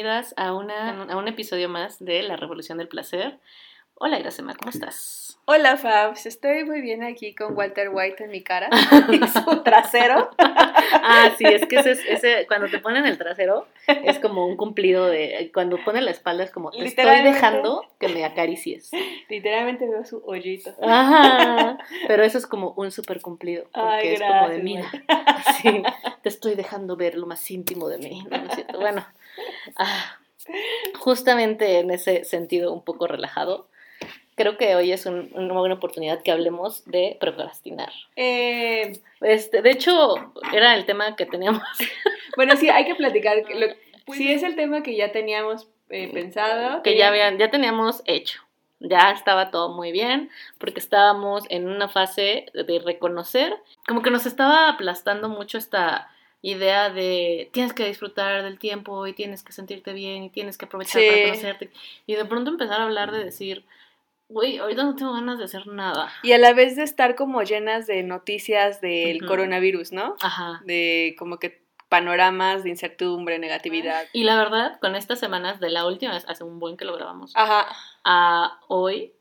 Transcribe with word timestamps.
bienvenidas 0.00 0.32
a, 0.38 0.54
una, 0.54 1.02
a 1.02 1.16
un 1.18 1.28
episodio 1.28 1.68
más 1.68 2.02
de 2.02 2.22
La 2.22 2.36
Revolución 2.36 2.78
del 2.78 2.88
Placer. 2.88 3.38
Hola, 3.96 4.18
Iracema, 4.18 4.54
¿cómo 4.54 4.70
estás? 4.70 5.38
Hola, 5.44 5.76
Fabs. 5.76 6.24
Estoy 6.24 6.64
muy 6.64 6.80
bien 6.80 7.02
aquí 7.02 7.34
con 7.34 7.54
Walter 7.54 7.90
White 7.92 8.24
en 8.24 8.30
mi 8.30 8.42
cara 8.42 8.70
y 9.12 9.18
su 9.28 9.62
trasero. 9.62 10.30
ah, 10.38 11.32
sí, 11.36 11.44
es 11.44 11.66
que 11.66 11.80
ese, 11.80 11.92
ese, 12.10 12.46
cuando 12.46 12.70
te 12.70 12.78
ponen 12.78 13.04
el 13.04 13.18
trasero 13.18 13.66
es 13.86 14.18
como 14.20 14.46
un 14.46 14.56
cumplido 14.56 15.06
de. 15.06 15.50
Cuando 15.52 15.76
ponen 15.84 16.06
la 16.06 16.12
espalda 16.12 16.44
es 16.44 16.50
como 16.50 16.70
te 16.70 16.82
estoy 16.82 17.22
dejando 17.22 17.84
que 17.98 18.08
me 18.08 18.24
acaricies. 18.24 18.92
Literalmente 19.28 19.86
veo 19.86 20.06
su 20.06 20.22
hoyito. 20.24 20.74
Ajá. 20.80 21.76
Pero 22.08 22.22
eso 22.22 22.38
es 22.38 22.46
como 22.46 22.72
un 22.78 22.90
súper 22.90 23.20
cumplido. 23.20 23.64
Porque 23.74 24.14
es 24.14 24.22
como 24.22 24.48
de 24.48 24.62
mira. 24.62 24.90
Sí, 25.60 25.82
te 26.22 26.30
estoy 26.30 26.54
dejando 26.54 26.96
ver 26.96 27.16
lo 27.16 27.26
más 27.26 27.50
íntimo 27.50 27.90
de 27.90 27.98
mí. 27.98 28.26
No, 28.30 28.36
es 28.36 28.54
cierto. 28.54 28.80
Bueno. 28.80 29.04
Ah, 29.76 30.18
justamente 30.98 31.78
en 31.78 31.90
ese 31.90 32.24
sentido 32.24 32.72
un 32.72 32.84
poco 32.84 33.06
relajado 33.06 33.70
creo 34.40 34.56
que 34.56 34.74
hoy 34.74 34.90
es 34.90 35.04
una 35.04 35.52
buena 35.52 35.74
oportunidad 35.74 36.22
que 36.22 36.32
hablemos 36.32 36.82
de 36.86 37.18
procrastinar. 37.20 37.92
Eh, 38.16 38.98
este, 39.20 39.60
de 39.60 39.70
hecho, 39.70 40.32
era 40.54 40.74
el 40.76 40.86
tema 40.86 41.14
que 41.14 41.26
teníamos. 41.26 41.62
bueno, 42.36 42.56
sí, 42.56 42.70
hay 42.70 42.86
que 42.86 42.94
platicar. 42.94 43.36
Lo, 43.36 43.66
sí, 44.14 44.32
es 44.32 44.42
el 44.42 44.56
tema 44.56 44.82
que 44.82 44.96
ya 44.96 45.12
teníamos 45.12 45.68
eh, 45.90 46.08
pensado. 46.10 46.82
Que 46.82 46.96
ya, 46.96 47.08
habían, 47.08 47.36
ya 47.36 47.50
teníamos 47.50 48.02
hecho. 48.06 48.40
Ya 48.78 49.10
estaba 49.10 49.50
todo 49.50 49.74
muy 49.74 49.92
bien, 49.92 50.30
porque 50.56 50.80
estábamos 50.80 51.44
en 51.50 51.68
una 51.68 51.90
fase 51.90 52.46
de 52.54 52.78
reconocer, 52.78 53.54
como 53.86 54.00
que 54.00 54.10
nos 54.10 54.24
estaba 54.24 54.70
aplastando 54.70 55.28
mucho 55.28 55.58
esta 55.58 56.08
idea 56.42 56.90
de 56.90 57.50
tienes 57.52 57.72
que 57.72 57.86
disfrutar 57.86 58.42
del 58.42 58.58
tiempo 58.58 59.06
y 59.06 59.12
tienes 59.12 59.42
que 59.42 59.52
sentirte 59.52 59.92
bien 59.92 60.22
y 60.24 60.30
tienes 60.30 60.56
que 60.58 60.64
aprovechar 60.64 61.02
para 61.06 61.22
conocerte. 61.22 61.70
Y 62.06 62.14
de 62.14 62.24
pronto 62.24 62.50
empezar 62.50 62.80
a 62.80 62.84
hablar 62.84 63.12
de 63.12 63.24
decir, 63.24 63.64
Güey, 64.30 64.58
ahorita 64.58 64.84
no 64.84 64.94
tengo 64.94 65.12
ganas 65.12 65.38
de 65.38 65.44
hacer 65.44 65.66
nada. 65.66 66.08
Y 66.22 66.30
a 66.32 66.38
la 66.38 66.52
vez 66.52 66.76
de 66.76 66.84
estar 66.84 67.16
como 67.16 67.42
llenas 67.42 67.88
de 67.88 68.04
noticias 68.04 68.80
del 68.80 69.26
coronavirus, 69.26 69.90
¿no? 69.90 70.14
Ajá. 70.20 70.62
De 70.64 71.16
como 71.18 71.38
que 71.38 71.64
panoramas 71.88 72.62
de 72.62 72.70
incertidumbre, 72.70 73.40
negatividad. 73.40 74.04
Y 74.12 74.22
la 74.22 74.36
verdad, 74.36 74.78
con 74.78 74.94
estas 74.94 75.18
semanas, 75.18 75.58
de 75.58 75.70
la 75.70 75.84
última 75.84 76.12
vez, 76.12 76.24
hace 76.28 76.44
un 76.44 76.60
buen 76.60 76.76
que 76.76 76.84
lo 76.84 76.94
grabamos, 76.94 77.32
Ajá. 77.34 77.66
a 78.04 78.60
hoy, 78.68 79.14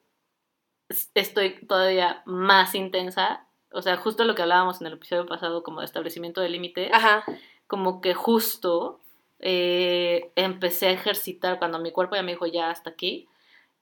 estoy 1.16 1.56
todavía 1.66 2.22
más 2.26 2.76
intensa. 2.76 3.48
O 3.72 3.82
sea, 3.82 3.98
justo 3.98 4.24
lo 4.24 4.36
que 4.36 4.42
hablábamos 4.42 4.82
en 4.82 4.88
el 4.88 4.94
episodio 4.94 5.26
pasado, 5.26 5.64
como 5.64 5.82
de 5.82 5.86
establecimiento 5.86 6.42
de 6.42 6.50
límites. 6.50 6.90
Ajá. 6.94 7.24
Como 7.68 8.02
que 8.02 8.14
justo 8.14 9.00
eh, 9.40 10.32
empecé 10.36 10.88
a 10.88 10.92
ejercitar 10.92 11.60
cuando 11.60 11.80
mi 11.80 11.92
cuerpo 11.92 12.16
ya 12.16 12.24
me 12.24 12.32
dijo, 12.32 12.48
ya 12.48 12.70
hasta 12.70 12.90
aquí 12.90 13.28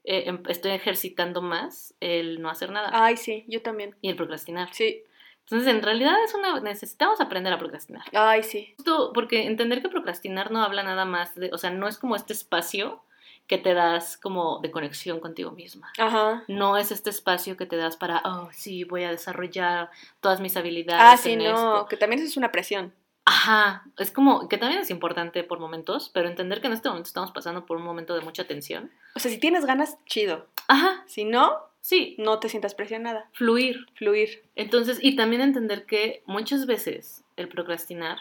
eh, 0.04 0.24
em, 0.28 0.44
estoy 0.48 0.72
ejercitando 0.72 1.42
más 1.42 1.94
el 2.00 2.42
no 2.42 2.50
hacer 2.50 2.72
nada. 2.72 2.90
Ay, 2.94 3.18
sí, 3.18 3.46
yo 3.48 3.62
también. 3.62 3.96
Y 4.02 4.10
el 4.10 4.16
procrastinar. 4.16 4.74
Sí. 4.74 5.04
Entonces, 5.42 5.74
en 5.74 5.82
realidad 5.82 6.16
es 6.24 6.34
una 6.34 6.60
necesitamos 6.60 7.22
aprender 7.22 7.54
a 7.54 7.58
procrastinar. 7.58 8.04
Ay, 8.14 8.44
sí. 8.44 8.74
Justo 8.78 9.12
porque 9.14 9.46
entender 9.46 9.82
que 9.82 9.90
procrastinar 9.90 10.52
no 10.52 10.62
habla 10.62 10.84
nada 10.84 11.06
más 11.06 11.36
de, 11.36 11.50
o 11.54 11.58
sea, 11.58 11.72
no 11.72 11.88
es 11.88 11.98
como 11.98 12.16
este 12.16 12.34
espacio 12.34 13.02
que 13.48 13.58
te 13.58 13.74
das 13.74 14.18
como 14.18 14.60
de 14.60 14.72
conexión 14.72 15.20
contigo 15.20 15.52
misma. 15.52 15.92
Ajá. 15.98 16.44
No 16.48 16.78
es 16.78 16.92
este 16.92 17.10
espacio 17.10 17.58
que 17.58 17.66
te 17.66 17.78
das 17.78 17.96
para, 17.96 18.22
oh, 18.26 18.50
sí, 18.52 18.84
voy 18.84 19.04
a 19.04 19.12
desarrollar 19.12 19.90
todas 20.20 20.40
mis 20.42 20.58
habilidades. 20.58 21.02
Ah, 21.04 21.18
sí, 21.18 21.36
no, 21.36 21.88
que 21.88 21.98
también 21.98 22.22
es 22.22 22.38
una 22.38 22.52
presión. 22.52 22.94
Ajá, 23.30 23.84
es 23.98 24.12
como 24.12 24.48
que 24.48 24.58
también 24.58 24.80
es 24.82 24.90
importante 24.90 25.44
por 25.44 25.60
momentos, 25.60 26.10
pero 26.14 26.30
entender 26.30 26.62
que 26.62 26.68
en 26.68 26.74
este 26.74 26.88
momento 26.88 27.08
estamos 27.08 27.32
pasando 27.32 27.66
por 27.66 27.76
un 27.76 27.84
momento 27.84 28.16
de 28.16 28.22
mucha 28.22 28.48
tensión. 28.48 28.90
O 29.16 29.20
sea, 29.20 29.30
si 29.30 29.38
tienes 29.38 29.66
ganas, 29.66 29.98
chido. 30.06 30.48
Ajá. 30.70 31.04
Si 31.08 31.26
no, 31.26 31.58
sí. 31.82 32.16
No 32.20 32.40
te 32.40 32.48
sientas 32.48 32.74
presionada. 32.74 33.30
Fluir. 33.34 33.86
Fluir. 33.96 34.44
Entonces, 34.56 35.00
y 35.02 35.18
también 35.18 35.42
entender 35.42 35.86
que 35.86 36.24
muchas 36.26 36.66
veces 36.68 37.26
el 37.36 37.50
procrastinar 37.50 38.18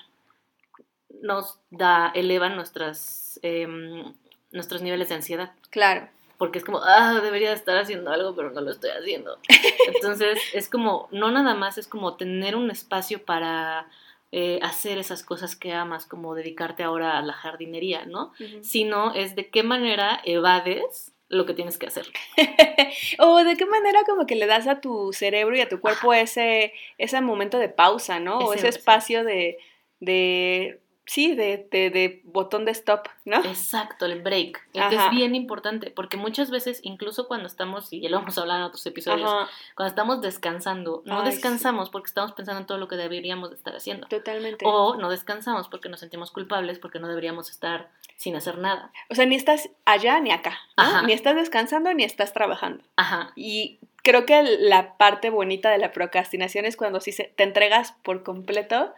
nos 1.23 1.61
da, 1.71 2.11
eleva 2.15 2.49
nuestras, 2.49 3.39
em, 3.43 4.13
nuestros 4.57 4.83
niveles 4.83 5.09
de 5.09 5.15
ansiedad. 5.15 5.53
Claro. 5.71 6.09
Porque 6.39 6.59
es 6.59 6.65
como, 6.65 6.81
ah, 6.83 7.21
debería 7.23 7.53
estar 7.53 7.79
haciendo 7.79 8.11
algo, 8.11 8.35
pero 8.35 8.51
no 8.51 8.61
lo 8.61 8.71
estoy 8.71 8.91
haciendo. 8.91 9.39
Entonces, 9.95 10.39
es 10.53 10.69
como, 10.69 11.09
no 11.13 11.31
nada 11.31 11.55
más, 11.55 11.79
es 11.79 11.87
como 11.87 12.17
tener 12.17 12.57
un 12.57 12.71
espacio 12.71 13.25
para 13.25 13.89
eh, 14.33 14.59
hacer 14.63 14.99
esas 14.99 15.23
cosas 15.23 15.57
que 15.57 15.73
amas, 15.73 16.05
como 16.05 16.35
dedicarte 16.35 16.83
ahora 16.83 17.17
a 17.17 17.23
la 17.23 17.33
jardinería, 17.33 18.05
¿no? 18.05 18.33
Sino 18.61 19.15
es 19.15 19.35
de 19.35 19.49
qué 19.49 19.63
manera 19.63 20.21
evades 20.25 21.13
lo 21.29 21.47
que 21.47 21.55
tienes 21.55 21.79
que 21.79 21.87
hacer. 21.87 22.07
o 23.19 23.43
de 23.43 23.57
qué 23.57 23.67
manera 23.67 24.05
como 24.05 24.27
que 24.27 24.37
le 24.37 24.47
das 24.47 24.67
a 24.67 24.81
tu 24.81 25.13
cerebro 25.13 25.57
y 25.57 25.61
a 25.61 25.69
tu 25.69 25.81
cuerpo 25.81 26.13
ese, 26.13 26.73
ese 26.99 27.21
momento 27.21 27.59
de 27.59 27.69
pausa, 27.69 28.21
¿no? 28.21 28.39
o 28.39 28.53
ese 28.53 28.69
espacio 28.69 29.25
de, 29.25 29.59
de 30.01 30.81
Sí, 31.07 31.37
de, 31.37 31.69
de, 31.71 31.91
de, 31.91 32.21
botón 32.25 32.65
de 32.65 32.73
stop, 32.73 33.07
¿no? 33.25 33.39
Exacto, 33.45 34.07
el 34.07 34.23
break. 34.23 34.69
El 34.75 34.89
que 34.89 34.97
es 34.97 35.11
bien 35.11 35.37
importante, 35.37 35.93
porque 35.93 36.17
muchas 36.17 36.51
veces, 36.51 36.81
incluso 36.83 37.29
cuando 37.29 37.47
estamos, 37.47 37.93
y 37.93 38.01
ya 38.01 38.11
lo 38.11 38.19
hemos 38.19 38.37
hablado 38.39 38.61
en 38.61 38.67
otros 38.67 38.85
episodios, 38.87 39.31
cuando 39.77 39.89
estamos 39.89 40.21
descansando, 40.21 41.03
no 41.05 41.23
descansamos 41.23 41.91
porque 41.91 42.09
estamos 42.09 42.33
pensando 42.33 42.61
en 42.61 42.67
todo 42.67 42.79
lo 42.79 42.89
que 42.89 42.97
deberíamos 42.97 43.53
estar 43.53 43.77
haciendo. 43.77 44.09
Totalmente. 44.09 44.65
O 44.67 44.97
no 44.97 45.09
descansamos 45.09 45.69
porque 45.69 45.89
nos 45.89 46.01
sentimos 46.01 46.33
culpables, 46.33 46.81
porque 46.81 46.99
no 46.99 47.07
deberíamos 47.07 47.51
estar 47.51 47.89
sin 48.17 48.35
hacer 48.35 48.59
nada. 48.59 48.91
O 49.09 49.15
sea, 49.15 49.27
ni 49.27 49.37
estás 49.37 49.71
allá 49.85 50.19
ni 50.21 50.33
acá. 50.33 50.59
Ni 51.07 51.13
estás 51.13 51.37
descansando 51.37 51.93
ni 51.95 52.03
estás 52.03 52.33
trabajando. 52.33 52.83
Ajá. 52.97 53.33
Y 53.37 53.79
creo 54.03 54.27
que 54.27 54.43
la 54.43 54.97
parte 54.97 55.31
bonita 55.31 55.71
de 55.71 55.79
la 55.79 55.93
procrastinación 55.93 56.65
es 56.65 56.77
cuando 56.77 57.01
sí 57.01 57.13
se, 57.13 57.25
te 57.37 57.43
entregas 57.43 57.93
por 58.03 58.23
completo 58.23 58.95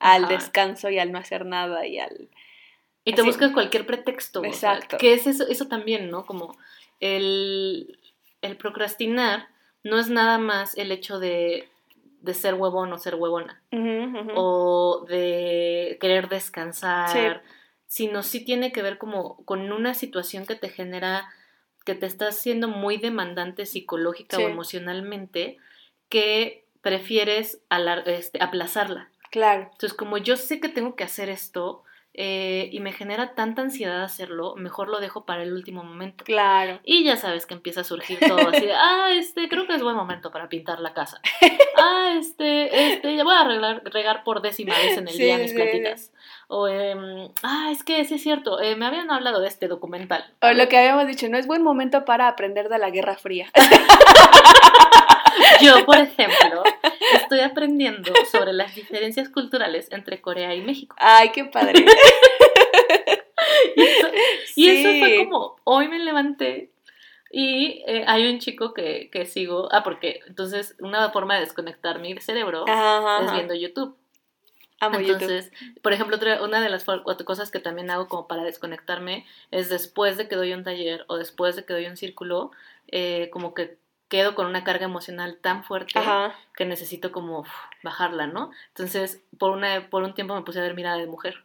al 0.00 0.26
descanso 0.26 0.90
y 0.90 0.98
al 0.98 1.12
no 1.12 1.18
hacer 1.18 1.46
nada 1.46 1.86
y 1.86 1.98
al... 1.98 2.28
Y 3.04 3.14
te 3.14 3.22
buscas 3.22 3.52
cualquier 3.52 3.86
pretexto. 3.86 4.44
Exacto. 4.44 4.98
que 4.98 5.14
es 5.14 5.26
eso, 5.26 5.46
eso 5.48 5.68
también, 5.68 6.10
¿no? 6.10 6.26
Como 6.26 6.56
el, 7.00 7.98
el 8.42 8.56
procrastinar 8.56 9.48
no 9.82 9.98
es 9.98 10.10
nada 10.10 10.38
más 10.38 10.76
el 10.76 10.92
hecho 10.92 11.18
de, 11.18 11.68
de 12.20 12.34
ser 12.34 12.54
huevón 12.54 12.92
o 12.92 12.98
ser 12.98 13.14
huevona. 13.14 13.62
O 14.34 15.06
de 15.08 15.98
querer 16.00 16.28
descansar. 16.28 17.42
Sino 17.86 18.22
sí 18.22 18.44
tiene 18.44 18.70
que 18.70 18.82
ver 18.82 18.98
como 18.98 19.44
con 19.44 19.72
una 19.72 19.94
situación 19.94 20.46
que 20.46 20.54
te 20.54 20.68
genera, 20.68 21.28
que 21.84 21.94
te 21.94 22.06
está 22.06 22.28
haciendo 22.28 22.68
muy 22.68 22.98
demandante 22.98 23.66
psicológica 23.66 24.38
o 24.38 24.42
emocionalmente, 24.42 25.56
que 26.08 26.64
prefieres 26.82 27.60
este, 28.06 28.42
aplazarla. 28.42 29.09
Claro. 29.30 29.68
Entonces, 29.72 29.94
como 29.94 30.18
yo 30.18 30.36
sé 30.36 30.60
que 30.60 30.68
tengo 30.68 30.96
que 30.96 31.04
hacer 31.04 31.28
esto 31.28 31.84
eh, 32.12 32.68
y 32.72 32.80
me 32.80 32.92
genera 32.92 33.34
tanta 33.34 33.62
ansiedad 33.62 34.02
hacerlo, 34.02 34.56
mejor 34.56 34.88
lo 34.88 34.98
dejo 34.98 35.24
para 35.24 35.44
el 35.44 35.52
último 35.52 35.84
momento. 35.84 36.24
Claro. 36.24 36.80
Y 36.84 37.04
ya 37.04 37.16
sabes 37.16 37.46
que 37.46 37.54
empieza 37.54 37.82
a 37.82 37.84
surgir 37.84 38.18
todo 38.18 38.48
así 38.48 38.66
de, 38.66 38.72
ah, 38.76 39.10
este, 39.12 39.48
creo 39.48 39.66
que 39.68 39.74
es 39.74 39.82
buen 39.82 39.94
momento 39.94 40.32
para 40.32 40.48
pintar 40.48 40.80
la 40.80 40.92
casa. 40.92 41.20
ah, 41.76 42.14
este, 42.18 42.92
este, 42.92 43.14
ya 43.14 43.22
voy 43.22 43.36
a 43.36 43.44
regar, 43.44 43.82
regar 43.84 44.24
por 44.24 44.42
décima 44.42 44.76
vez 44.76 44.98
en 44.98 45.06
el 45.06 45.16
día 45.16 45.38
mis 45.38 45.52
plantitas. 45.52 46.12
O, 46.48 46.66
eh, 46.66 46.96
ah, 47.44 47.68
es 47.70 47.84
que 47.84 48.04
sí 48.04 48.14
es 48.14 48.22
cierto, 48.22 48.60
eh, 48.60 48.74
me 48.74 48.86
habían 48.86 49.12
hablado 49.12 49.40
de 49.40 49.46
este 49.46 49.68
documental. 49.68 50.24
O 50.42 50.50
lo 50.50 50.68
que 50.68 50.78
habíamos 50.78 51.06
dicho, 51.06 51.28
no 51.28 51.38
es 51.38 51.46
buen 51.46 51.62
momento 51.62 52.04
para 52.04 52.26
aprender 52.26 52.68
de 52.68 52.78
la 52.78 52.90
Guerra 52.90 53.16
Fría. 53.16 53.46
Yo, 55.60 55.84
por 55.84 55.98
ejemplo, 55.98 56.62
estoy 57.14 57.40
aprendiendo 57.40 58.12
sobre 58.30 58.52
las 58.52 58.74
diferencias 58.74 59.28
culturales 59.28 59.88
entre 59.90 60.20
Corea 60.20 60.54
y 60.54 60.62
México. 60.62 60.96
Ay, 60.98 61.30
qué 61.32 61.44
padre. 61.44 61.84
y 64.56 64.68
eso, 64.68 64.88
fue 64.98 65.16
como, 65.16 65.56
hoy 65.64 65.88
me 65.88 65.98
levanté 65.98 66.70
y 67.30 67.82
eh, 67.86 68.04
hay 68.06 68.28
un 68.28 68.38
chico 68.38 68.74
que, 68.74 69.08
que, 69.10 69.24
sigo, 69.24 69.68
ah, 69.72 69.82
porque 69.82 70.20
entonces 70.26 70.74
una 70.80 71.10
forma 71.10 71.34
de 71.34 71.40
desconectar 71.40 72.00
mi 72.00 72.16
cerebro 72.18 72.64
es 72.66 73.32
viendo 73.32 73.54
YouTube. 73.54 73.96
Amo 74.80 74.98
entonces, 74.98 75.52
por 75.82 75.92
ejemplo, 75.92 76.16
otra, 76.16 76.42
una 76.42 76.62
de 76.62 76.70
las 76.70 76.84
cosas 76.84 77.50
que 77.50 77.60
también 77.60 77.90
hago 77.90 78.08
como 78.08 78.26
para 78.26 78.44
desconectarme 78.44 79.26
es 79.50 79.68
después 79.68 80.16
de 80.16 80.26
que 80.26 80.36
doy 80.36 80.54
un 80.54 80.64
taller 80.64 81.04
o 81.06 81.18
después 81.18 81.54
de 81.54 81.66
que 81.66 81.74
doy 81.74 81.86
un 81.86 81.98
círculo, 81.98 82.50
eh, 82.88 83.28
como 83.30 83.52
que 83.52 83.76
quedo 84.10 84.34
con 84.34 84.46
una 84.46 84.64
carga 84.64 84.84
emocional 84.84 85.38
tan 85.40 85.64
fuerte 85.64 85.98
que 86.54 86.66
necesito 86.66 87.12
como 87.12 87.46
bajarla, 87.82 88.26
¿no? 88.26 88.50
Entonces, 88.68 89.22
por, 89.38 89.52
una, 89.52 89.88
por 89.88 90.02
un 90.02 90.12
tiempo 90.12 90.34
me 90.34 90.42
puse 90.42 90.58
a 90.58 90.62
ver 90.62 90.74
mirada 90.74 90.98
de 90.98 91.06
mujer. 91.06 91.42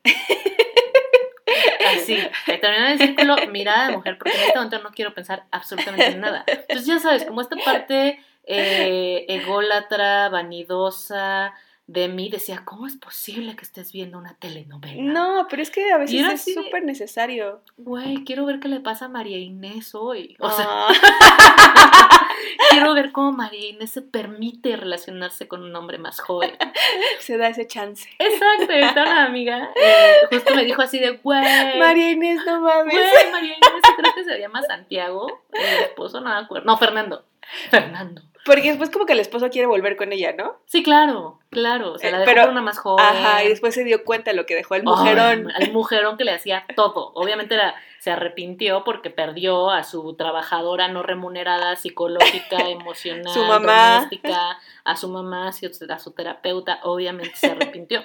Así, 1.88 2.18
terminé 2.46 2.94
el 2.94 2.98
círculo, 2.98 3.36
mirada 3.52 3.88
de 3.88 3.96
mujer, 3.96 4.18
porque 4.18 4.36
en 4.36 4.44
este 4.44 4.56
momento 4.56 4.82
no 4.82 4.90
quiero 4.90 5.14
pensar 5.14 5.46
absolutamente 5.52 6.08
en 6.08 6.20
nada. 6.20 6.44
Entonces, 6.48 6.88
ya 6.88 7.00
sabes, 7.00 7.24
como 7.24 7.42
esta 7.42 7.56
parte 7.64 8.20
eh, 8.46 9.26
ególatra, 9.30 10.30
vanidosa, 10.30 11.54
de 11.88 12.08
mí 12.08 12.30
decía, 12.30 12.64
¿cómo 12.66 12.88
es 12.88 12.96
posible 12.96 13.56
que 13.56 13.64
estés 13.64 13.92
viendo 13.92 14.18
una 14.18 14.34
telenovela? 14.34 15.04
No, 15.04 15.48
pero 15.48 15.62
es 15.62 15.70
que 15.70 15.92
a 15.92 16.00
veces 16.00 16.48
es 16.48 16.56
súper 16.56 16.84
necesario. 16.84 17.62
Güey, 17.78 18.24
quiero 18.24 18.44
ver 18.46 18.60
qué 18.60 18.70
le 18.70 18.80
pasa 18.80 19.06
a 19.06 19.10
María 19.10 19.38
Inés 19.38 19.94
hoy. 19.94 20.36
O 20.40 20.50
sea, 20.50 20.66
ah. 20.68 22.22
quiero 22.70 22.94
ver 22.94 23.12
cómo 23.12 23.32
María 23.32 23.70
Inés 23.70 23.92
se 23.92 24.02
permite 24.02 24.76
relacionarse 24.76 25.48
con 25.48 25.64
un 25.64 25.76
hombre 25.76 25.98
más 25.98 26.20
joven. 26.20 26.52
Se 27.20 27.38
da 27.38 27.48
ese 27.48 27.68
chance. 27.68 28.10
Exacto, 28.20 28.74
esta 28.74 29.04
una 29.04 29.26
amiga 29.26 29.70
eh, 29.76 30.28
justo 30.30 30.56
me 30.56 30.64
dijo 30.64 30.82
así 30.82 31.00
de, 31.00 31.12
güey. 31.18 31.80
María 31.80 32.12
Inés, 32.12 32.42
no 32.46 32.62
mames. 32.62 32.94
Güey, 32.94 33.32
María 33.32 33.54
Inés, 33.54 33.82
creo 33.98 34.14
que 34.14 34.24
se 34.24 34.40
llama 34.40 34.62
Santiago, 34.64 35.44
el 35.54 35.84
esposo, 35.84 36.22
no 36.22 36.30
me 36.30 36.36
acuerdo. 36.36 36.66
No, 36.66 36.78
Fernando. 36.78 37.26
Fernando. 37.70 38.22
Porque 38.46 38.70
después 38.70 38.92
como 38.92 39.08
que 39.08 39.14
el 39.14 39.20
esposo 39.20 39.50
quiere 39.50 39.66
volver 39.66 39.98
con 39.98 40.14
ella, 40.14 40.34
¿no? 40.38 40.58
Sí, 40.68 40.84
claro, 40.84 41.40
claro. 41.50 41.94
O 41.94 41.98
sea, 41.98 42.12
la 42.12 42.20
dejó 42.20 42.32
Pero, 42.32 42.52
una 42.52 42.62
más 42.62 42.78
joven. 42.78 43.04
Ajá, 43.04 43.44
y 43.44 43.50
después 43.50 43.74
se 43.74 43.84
dio 43.84 44.04
cuenta 44.06 44.30
de 44.30 44.38
lo 44.38 44.46
que 44.46 44.54
dejó 44.54 44.76
el 44.76 44.84
mujerón. 44.84 45.52
el 45.60 45.74
mujerón 45.74 46.16
que 46.16 46.26
le 46.26 46.32
hacía 46.32 46.64
todo. 46.76 47.12
Obviamente 47.16 47.56
era, 47.56 47.74
se 47.98 48.12
arrepintió 48.12 48.84
porque 48.84 49.10
perdió 49.10 49.72
a 49.72 49.84
su 49.84 50.14
trabajadora 50.14 50.88
no 50.90 51.02
remunerada, 51.02 51.76
psicológica, 51.76 52.58
emocional, 52.70 53.34
su 53.34 53.44
mamá. 53.44 53.96
doméstica, 53.96 54.60
a 54.84 54.96
su 54.96 55.10
mamá, 55.10 55.48
a 55.48 56.00
su 56.00 56.12
terapeuta. 56.12 56.82
Obviamente 56.84 57.36
se 57.36 57.48
arrepintió. 57.48 58.04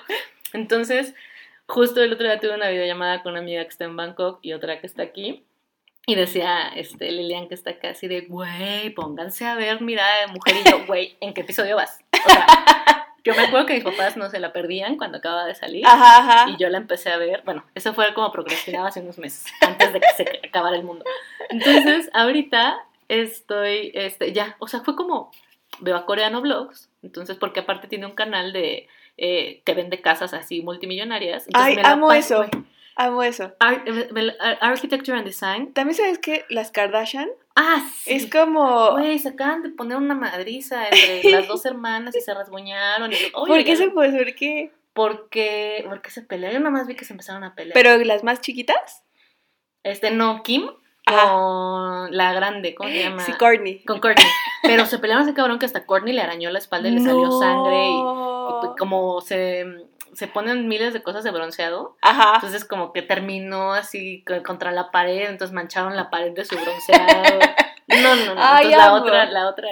Entonces, 0.54 1.14
justo 1.66 2.02
el 2.02 2.14
otro 2.14 2.26
día 2.26 2.40
tuve 2.40 2.54
una 2.54 2.70
videollamada 2.70 3.22
con 3.22 3.32
una 3.32 3.42
amiga 3.42 3.62
que 3.62 3.68
está 3.68 3.84
en 3.84 3.94
Bangkok 3.94 4.38
y 4.40 4.54
otra 4.54 4.80
que 4.80 4.86
está 4.86 5.02
aquí. 5.02 5.44
Y 6.06 6.14
decía 6.14 6.68
este, 6.74 7.10
Lilian 7.12 7.48
que 7.48 7.54
está 7.54 7.78
casi 7.78 8.08
de, 8.08 8.22
güey, 8.22 8.90
pónganse 8.90 9.46
a 9.46 9.54
ver 9.54 9.80
Mirada 9.80 10.22
de 10.22 10.32
Mujer. 10.32 10.56
Y 10.64 10.70
yo, 10.70 10.84
güey, 10.86 11.16
¿en 11.20 11.34
qué 11.34 11.42
episodio 11.42 11.76
vas? 11.76 12.00
O 12.12 12.28
sea, 12.28 12.46
yo 13.24 13.34
me 13.34 13.42
acuerdo 13.42 13.66
que 13.66 13.74
mis 13.74 13.84
papás 13.84 14.16
no 14.16 14.30
se 14.30 14.40
la 14.40 14.52
perdían 14.52 14.96
cuando 14.96 15.18
acababa 15.18 15.44
de 15.44 15.54
salir. 15.54 15.84
Y 16.48 16.56
yo 16.56 16.68
la 16.68 16.78
empecé 16.78 17.10
a 17.10 17.16
ver. 17.16 17.42
Bueno, 17.44 17.64
eso 17.74 17.94
fue 17.94 18.12
como 18.14 18.32
procrastinaba 18.32 18.88
hace 18.88 19.00
unos 19.00 19.18
meses, 19.18 19.46
antes 19.60 19.92
de 19.92 20.00
que 20.00 20.12
se 20.16 20.40
acabara 20.48 20.76
el 20.76 20.84
mundo. 20.84 21.04
Entonces, 21.48 22.10
ahorita 22.12 22.78
estoy, 23.08 23.92
este, 23.94 24.32
ya, 24.32 24.56
o 24.58 24.68
sea, 24.68 24.80
fue 24.80 24.96
como, 24.96 25.30
veo 25.80 25.96
a 25.96 26.06
Coreano 26.06 26.40
Vlogs. 26.40 26.88
Entonces, 27.02 27.36
porque 27.36 27.60
aparte 27.60 27.88
tiene 27.88 28.06
un 28.06 28.14
canal 28.14 28.52
de, 28.52 28.88
eh, 29.16 29.62
que 29.64 29.74
vende 29.74 30.00
casas 30.00 30.32
así 30.32 30.62
multimillonarias. 30.62 31.46
Ay, 31.52 31.76
amo 31.82 32.12
eso. 32.12 32.46
Amo 33.00 33.22
eso. 33.22 33.50
architecture 34.60 35.16
and 35.16 35.26
Design. 35.26 35.72
También 35.72 35.96
sabes 35.96 36.18
que 36.18 36.44
las 36.50 36.70
Kardashian. 36.70 37.30
Ah, 37.56 37.82
sí. 37.94 38.12
Es 38.12 38.30
como. 38.30 38.92
Güey, 38.92 39.18
se 39.18 39.30
acaban 39.30 39.62
de 39.62 39.70
poner 39.70 39.96
una 39.96 40.14
madriza 40.14 40.86
entre 40.86 41.22
las 41.30 41.48
dos 41.48 41.64
hermanas 41.64 42.14
y 42.14 42.20
se 42.20 42.34
rasguñaron. 42.34 43.10
Y... 43.10 43.16
¿Por 43.32 43.64
qué 43.64 43.76
se 43.76 43.88
puede? 43.88 44.18
¿Por 44.18 44.34
qué? 44.34 44.72
Porque, 44.92 45.82
porque 45.88 46.10
se 46.10 46.20
pelearon. 46.20 46.58
Yo 46.58 46.60
nada 46.60 46.72
más 46.72 46.86
vi 46.86 46.94
que 46.94 47.06
se 47.06 47.14
empezaron 47.14 47.42
a 47.42 47.54
pelear. 47.54 47.72
¿Pero 47.72 47.96
las 48.04 48.22
más 48.22 48.42
chiquitas? 48.42 49.02
Este, 49.82 50.10
no, 50.10 50.42
Kim 50.42 50.68
con 51.06 52.14
la 52.14 52.32
grande, 52.34 52.74
¿cómo 52.74 52.90
se 52.90 53.02
llama? 53.02 53.24
Sí, 53.24 53.32
Courtney. 53.32 53.82
Con 53.84 54.00
Courtney. 54.00 54.26
Pero 54.62 54.84
se 54.84 54.98
pelearon 54.98 55.24
ese 55.24 55.34
cabrón 55.34 55.58
que 55.58 55.66
hasta 55.66 55.86
Courtney 55.86 56.12
le 56.12 56.20
arañó 56.20 56.50
la 56.50 56.58
espalda 56.58 56.88
y 56.88 56.92
le 56.92 57.00
salió 57.00 57.32
sangre 57.32 57.76
y, 57.76 58.66
y, 58.66 58.76
como 58.78 59.22
se 59.22 59.88
se 60.12 60.26
ponen 60.26 60.68
miles 60.68 60.92
de 60.92 61.02
cosas 61.02 61.24
de 61.24 61.30
bronceado. 61.30 61.96
Ajá. 62.02 62.34
Entonces 62.36 62.64
como 62.64 62.92
que 62.92 63.02
terminó 63.02 63.72
así 63.72 64.24
contra 64.44 64.72
la 64.72 64.90
pared, 64.90 65.28
entonces 65.28 65.54
mancharon 65.54 65.96
la 65.96 66.10
pared 66.10 66.32
de 66.32 66.44
su 66.44 66.56
bronceado. 66.56 67.40
No, 67.90 68.14
no, 68.14 68.36
no. 68.36 68.40
entonces 68.40 68.70
la 68.70 68.94
otra, 68.94 69.24
la 69.26 69.48
otra 69.48 69.68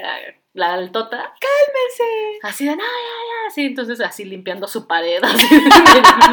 la 0.58 0.74
altota. 0.74 1.16
¡Cálmense! 1.16 2.38
Así 2.42 2.64
de, 2.66 2.72
no, 2.72 2.82
ya, 2.82 2.82
ya. 2.82 3.48
Así, 3.48 3.64
entonces 3.64 4.00
así 4.00 4.24
limpiando 4.24 4.68
su 4.68 4.86
pared, 4.86 5.20
así 5.24 5.60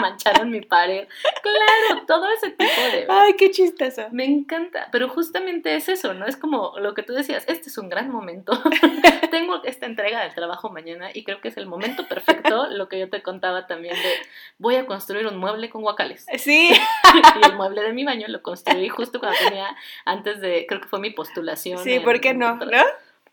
mancharon 0.01 0.49
mi 0.49 0.61
pared. 0.61 1.07
Claro, 1.41 2.05
todo 2.05 2.27
ese 2.31 2.49
tipo 2.51 2.81
de. 2.91 3.05
¡Ay, 3.07 3.35
qué 3.35 3.51
chistoso! 3.51 4.07
Me 4.11 4.25
encanta, 4.25 4.89
pero 4.91 5.07
justamente 5.07 5.75
es 5.75 5.87
eso, 5.87 6.13
¿no? 6.13 6.25
Es 6.25 6.35
como 6.35 6.73
lo 6.79 6.93
que 6.93 7.03
tú 7.03 7.13
decías, 7.13 7.45
este 7.47 7.69
es 7.69 7.77
un 7.77 7.87
gran 7.87 8.09
momento. 8.09 8.51
Tengo 9.31 9.63
esta 9.63 9.85
entrega 9.85 10.23
del 10.23 10.33
trabajo 10.33 10.69
mañana 10.69 11.09
y 11.13 11.23
creo 11.23 11.39
que 11.39 11.47
es 11.47 11.57
el 11.57 11.67
momento 11.67 12.07
perfecto, 12.07 12.67
lo 12.67 12.89
que 12.89 12.99
yo 12.99 13.09
te 13.09 13.21
contaba 13.21 13.67
también 13.67 13.95
de, 13.95 14.11
voy 14.57 14.75
a 14.75 14.85
construir 14.85 15.27
un 15.27 15.37
mueble 15.37 15.69
con 15.69 15.83
guacales. 15.83 16.25
Sí. 16.37 16.71
y 17.41 17.45
el 17.45 17.55
mueble 17.55 17.83
de 17.83 17.93
mi 17.93 18.03
baño 18.03 18.27
lo 18.27 18.41
construí 18.41 18.89
justo 18.89 19.19
cuando 19.19 19.37
tenía, 19.39 19.75
antes 20.03 20.41
de, 20.41 20.65
creo 20.67 20.81
que 20.81 20.87
fue 20.87 20.99
mi 20.99 21.11
postulación. 21.11 21.83
Sí, 21.83 21.99
¿por 21.99 22.19
qué 22.19 22.33
no? 22.33 22.55
¿No? 22.55 22.83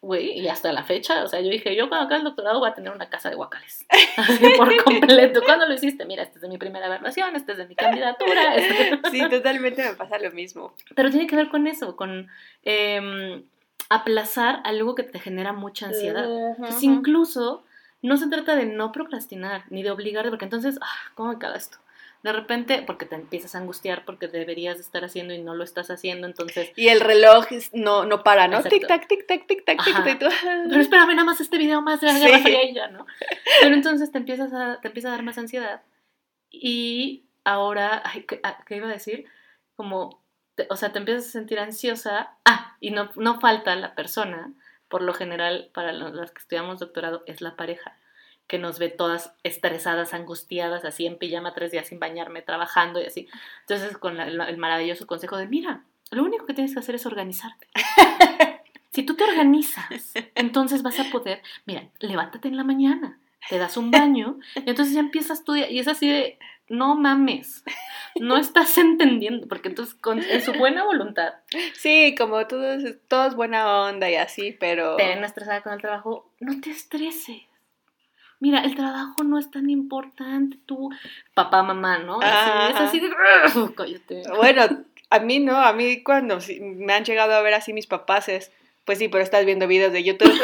Güey, 0.02 0.36
y 0.36 0.48
hasta 0.48 0.72
la 0.72 0.82
fecha, 0.82 1.22
o 1.22 1.28
sea, 1.28 1.40
yo 1.40 1.48
dije, 1.48 1.76
yo 1.76 1.88
cuando 1.88 2.06
acabe 2.06 2.18
el 2.18 2.24
doctorado 2.24 2.58
voy 2.58 2.68
a 2.68 2.74
tener 2.74 2.92
una 2.92 3.08
casa 3.08 3.30
de 3.30 3.36
guacales, 3.36 3.86
así 4.16 4.48
por 4.56 4.82
completo. 4.82 5.40
¿Cuándo 5.44 5.66
lo 5.66 5.74
hiciste? 5.74 6.04
Mira, 6.04 6.24
esta 6.24 6.34
es 6.34 6.42
de 6.42 6.48
mi 6.48 6.58
primera 6.58 6.86
evaluación, 6.86 7.36
esta 7.36 7.52
es 7.52 7.58
de 7.58 7.66
mi 7.66 7.76
candidatura. 7.76 8.56
Sí, 9.12 9.20
totalmente 9.30 9.82
me 9.84 9.94
pasa 9.94 10.18
lo 10.18 10.32
mismo. 10.32 10.74
Pero 10.96 11.10
tiene 11.10 11.28
que 11.28 11.36
ver 11.36 11.48
con 11.48 11.66
eso, 11.68 11.94
con 11.94 12.28
eh, 12.64 13.44
aplazar 13.88 14.60
algo 14.64 14.94
que 14.96 15.04
te 15.04 15.20
genera 15.20 15.52
mucha 15.52 15.86
ansiedad. 15.86 16.28
Entonces, 16.56 16.82
incluso 16.82 17.62
no 18.00 18.16
se 18.16 18.28
trata 18.28 18.56
de 18.56 18.66
no 18.66 18.90
procrastinar, 18.90 19.64
ni 19.70 19.84
de 19.84 19.92
obligarte, 19.92 20.30
porque 20.30 20.46
entonces, 20.46 20.78
ah, 20.80 21.12
¿cómo 21.14 21.30
me 21.30 21.38
caga 21.38 21.56
esto? 21.56 21.78
De 22.22 22.32
repente, 22.32 22.82
porque 22.86 23.04
te 23.04 23.16
empiezas 23.16 23.54
a 23.54 23.58
angustiar 23.58 24.04
porque 24.04 24.28
deberías 24.28 24.78
estar 24.78 25.04
haciendo 25.04 25.34
y 25.34 25.42
no 25.42 25.56
lo 25.56 25.64
estás 25.64 25.90
haciendo, 25.90 26.28
entonces... 26.28 26.70
Y 26.76 26.88
el 26.88 27.00
reloj 27.00 27.46
no, 27.72 28.04
no 28.04 28.22
para, 28.22 28.46
¿no? 28.46 28.62
Tic-tac, 28.62 29.08
tic-tac, 29.08 29.46
tic-tac, 29.48 29.78
tic-tac. 29.82 30.18
Pero 30.68 30.80
espérame 30.80 31.10
nada 31.10 31.24
más 31.24 31.40
este 31.40 31.58
video 31.58 31.82
más 31.82 32.00
de 32.00 32.06
la 32.06 32.18
Guerra 32.18 32.38
Fría 32.38 32.64
y 32.64 32.74
ya, 32.74 32.88
¿no? 32.88 33.06
Pero 33.60 33.74
entonces 33.74 34.12
te, 34.12 34.18
empiezas 34.18 34.52
a, 34.52 34.80
te 34.80 34.88
empieza 34.88 35.08
a 35.08 35.12
dar 35.12 35.24
más 35.24 35.36
ansiedad. 35.36 35.82
Y 36.48 37.24
ahora, 37.42 38.02
ah, 38.04 38.58
¿qué, 38.66 38.76
iba 38.76 38.86
a 38.86 38.92
decir? 38.92 39.24
Como, 39.74 40.22
o 40.70 40.76
sea, 40.76 40.92
te 40.92 41.00
empiezas 41.00 41.26
a 41.26 41.30
sentir 41.30 41.58
ansiosa. 41.58 42.36
Ah, 42.44 42.76
y 42.78 42.92
no, 42.92 43.10
no 43.16 43.40
falta 43.40 43.74
la 43.74 43.96
persona, 43.96 44.52
por 44.86 45.02
lo 45.02 45.12
general, 45.12 45.70
para 45.74 45.92
los 45.92 46.30
que 46.30 46.38
estudiamos 46.38 46.78
doctorado, 46.78 47.24
es 47.26 47.40
la 47.40 47.56
pareja 47.56 47.96
que 48.46 48.58
nos 48.58 48.78
ve 48.78 48.88
todas 48.88 49.32
estresadas, 49.42 50.14
angustiadas, 50.14 50.84
así 50.84 51.06
en 51.06 51.18
pijama 51.18 51.54
tres 51.54 51.72
días 51.72 51.88
sin 51.88 51.98
bañarme, 51.98 52.42
trabajando 52.42 53.00
y 53.00 53.06
así. 53.06 53.28
Entonces, 53.60 53.96
con 53.96 54.20
el 54.20 54.58
maravilloso 54.58 55.06
consejo 55.06 55.36
de, 55.36 55.48
mira, 55.48 55.84
lo 56.10 56.22
único 56.24 56.44
que 56.46 56.54
tienes 56.54 56.74
que 56.74 56.80
hacer 56.80 56.94
es 56.94 57.06
organizarte. 57.06 57.66
si 58.92 59.02
tú 59.04 59.16
te 59.16 59.24
organizas, 59.24 60.12
entonces 60.34 60.82
vas 60.82 61.00
a 61.00 61.04
poder, 61.04 61.42
mira, 61.64 61.88
levántate 62.00 62.48
en 62.48 62.58
la 62.58 62.64
mañana, 62.64 63.18
te 63.48 63.58
das 63.58 63.78
un 63.78 63.90
baño, 63.90 64.38
y 64.54 64.68
entonces 64.68 64.94
ya 64.94 65.00
empiezas 65.00 65.38
estudiar, 65.38 65.72
y 65.72 65.78
es 65.78 65.88
así 65.88 66.06
de, 66.06 66.38
no 66.68 66.94
mames, 66.94 67.64
no 68.20 68.36
estás 68.36 68.76
entendiendo, 68.76 69.48
porque 69.48 69.68
entonces 69.68 69.94
con, 69.94 70.22
en 70.22 70.42
su 70.42 70.52
buena 70.52 70.84
voluntad. 70.84 71.32
Sí, 71.72 72.14
como 72.16 72.46
todo, 72.46 72.76
todo 73.08 73.26
es 73.26 73.34
buena 73.34 73.82
onda 73.84 74.10
y 74.10 74.16
así, 74.16 74.52
pero... 74.52 74.96
Te 74.96 75.06
ven 75.06 75.24
estresada 75.24 75.62
con 75.62 75.72
el 75.72 75.80
trabajo, 75.80 76.30
no 76.38 76.60
te 76.60 76.70
estreses 76.70 77.40
mira, 78.42 78.58
el 78.64 78.74
trabajo 78.74 79.22
no 79.22 79.38
es 79.38 79.52
tan 79.52 79.70
importante, 79.70 80.58
tú, 80.66 80.90
papá, 81.32 81.62
mamá, 81.62 81.98
¿no? 81.98 82.18
Así, 82.20 82.72
es 82.72 82.80
así 82.80 83.00
de, 83.00 83.08
cállate. 83.76 84.24
Bueno, 84.36 84.62
a 85.10 85.18
mí 85.20 85.38
no, 85.38 85.56
a 85.56 85.72
mí 85.72 86.02
cuando 86.02 86.38
me 86.60 86.92
han 86.92 87.04
llegado 87.04 87.34
a 87.34 87.40
ver 87.40 87.54
así 87.54 87.72
mis 87.72 87.86
papás 87.86 88.28
es, 88.28 88.50
pues 88.84 88.98
sí, 88.98 89.06
pero 89.06 89.22
estás 89.22 89.46
viendo 89.46 89.68
videos 89.68 89.92
de 89.92 90.02
YouTube. 90.02 90.32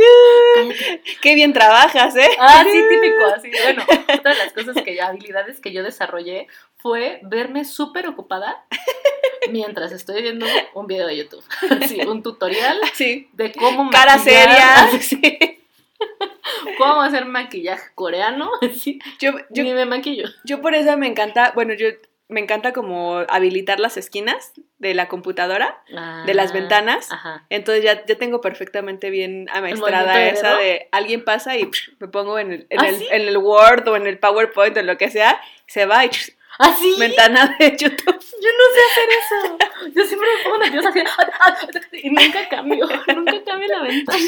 Qué 1.22 1.34
bien 1.34 1.54
trabajas, 1.54 2.14
¿eh? 2.16 2.28
Ah, 2.38 2.64
sí, 2.70 2.82
típico, 2.88 3.24
así. 3.34 3.50
Bueno, 3.62 3.82
otra 4.18 4.32
de 4.32 4.38
las 4.38 4.52
cosas 4.52 4.82
que 4.84 5.00
habilidades 5.00 5.60
que 5.60 5.72
yo 5.72 5.82
desarrollé 5.82 6.48
fue 6.76 7.20
verme 7.22 7.64
súper 7.64 8.06
ocupada 8.08 8.64
mientras 9.50 9.92
estoy 9.92 10.20
viendo 10.20 10.46
un 10.74 10.86
video 10.86 11.06
de 11.06 11.16
YouTube. 11.16 11.44
Sí, 11.88 12.00
un 12.02 12.22
tutorial 12.22 12.78
sí. 12.92 13.30
de 13.32 13.52
cómo 13.52 13.90
Cara 13.90 14.18
seria. 14.18 14.90
Sí. 15.00 15.59
¿Cómo 16.78 17.02
hacer 17.02 17.24
maquillaje 17.26 17.90
coreano? 17.94 18.50
yo, 19.20 19.32
yo, 19.50 19.62
Ni 19.62 19.72
me 19.72 19.86
maquillo. 19.86 20.28
Yo 20.44 20.60
por 20.60 20.74
eso 20.74 20.96
me 20.96 21.06
encanta, 21.06 21.52
bueno, 21.54 21.74
yo 21.74 21.88
me 22.28 22.40
encanta 22.40 22.72
como 22.72 23.18
habilitar 23.28 23.80
las 23.80 23.96
esquinas 23.96 24.52
de 24.78 24.94
la 24.94 25.08
computadora, 25.08 25.82
de 26.26 26.32
las 26.32 26.50
ah, 26.50 26.54
ventanas. 26.54 27.08
Entonces 27.50 27.84
ya, 27.84 28.06
ya 28.06 28.14
tengo 28.14 28.40
perfectamente 28.40 29.10
bien 29.10 29.48
amaestrada 29.52 30.28
esa 30.28 30.56
de 30.56 30.88
alguien 30.92 31.24
pasa 31.24 31.56
y 31.56 31.68
me 31.98 32.08
pongo 32.08 32.38
en 32.38 32.52
el, 32.52 32.66
en, 32.70 32.80
¿Ah, 32.80 32.88
el, 32.88 33.02
en 33.10 33.28
el 33.28 33.36
Word 33.36 33.88
o 33.88 33.96
en 33.96 34.06
el 34.06 34.18
PowerPoint 34.18 34.76
o 34.76 34.82
lo 34.82 34.96
que 34.96 35.10
sea, 35.10 35.40
se 35.66 35.86
va 35.86 36.04
y 36.04 36.08
¿Ah, 36.08 36.10
sí? 36.78 36.94
Ventana 36.98 37.56
de 37.58 37.76
YouTube. 37.76 38.06
Yo 38.06 38.50
no 38.58 38.64
sé 38.74 38.80
hacer 38.90 39.08
eso. 39.20 39.58
Yo 39.94 40.04
siempre 40.04 40.28
me 40.36 40.44
pongo 40.44 40.58
nerviosa 40.58 40.88
así. 40.88 42.00
Y 42.02 42.10
nunca 42.10 42.48
cambio. 42.48 42.86
Nunca 43.14 43.44
cambio 43.44 43.68
la 43.68 43.82
ventana. 43.82 44.18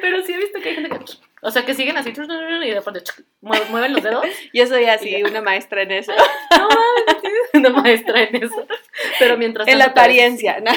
Pero 0.00 0.22
sí 0.24 0.32
he 0.32 0.38
visto 0.38 0.60
que 0.60 0.68
hay 0.70 0.74
gente 0.76 0.90
que. 0.90 0.98
O 1.40 1.50
sea, 1.50 1.64
que 1.64 1.74
siguen 1.74 1.96
así 1.96 2.10
y 2.10 2.70
de 2.70 2.82
pronto 2.82 3.00
mueven 3.40 3.92
los 3.92 4.02
dedos. 4.02 4.26
Yo 4.52 4.66
soy 4.66 4.86
así, 4.86 5.22
una 5.22 5.40
maestra 5.40 5.82
en 5.82 5.92
eso. 5.92 6.12
No 6.50 6.68
mames, 6.68 7.50
una 7.54 7.70
maestra 7.70 8.22
en 8.22 8.44
eso. 8.44 8.66
Pero 9.18 9.36
mientras. 9.36 9.68
En 9.68 9.78
la 9.78 9.86
apariencia, 9.86 10.60
¿no? 10.60 10.72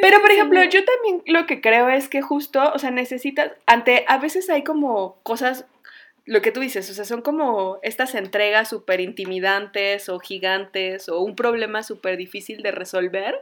Pero, 0.00 0.20
por 0.20 0.30
ejemplo, 0.30 0.62
yo 0.64 0.84
también 0.84 1.22
lo 1.26 1.46
que 1.46 1.60
creo 1.60 1.88
es 1.88 2.08
que 2.08 2.22
justo, 2.22 2.72
o 2.74 2.78
sea, 2.78 2.90
necesitas, 2.90 3.52
ante, 3.66 4.04
a 4.08 4.18
veces 4.18 4.50
hay 4.50 4.64
como 4.64 5.16
cosas, 5.22 5.66
lo 6.24 6.40
que 6.42 6.52
tú 6.52 6.60
dices, 6.60 6.88
o 6.90 6.94
sea, 6.94 7.04
son 7.04 7.22
como 7.22 7.78
estas 7.82 8.14
entregas 8.14 8.68
súper 8.68 9.00
intimidantes 9.00 10.08
o 10.08 10.18
gigantes 10.18 11.08
o 11.08 11.20
un 11.20 11.34
problema 11.34 11.82
súper 11.82 12.16
difícil 12.16 12.62
de 12.62 12.70
resolver, 12.70 13.34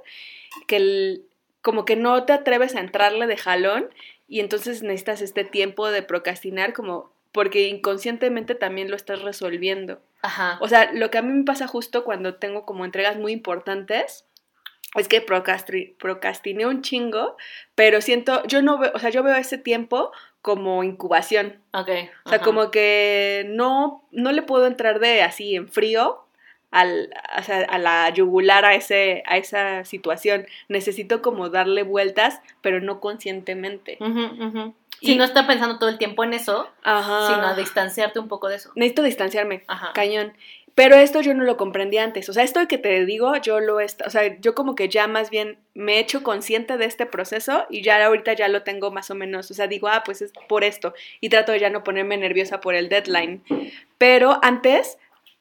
que 0.67 0.77
el, 0.77 1.25
como 1.63 1.85
que 1.85 1.97
no 1.97 2.25
te 2.25 2.33
atreves 2.33 2.75
a 2.75 2.81
entrarle 2.81 3.27
de 3.27 3.37
jalón 3.37 3.91
y 4.29 4.41
entonces 4.41 4.83
necesitas 4.83 5.21
este 5.21 5.45
tiempo 5.45 5.91
de 5.91 6.03
procrastinar 6.03 6.73
como 6.73 7.13
porque 7.33 7.69
inconscientemente 7.69 8.55
también 8.55 8.91
lo 8.91 8.97
estás 8.97 9.23
resolviendo. 9.23 10.01
Ajá. 10.23 10.59
O 10.61 10.69
sea, 10.69 10.91
lo 10.93 11.11
que 11.11 11.19
a 11.19 11.23
mí 11.23 11.33
me 11.33 11.45
pasa 11.45 11.67
justo 11.67 12.05
cuando 12.05 12.35
tengo 12.35 12.65
como 12.65 12.85
entregas 12.85 13.17
muy 13.17 13.33
importantes 13.33 14.25
es 14.97 15.07
que 15.07 15.21
procrastiné 15.21 16.67
un 16.67 16.83
chingo, 16.83 17.37
pero 17.77 18.01
siento, 18.01 18.45
yo 18.47 18.61
no 18.63 18.79
veo, 18.79 18.91
o 18.95 18.99
sea, 18.99 19.11
yo 19.11 19.23
veo 19.23 19.37
ese 19.37 19.57
tiempo 19.57 20.11
como 20.43 20.85
incubación. 20.85 21.61
Ok. 21.73 21.91
O 22.25 22.29
sea, 22.29 22.41
como 22.41 22.71
que 22.71 23.45
no, 23.49 24.05
no 24.11 24.33
le 24.33 24.43
puedo 24.43 24.67
entrar 24.67 25.01
de 25.01 25.23
así 25.23 25.55
en 25.55 25.69
frío 25.69 26.25
al, 26.71 27.11
a 27.69 27.79
la 27.79 28.11
yugular 28.11 28.65
a, 28.65 28.75
ese, 28.75 29.23
a 29.27 29.37
esa 29.37 29.85
situación. 29.85 30.47
Necesito 30.69 31.23
como 31.23 31.49
darle 31.49 31.83
vueltas, 31.83 32.41
pero 32.61 32.81
no 32.81 33.01
conscientemente. 33.01 33.99
Si 35.01 35.17
no 35.17 35.25
está 35.25 35.47
pensando 35.47 35.79
todo 35.79 35.89
el 35.89 35.99
tiempo 35.99 36.25
en 36.25 36.35
eso, 36.35 36.69
sino 36.85 37.47
a 37.47 37.55
distanciarte 37.57 38.19
un 38.19 38.29
poco 38.29 38.49
de 38.49 38.57
eso. 38.57 38.71
Necesito 38.75 39.03
distanciarme, 39.03 39.65
cañón. 39.95 40.35
Pero 40.75 40.97
esto 40.97 41.21
yo 41.21 41.35
no 41.35 41.45
lo 41.45 41.57
comprendí 41.57 41.99
antes. 41.99 42.29
O 42.29 42.33
sea, 42.33 42.45
esto 42.45 42.67
que 42.69 42.79
te 42.79 43.05
digo, 43.05 43.37
yo 43.37 43.61
lo 43.61 43.81
he, 43.81 43.87
o 44.07 44.11
sea, 44.11 44.39
yo 44.41 44.55
como 44.55 44.75
que 44.75 44.89
ya 44.89 45.07
más 45.07 45.31
bien 45.31 45.59
me 45.75 45.95
he 45.95 45.99
hecho 45.99 46.23
consciente 46.23 46.77
de 46.79 46.87
este 46.87 47.07
proceso 47.07 47.67
y 47.71 47.83
ya 47.83 48.05
ahorita 48.05 48.33
ya 48.35 48.49
lo 48.49 48.63
tengo 48.63 48.91
más 48.91 49.11
o 49.11 49.15
menos. 49.15 49.51
O 49.51 49.55
sea, 49.55 49.67
digo, 49.67 49.89
ah, 49.89 50.03
pues 50.05 50.23
es 50.23 50.33
por 50.49 50.65
esto. 50.65 50.95
Y 51.21 51.29
trato 51.29 51.53
de 51.53 51.61
ya 51.61 51.71
no 51.71 51.85
ponerme 51.85 52.17
nerviosa 52.17 52.61
por 52.61 52.75
el 52.75 52.89
deadline. 52.89 53.43
Pero 53.99 54.39
antes 54.43 54.99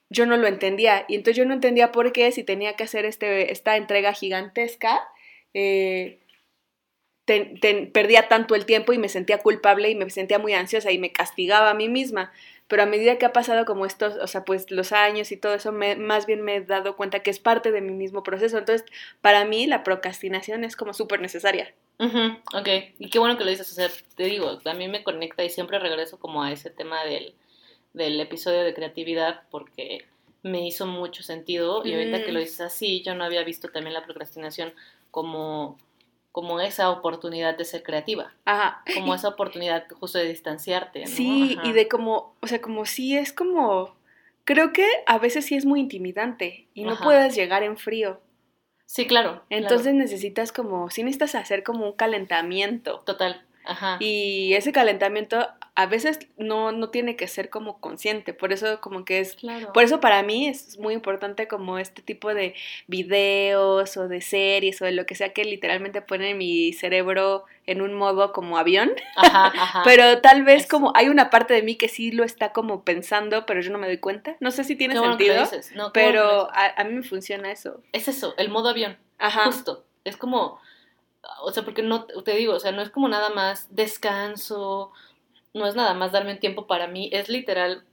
yo 0.09 0.25
no 0.25 0.37
lo 0.37 0.47
entendía. 0.47 1.05
Y 1.07 1.15
entonces 1.15 1.37
yo 1.37 1.45
no 1.45 1.53
entendía 1.53 1.91
por 1.91 2.11
qué 2.11 2.31
si 2.31 2.43
tenía 2.43 2.75
que 2.75 2.83
hacer 2.83 3.05
este, 3.05 3.51
esta 3.51 3.77
entrega 3.77 4.13
gigantesca. 4.13 5.07
Eh, 5.53 6.19
perdía 7.93 8.27
tanto 8.27 8.55
el 8.55 8.65
tiempo 8.65 8.93
y 8.93 8.97
me 8.97 9.09
sentía 9.09 9.37
culpable 9.37 9.89
y 9.89 9.95
me 9.95 10.09
sentía 10.09 10.39
muy 10.39 10.53
ansiosa 10.53 10.91
y 10.91 10.97
me 10.97 11.11
castigaba 11.11 11.69
a 11.69 11.75
mí 11.75 11.87
misma. 11.89 12.31
Pero 12.69 12.83
a 12.83 12.85
medida 12.85 13.17
que 13.17 13.25
ha 13.25 13.33
pasado 13.33 13.65
como 13.65 13.85
estos, 13.85 14.15
o 14.15 14.27
sea, 14.27 14.45
pues 14.45 14.71
los 14.71 14.93
años 14.93 15.31
y 15.33 15.37
todo 15.37 15.55
eso, 15.55 15.73
me, 15.73 15.97
más 15.97 16.25
bien 16.25 16.41
me 16.41 16.55
he 16.55 16.61
dado 16.61 16.95
cuenta 16.95 17.19
que 17.19 17.31
es 17.31 17.39
parte 17.39 17.71
de 17.71 17.81
mi 17.81 17.91
mismo 17.91 18.23
proceso. 18.23 18.57
Entonces, 18.57 18.89
para 19.19 19.43
mí 19.43 19.67
la 19.67 19.83
procrastinación 19.83 20.63
es 20.63 20.77
como 20.77 20.93
súper 20.93 21.19
necesaria. 21.19 21.73
ok, 22.53 22.69
y 22.97 23.09
qué 23.09 23.19
bueno 23.19 23.37
que 23.37 23.43
lo 23.43 23.49
dices, 23.49 23.69
o 23.71 23.75
sea, 23.75 23.89
te 24.15 24.23
digo, 24.23 24.59
a 24.63 24.73
mí 24.73 24.87
me 24.87 25.03
conecta 25.03 25.43
y 25.43 25.49
siempre 25.49 25.79
regreso 25.79 26.17
como 26.17 26.43
a 26.43 26.51
ese 26.51 26.69
tema 26.69 27.03
del, 27.03 27.33
del 27.93 28.19
episodio 28.21 28.63
de 28.63 28.73
creatividad 28.73 29.41
porque 29.49 30.05
me 30.43 30.65
hizo 30.65 30.85
mucho 30.85 31.23
sentido 31.23 31.85
y 31.85 31.93
ahorita 31.93 32.23
que 32.23 32.31
lo 32.31 32.39
dices 32.39 32.61
así, 32.61 33.01
yo 33.01 33.15
no 33.15 33.25
había 33.25 33.43
visto 33.43 33.69
también 33.69 33.93
la 33.93 34.05
procrastinación 34.05 34.73
como 35.11 35.77
como 36.31 36.59
esa 36.59 36.89
oportunidad 36.89 37.57
de 37.57 37.65
ser 37.65 37.83
creativa. 37.83 38.33
Ajá. 38.45 38.83
Como 38.93 39.15
esa 39.15 39.29
oportunidad 39.29 39.85
justo 39.99 40.17
de 40.17 40.27
distanciarte. 40.27 41.01
¿no? 41.01 41.07
Sí, 41.07 41.57
y 41.63 41.71
de 41.73 41.87
como, 41.87 42.35
o 42.41 42.47
sea, 42.47 42.61
como 42.61 42.85
si 42.85 43.17
es 43.17 43.33
como, 43.33 43.95
creo 44.43 44.71
que 44.71 44.87
a 45.05 45.17
veces 45.17 45.45
sí 45.45 45.55
es 45.55 45.65
muy 45.65 45.79
intimidante 45.79 46.67
y 46.73 46.83
no 46.83 46.97
puedes 46.97 47.35
llegar 47.35 47.63
en 47.63 47.77
frío. 47.77 48.21
Sí, 48.85 49.05
claro. 49.05 49.43
Entonces 49.49 49.93
necesitas 49.93 50.51
como, 50.51 50.89
sí 50.89 51.03
necesitas 51.03 51.35
hacer 51.35 51.63
como 51.63 51.85
un 51.85 51.93
calentamiento. 51.93 52.99
Total. 53.05 53.45
Ajá. 53.65 53.97
Y 53.99 54.53
ese 54.53 54.71
calentamiento 54.71 55.47
a 55.75 55.85
veces 55.85 56.19
no, 56.37 56.71
no 56.71 56.89
tiene 56.89 57.15
que 57.15 57.27
ser 57.27 57.49
como 57.49 57.79
consciente, 57.79 58.33
por 58.33 58.51
eso 58.51 58.81
como 58.81 59.05
que 59.05 59.19
es, 59.19 59.35
claro. 59.35 59.71
por 59.73 59.83
eso 59.83 59.99
para 59.99 60.23
mí 60.23 60.47
es 60.47 60.77
muy 60.77 60.93
importante 60.93 61.47
como 61.47 61.79
este 61.79 62.01
tipo 62.01 62.33
de 62.33 62.55
videos 62.87 63.95
o 63.97 64.07
de 64.07 64.21
series 64.21 64.81
o 64.81 64.85
de 64.85 64.91
lo 64.91 65.05
que 65.05 65.15
sea 65.15 65.33
que 65.33 65.43
literalmente 65.45 66.01
pone 66.01 66.33
mi 66.33 66.73
cerebro 66.73 67.45
en 67.65 67.81
un 67.81 67.93
modo 67.93 68.31
como 68.31 68.57
avión, 68.57 68.91
ajá, 69.15 69.47
ajá. 69.55 69.81
pero 69.83 70.21
tal 70.21 70.43
vez 70.43 70.67
como 70.67 70.91
hay 70.95 71.09
una 71.09 71.29
parte 71.29 71.53
de 71.53 71.61
mí 71.61 71.75
que 71.75 71.87
sí 71.87 72.11
lo 72.11 72.23
está 72.23 72.51
como 72.51 72.83
pensando, 72.83 73.45
pero 73.45 73.61
yo 73.61 73.71
no 73.71 73.77
me 73.77 73.87
doy 73.87 73.99
cuenta, 73.99 74.35
no 74.39 74.51
sé 74.51 74.63
si 74.63 74.75
tiene 74.75 74.99
sentido, 74.99 75.45
pero 75.93 76.49
a, 76.51 76.73
a, 76.75 76.83
mí 76.83 76.93
me 76.93 77.03
funciona 77.03 77.51
eso. 77.51 77.81
Es 77.91 78.07
eso, 78.07 78.33
el 78.37 78.49
modo 78.49 78.69
avión, 78.69 78.97
ajá. 79.17 79.45
justo, 79.45 79.85
es 80.03 80.17
como, 80.17 80.59
o 81.41 81.51
sea, 81.51 81.63
porque 81.63 81.83
no, 81.83 82.05
te 82.05 82.35
digo, 82.35 82.53
o 82.53 82.59
sea, 82.59 82.71
no 82.71 82.81
es 82.81 82.89
como 82.89 83.07
nada 83.07 83.29
más 83.29 83.67
descanso, 83.69 84.91
no 85.53 85.67
es 85.67 85.75
nada 85.75 85.93
más 85.93 86.11
darme 86.11 86.33
un 86.33 86.39
tiempo 86.39 86.67
para 86.67 86.87
mí, 86.87 87.09
es 87.13 87.29
literal 87.29 87.83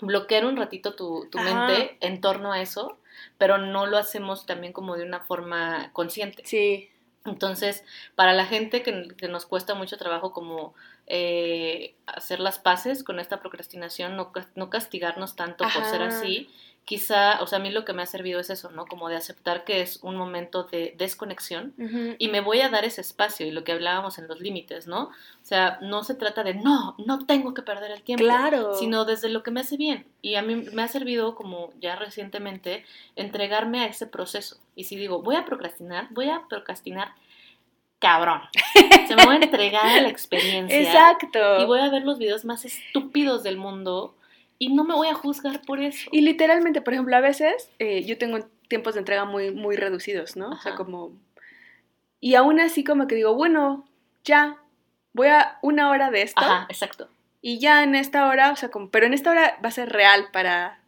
bloquear 0.00 0.44
un 0.44 0.56
ratito 0.56 0.94
tu, 0.94 1.28
tu 1.30 1.38
mente 1.38 1.96
en 2.00 2.20
torno 2.20 2.52
a 2.52 2.60
eso, 2.60 2.98
pero 3.38 3.58
no 3.58 3.86
lo 3.86 3.98
hacemos 3.98 4.46
también 4.46 4.72
como 4.72 4.96
de 4.96 5.04
una 5.04 5.20
forma 5.20 5.90
consciente. 5.92 6.42
Sí. 6.46 6.90
Entonces, 7.26 7.84
para 8.14 8.32
la 8.32 8.46
gente 8.46 8.82
que, 8.82 9.08
que 9.16 9.28
nos 9.28 9.44
cuesta 9.44 9.74
mucho 9.74 9.98
trabajo 9.98 10.32
como 10.32 10.74
eh, 11.06 11.94
hacer 12.06 12.40
las 12.40 12.58
paces 12.58 13.04
con 13.04 13.20
esta 13.20 13.40
procrastinación, 13.40 14.16
no, 14.16 14.32
no 14.54 14.70
castigarnos 14.70 15.36
tanto 15.36 15.64
por 15.74 15.84
ser 15.84 16.02
así, 16.02 16.48
quizá, 16.84 17.40
o 17.40 17.46
sea, 17.46 17.58
a 17.58 17.62
mí 17.62 17.70
lo 17.70 17.84
que 17.84 17.92
me 17.92 18.02
ha 18.02 18.06
servido 18.06 18.40
es 18.40 18.50
eso, 18.50 18.70
¿no? 18.70 18.84
Como 18.86 19.08
de 19.08 19.16
aceptar 19.16 19.64
que 19.64 19.80
es 19.80 20.00
un 20.02 20.16
momento 20.16 20.64
de 20.64 20.94
desconexión 20.98 21.74
y 22.18 22.28
me 22.28 22.40
voy 22.40 22.60
a 22.60 22.68
dar 22.68 22.84
ese 22.84 23.00
espacio 23.00 23.46
y 23.46 23.52
lo 23.52 23.62
que 23.62 23.72
hablábamos 23.72 24.18
en 24.18 24.26
los 24.26 24.40
límites, 24.40 24.86
¿no? 24.86 25.04
O 25.04 25.44
sea, 25.44 25.78
no 25.82 26.02
se 26.02 26.14
trata 26.14 26.42
de, 26.42 26.54
no, 26.54 26.96
no 26.98 27.26
tengo 27.26 27.54
que 27.54 27.62
perder 27.62 27.92
el 27.92 28.02
tiempo, 28.02 28.24
claro. 28.24 28.74
sino 28.74 29.04
desde 29.04 29.28
lo 29.28 29.42
que 29.42 29.50
me 29.50 29.60
hace 29.60 29.76
bien. 29.76 30.04
Y 30.20 30.34
a 30.34 30.42
mí 30.42 30.56
me 30.56 30.82
ha 30.82 30.88
servido, 30.88 31.36
como 31.36 31.72
ya 31.80 31.96
recientemente, 31.96 32.84
entregarme 33.14 33.82
a 33.82 33.86
ese 33.86 34.06
proceso. 34.06 34.58
Y 34.74 34.84
si 34.84 34.96
digo, 34.96 35.22
voy 35.22 35.36
a 35.36 35.44
procrastinar, 35.44 36.08
voy 36.10 36.28
a 36.28 36.42
procrastinar 36.48 37.12
cabrón. 38.00 38.40
Se 39.06 39.14
me 39.14 39.24
voy 39.26 39.36
a 39.36 39.44
entregar 39.44 39.86
a 39.86 40.00
la 40.00 40.08
experiencia. 40.08 40.76
Exacto. 40.80 41.60
Y 41.60 41.66
voy 41.66 41.78
a 41.78 41.88
ver 41.88 42.02
los 42.02 42.18
videos 42.18 42.44
más 42.44 42.64
estúpidos 42.64 43.44
del 43.44 43.58
mundo 43.58 44.16
y 44.60 44.68
no 44.68 44.84
me 44.84 44.94
voy 44.94 45.08
a 45.08 45.14
juzgar 45.14 45.62
por 45.62 45.80
eso. 45.80 46.08
Y 46.12 46.20
literalmente, 46.20 46.82
por 46.82 46.92
ejemplo, 46.92 47.16
a 47.16 47.20
veces 47.20 47.70
eh, 47.78 48.04
yo 48.04 48.18
tengo 48.18 48.40
tiempos 48.68 48.92
de 48.92 49.00
entrega 49.00 49.24
muy, 49.24 49.52
muy 49.52 49.74
reducidos, 49.74 50.36
¿no? 50.36 50.50
O 50.50 50.60
sea, 50.60 50.74
como... 50.74 51.12
Y 52.20 52.34
aún 52.34 52.60
así 52.60 52.84
como 52.84 53.06
que 53.06 53.14
digo, 53.14 53.34
bueno, 53.34 53.88
ya, 54.22 54.58
voy 55.14 55.28
a 55.28 55.58
una 55.62 55.88
hora 55.88 56.10
de 56.10 56.20
esto. 56.20 56.42
Ajá, 56.42 56.66
exacto. 56.68 57.08
Y 57.40 57.58
ya 57.58 57.82
en 57.82 57.94
esta 57.94 58.28
hora, 58.28 58.52
o 58.52 58.56
sea, 58.56 58.70
como, 58.70 58.90
pero 58.90 59.06
en 59.06 59.14
esta 59.14 59.30
hora 59.30 59.58
va 59.64 59.70
a 59.70 59.72
ser 59.72 59.88
real 59.88 60.28
para 60.30 60.78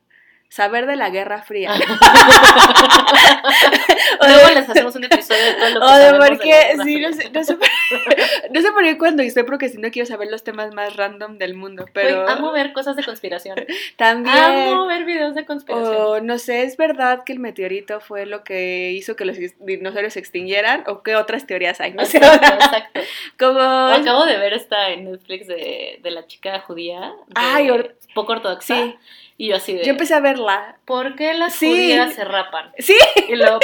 saber 0.51 0.85
de 0.85 0.97
la 0.97 1.09
Guerra 1.09 1.41
Fría. 1.41 1.73
o 4.21 4.27
Luego 4.27 4.51
les 4.51 4.69
hacemos 4.69 4.95
un 4.97 5.05
episodio 5.05 5.47
de 5.47 5.55
todo 5.55 5.71
lo 5.71 5.81
que 5.81 5.87
O 5.87 5.97
de 5.97 6.13
por 6.19 6.39
qué, 6.39 6.77
sí, 6.85 7.01
no 7.01 7.11
sé, 7.15 7.31
no 7.31 7.43
sé, 7.43 7.57
no 8.51 8.61
sé 8.61 8.73
por 8.73 8.83
qué 8.83 8.99
cuando 8.99 9.23
estoy 9.23 9.43
porque 9.43 9.69
si 9.69 9.79
no 9.79 9.91
quiero 9.91 10.07
saber 10.07 10.29
los 10.31 10.45
temas 10.45 10.75
más 10.75 10.97
random 10.97 11.39
del 11.39 11.55
mundo, 11.55 11.87
pero... 11.93 12.29
amo 12.29 12.53
ver 12.53 12.73
cosas 12.73 12.97
de 12.97 13.05
conspiración. 13.05 13.57
También. 13.97 14.37
Amo 14.37 14.87
ver 14.87 15.05
videos 15.05 15.35
de 15.35 15.45
conspiración. 15.45 15.97
O 15.97 16.21
no 16.21 16.39
sé, 16.39 16.63
¿es 16.63 16.77
verdad 16.77 17.25
que 17.25 17.33
el 17.33 17.39
meteorito 17.39 18.01
fue 18.01 18.27
lo 18.27 18.45
que 18.45 18.93
hizo 18.93 19.17
que 19.17 19.25
los 19.25 19.37
dinosaurios 19.61 20.15
se 20.15 20.21
extinguieran? 20.21 20.85
¿O 20.87 21.03
qué 21.03 21.17
otras 21.17 21.47
teorías 21.47 21.81
hay? 21.81 21.93
No 21.93 22.05
sé. 22.05 22.19
Exacto, 22.19 23.01
Como... 23.39 23.61
Acabo 23.61 24.25
de 24.25 24.39
ver 24.39 24.53
esta 24.53 24.91
en 24.91 25.11
Netflix 25.11 25.47
de, 25.47 25.99
de 26.03 26.11
la 26.11 26.27
chica 26.27 26.61
judía. 26.61 27.13
Ay, 27.35 27.71
poco 28.15 28.33
ortodoxa. 28.33 28.75
Sí 28.75 28.97
y 29.43 29.49
yo 29.49 29.57
así 29.57 29.75
de... 29.75 29.83
Yo 29.83 29.91
empecé 29.91 30.15
a 30.15 30.21
verla. 30.21 30.77
¿Por 30.85 31.17
qué 31.17 31.35
las 31.35 31.59
judías 31.59 32.15
se 32.15 32.23
rapan? 32.23 32.71
Sí. 32.79 32.97
Y 33.29 33.35
luego, 33.35 33.59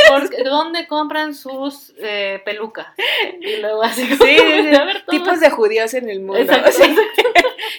¿dónde 0.45 0.89
compran 0.89 1.37
sus 1.37 1.95
eh, 1.99 2.43
pelucas? 2.45 2.89
Y 3.41 3.59
luego 3.59 3.85
así... 3.85 4.05
Sí, 4.05 4.17
sí, 4.17 4.73
tipos 5.09 5.39
de 5.39 5.51
judíos 5.51 5.95
en 5.95 6.09
el 6.09 6.19
mundo. 6.19 6.53
Sí. 6.73 6.97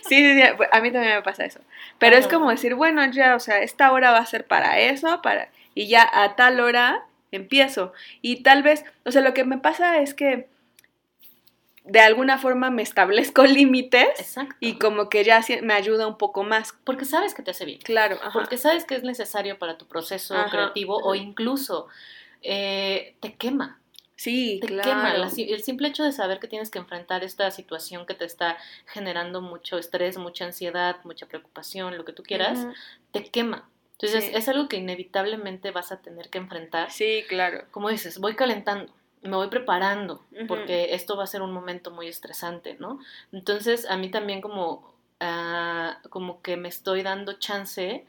sí, 0.08 0.34
sí, 0.34 0.42
a 0.42 0.80
mí 0.80 0.92
también 0.92 1.16
me 1.16 1.22
pasa 1.24 1.44
eso. 1.44 1.60
Pero 1.98 2.16
es 2.16 2.30
como 2.30 2.50
decir, 2.50 2.74
bueno, 2.74 3.06
ya, 3.12 3.36
o 3.36 3.40
sea, 3.42 3.62
esta 3.62 3.92
hora 3.92 4.12
va 4.12 4.20
a 4.20 4.26
ser 4.26 4.48
para 4.48 4.80
eso, 4.80 5.22
para... 5.22 5.50
Y 5.76 5.90
ya 5.90 6.10
a 6.10 6.38
tal 6.38 6.62
hora 6.62 7.04
empiezo. 7.34 7.92
Y 8.22 8.44
tal 8.44 8.64
vez, 8.64 8.86
o 9.04 9.12
sea, 9.12 9.22
lo 9.22 9.34
que 9.34 9.44
me 9.44 9.58
pasa 9.58 10.00
es 10.00 10.14
que 10.14 10.48
de 11.90 12.00
alguna 12.00 12.38
forma 12.38 12.70
me 12.70 12.82
establezco 12.82 13.44
límites 13.46 14.38
y 14.60 14.78
como 14.78 15.10
que 15.10 15.24
ya 15.24 15.42
me 15.62 15.74
ayuda 15.74 16.08
un 16.08 16.18
poco 16.18 16.44
más. 16.44 16.74
Porque 16.84 17.06
sabes 17.06 17.34
que 17.34 17.42
te 17.42 17.52
hace 17.52 17.66
bien. 17.66 17.80
Claro. 17.80 18.20
Porque 18.34 18.58
sabes 18.58 18.86
que 18.86 18.96
es 18.96 19.04
necesario 19.04 19.58
para 19.58 19.78
tu 19.78 19.88
proceso 19.88 20.36
creativo 20.50 20.98
o 20.98 21.16
incluso 21.16 21.88
eh, 22.42 23.16
te 23.20 23.34
quema. 23.36 23.80
Sí, 24.16 24.60
te 24.62 24.68
quema. 24.68 25.14
el 25.16 25.64
simple 25.64 25.88
hecho 25.88 26.04
de 26.04 26.12
saber 26.12 26.40
que 26.40 26.50
tienes 26.50 26.70
que 26.70 26.78
enfrentar 26.78 27.24
esta 27.24 27.50
situación 27.52 28.06
que 28.06 28.14
te 28.14 28.26
está 28.26 28.58
generando 28.86 29.42
mucho 29.42 29.78
estrés, 29.78 30.18
mucha 30.18 30.44
ansiedad, 30.44 30.98
mucha 31.06 31.26
preocupación, 31.26 31.98
lo 31.98 32.04
que 32.04 32.12
tú 32.12 32.24
quieras, 32.24 32.68
te 33.12 33.24
quema. 33.24 33.70
Entonces 33.94 34.32
es 34.34 34.48
algo 34.50 34.68
que 34.68 34.78
inevitablemente 34.78 35.72
vas 35.72 35.92
a 35.92 36.02
tener 36.02 36.30
que 36.30 36.38
enfrentar. 36.38 36.92
Sí, 36.92 37.24
claro. 37.30 37.66
Como 37.72 37.90
dices, 37.90 38.20
voy 38.20 38.36
calentando 38.36 38.94
me 39.22 39.36
voy 39.36 39.48
preparando, 39.50 40.26
porque 40.48 40.94
esto 40.94 41.18
va 41.18 41.24
a 41.24 41.28
ser 41.28 41.42
un 41.42 41.52
momento 41.52 41.92
muy 41.92 42.08
estresante, 42.08 42.78
¿no? 42.80 43.00
Entonces, 43.32 43.86
a 43.90 43.98
mí 43.98 44.10
también 44.10 44.42
como, 44.42 44.94
ah, 45.20 46.00
como 46.10 46.42
que 46.42 46.56
me 46.58 46.70
estoy 46.70 47.04
dando 47.04 47.34
chance 47.34 48.06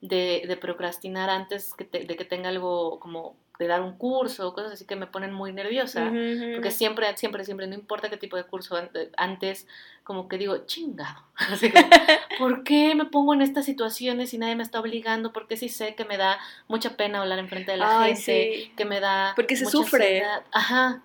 de, 0.00 0.42
de 0.46 0.56
procrastinar 0.56 1.30
antes 1.30 1.74
de 1.76 2.16
que 2.16 2.24
tenga 2.24 2.48
algo 2.48 2.98
como 2.98 3.36
de 3.58 3.66
dar 3.68 3.82
un 3.82 3.96
curso, 3.96 4.52
cosas 4.52 4.72
así 4.72 4.84
que 4.84 4.96
me 4.96 5.06
ponen 5.06 5.32
muy 5.32 5.52
nerviosa, 5.52 6.10
porque 6.52 6.70
siempre, 6.70 7.16
siempre, 7.16 7.44
siempre, 7.44 7.66
no 7.66 7.74
importa 7.74 8.10
qué 8.10 8.16
tipo 8.16 8.36
de 8.36 8.44
curso, 8.44 8.76
antes 9.16 9.66
como 10.02 10.28
que 10.28 10.38
digo, 10.38 10.66
chingado, 10.66 11.22
así 11.36 11.72
¿por 12.38 12.64
qué 12.64 12.94
me 12.94 13.06
pongo 13.06 13.32
en 13.32 13.42
estas 13.42 13.64
situaciones 13.64 14.30
si 14.30 14.38
nadie 14.38 14.56
me 14.56 14.62
está 14.62 14.80
obligando? 14.80 15.32
Porque 15.32 15.56
sí 15.56 15.68
sé 15.68 15.94
que 15.94 16.04
me 16.04 16.16
da 16.16 16.38
mucha 16.68 16.96
pena 16.96 17.20
hablar 17.20 17.38
enfrente 17.38 17.72
de 17.72 17.78
la 17.78 18.04
gente, 18.04 18.72
que 18.76 18.84
me 18.84 19.00
da... 19.00 19.32
Porque 19.36 19.56
se 19.56 19.66
sufre. 19.66 20.22
Ajá, 20.52 21.02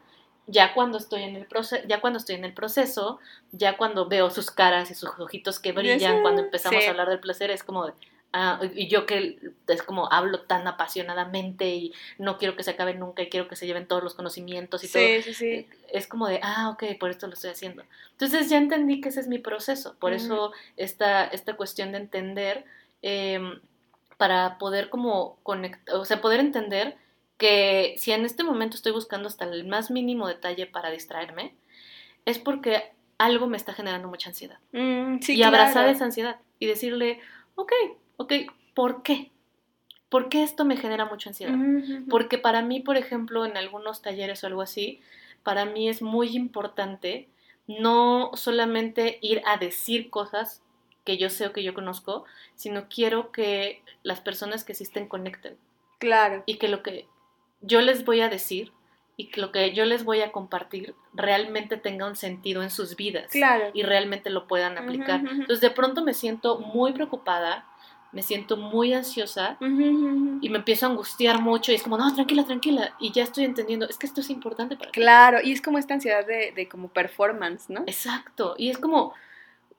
ya 0.49 0.73
cuando 0.73 0.97
estoy 0.97 1.23
en 1.23 1.35
el 1.35 1.45
proceso, 1.45 1.83
ya 1.87 2.01
cuando 2.01 2.17
estoy 2.17 2.35
en 2.35 2.43
el 2.43 2.53
proceso, 2.53 3.19
ya 3.51 3.77
cuando 3.77 4.07
veo 4.07 4.29
sus 4.31 4.49
caras 4.51 4.89
y 4.89 4.95
sus 4.95 5.09
ojitos 5.19 5.59
que 5.59 5.71
brillan, 5.71 6.21
cuando 6.21 6.41
empezamos 6.41 6.85
a 6.85 6.89
hablar 6.89 7.09
del 7.09 7.19
placer, 7.19 7.51
es 7.51 7.63
como 7.63 7.85
de, 7.85 7.93
Ah, 8.31 8.59
y 8.75 8.87
yo 8.87 9.07
que 9.07 9.39
es 9.67 9.81
como 9.81 10.11
hablo 10.11 10.41
tan 10.41 10.67
apasionadamente 10.67 11.69
y 11.69 11.93
no 12.19 12.37
quiero 12.37 12.55
que 12.55 12.63
se 12.63 12.71
acabe 12.71 12.93
nunca 12.93 13.23
y 13.23 13.29
quiero 13.29 13.47
que 13.47 13.55
se 13.55 13.65
lleven 13.65 13.87
todos 13.87 14.03
los 14.03 14.13
conocimientos 14.13 14.83
y 14.83 14.87
todo. 14.87 15.01
Sí, 15.23 15.33
sí. 15.33 15.45
Eh, 15.47 15.69
es 15.91 16.05
como 16.05 16.27
de, 16.27 16.39
ah, 16.43 16.69
ok, 16.69 16.99
por 16.99 17.09
esto 17.09 17.25
lo 17.25 17.33
estoy 17.33 17.49
haciendo. 17.49 17.83
Entonces 18.11 18.47
ya 18.49 18.57
entendí 18.57 19.01
que 19.01 19.09
ese 19.09 19.21
es 19.21 19.27
mi 19.27 19.39
proceso. 19.39 19.95
Por 19.99 20.13
eso 20.13 20.51
esta, 20.77 21.25
esta 21.25 21.55
cuestión 21.55 21.91
de 21.91 21.97
entender, 21.97 22.65
em, 23.01 23.59
para 24.17 24.59
poder 24.59 24.89
como 24.89 25.39
conectar, 25.41 25.95
o 25.95 26.05
sea, 26.05 26.21
poder 26.21 26.39
entender 26.39 26.97
que 27.39 27.95
si 27.97 28.11
en 28.11 28.25
este 28.25 28.43
momento 28.43 28.75
estoy 28.75 28.91
buscando 28.91 29.27
hasta 29.27 29.45
el 29.45 29.65
más 29.65 29.89
mínimo 29.89 30.27
detalle 30.27 30.67
para 30.67 30.91
distraerme, 30.91 31.55
es 32.25 32.37
porque 32.37 32.91
algo 33.17 33.47
me 33.47 33.57
está 33.57 33.73
generando 33.73 34.07
mucha 34.07 34.29
ansiedad. 34.29 34.59
Mm, 34.71 35.17
y 35.27 35.41
abrazar 35.41 35.87
esa 35.89 36.05
ansiedad 36.05 36.37
y 36.59 36.67
decirle, 36.67 37.21
ok, 37.55 37.71
ok, 38.19 38.33
¿por 38.75 39.01
qué? 39.01 39.31
¿Por 40.09 40.27
qué 40.29 40.43
esto 40.43 40.65
me 40.65 40.77
genera 40.77 41.05
mucha 41.05 41.29
ansiedad? 41.29 41.55
Porque 42.09 42.37
para 42.37 42.61
mí, 42.61 42.79
por 42.79 42.97
ejemplo, 42.97 43.45
en 43.45 43.57
algunos 43.57 44.01
talleres 44.01 44.43
o 44.43 44.47
algo 44.47 44.61
así, 44.61 45.01
para 45.43 45.65
mí 45.65 45.87
es 45.87 46.01
muy 46.01 46.35
importante 46.35 47.27
no 47.67 48.31
solamente 48.33 49.19
ir 49.21 49.41
a 49.45 49.57
decir 49.57 50.09
cosas 50.09 50.63
que 51.05 51.17
yo 51.17 51.29
sé 51.29 51.47
o 51.47 51.53
que 51.53 51.63
yo 51.63 51.73
conozco, 51.73 52.25
sino 52.55 52.89
quiero 52.89 53.31
que 53.31 53.83
las 54.03 54.19
personas 54.19 54.63
que 54.63 54.73
existen 54.73 55.07
conecten. 55.07 55.55
Claro. 55.99 56.43
Y 56.45 56.57
que 56.57 56.67
lo 56.67 56.83
que 56.83 57.07
yo 57.61 57.81
les 57.81 58.03
voy 58.03 58.21
a 58.21 58.29
decir 58.29 58.71
y 59.15 59.27
que 59.27 59.41
lo 59.41 59.51
que 59.51 59.73
yo 59.73 59.85
les 59.85 60.03
voy 60.03 60.21
a 60.21 60.31
compartir 60.31 60.95
realmente 61.13 61.77
tenga 61.77 62.07
un 62.07 62.15
sentido 62.15 62.63
en 62.63 62.71
sus 62.71 62.95
vidas. 62.95 63.31
Claro. 63.31 63.69
Y 63.73 63.83
realmente 63.83 64.29
lo 64.29 64.47
puedan 64.47 64.77
aplicar. 64.77 65.19
Entonces, 65.19 65.61
de 65.61 65.71
pronto 65.71 66.03
me 66.03 66.13
siento 66.13 66.57
muy 66.57 66.93
preocupada 66.93 67.68
me 68.11 68.23
siento 68.23 68.57
muy 68.57 68.93
ansiosa 68.93 69.57
y 69.61 70.49
me 70.49 70.57
empiezo 70.57 70.85
a 70.85 70.89
angustiar 70.89 71.41
mucho 71.41 71.71
y 71.71 71.75
es 71.75 71.83
como, 71.83 71.97
no, 71.97 72.13
tranquila, 72.13 72.43
tranquila. 72.43 72.95
Y 72.99 73.11
ya 73.11 73.23
estoy 73.23 73.45
entendiendo, 73.45 73.87
es 73.87 73.97
que 73.97 74.07
esto 74.07 74.21
es 74.21 74.29
importante 74.29 74.75
para 74.75 74.91
Claro, 74.91 75.39
y 75.43 75.51
es 75.51 75.61
como 75.61 75.77
esta 75.77 75.93
ansiedad 75.93 76.25
de, 76.25 76.51
de, 76.55 76.67
como 76.67 76.89
performance, 76.89 77.69
¿no? 77.69 77.81
Exacto, 77.81 78.55
y 78.57 78.69
es 78.69 78.77
como, 78.77 79.13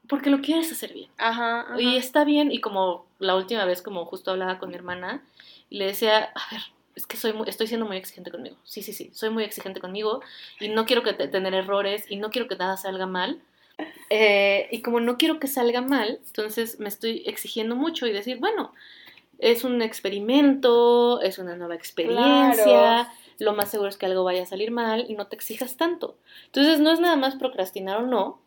porque 0.09 0.31
lo 0.31 0.41
quieres 0.41 0.71
hacer 0.71 0.93
bien. 0.93 1.11
Ajá, 1.19 1.67
Y 1.79 1.97
está 1.97 2.25
bien, 2.25 2.53
y 2.53 2.61
como 2.61 3.07
la 3.19 3.37
última 3.37 3.65
vez, 3.65 3.83
como 3.83 4.05
justo 4.07 4.31
hablaba 4.31 4.59
con 4.59 4.71
mi 4.71 4.77
hermana, 4.77 5.23
y 5.69 5.79
le 5.79 5.87
decía, 5.87 6.31
a 6.35 6.55
ver, 6.55 6.63
es 6.95 7.07
que 7.07 7.17
soy 7.17 7.35
estoy 7.47 7.67
siendo 7.67 7.87
muy 7.87 7.97
exigente 7.97 8.31
conmigo. 8.31 8.57
Sí, 8.65 8.83
sí, 8.83 8.93
sí, 8.93 9.11
soy 9.13 9.31
muy 9.31 9.45
exigente 9.45 9.81
conmigo 9.81 10.21
y 10.59 10.69
no 10.69 10.85
quiero 10.85 11.03
que 11.03 11.15
tener 11.15 11.55
errores 11.55 12.05
y 12.09 12.17
no 12.17 12.31
quiero 12.31 12.49
que 12.49 12.57
nada 12.57 12.77
salga 12.77 13.07
mal 13.07 13.41
eh, 14.11 14.69
y 14.73 14.83
como 14.83 14.99
no 14.99 15.17
quiero 15.17 15.39
que 15.39 15.47
salga 15.47 15.81
mal, 15.81 16.21
entonces 16.27 16.81
me 16.81 16.89
estoy 16.89 17.23
exigiendo 17.27 17.77
mucho 17.77 18.07
y 18.07 18.13
decir, 18.13 18.39
bueno, 18.39 18.73
es 19.39 19.65
un 19.65 19.81
experimento, 19.83 21.23
es 21.23 21.39
una 21.39 21.57
nueva 21.57 21.77
experiencia, 21.77 23.09
lo 23.39 23.55
más 23.55 23.71
seguro 23.71 23.89
es 23.89 23.97
que 23.97 24.07
algo 24.07 24.25
vaya 24.25 24.43
a 24.43 24.47
salir 24.47 24.73
mal 24.73 25.07
y 25.09 25.15
no 25.15 25.29
te 25.29 25.37
exijas 25.37 25.77
tanto. 25.77 26.19
Entonces 26.47 26.81
no 26.81 26.91
es 26.91 27.01
nada 27.01 27.17
más 27.17 27.37
procrastinar 27.37 27.99
o 27.99 28.07
no, 28.07 28.41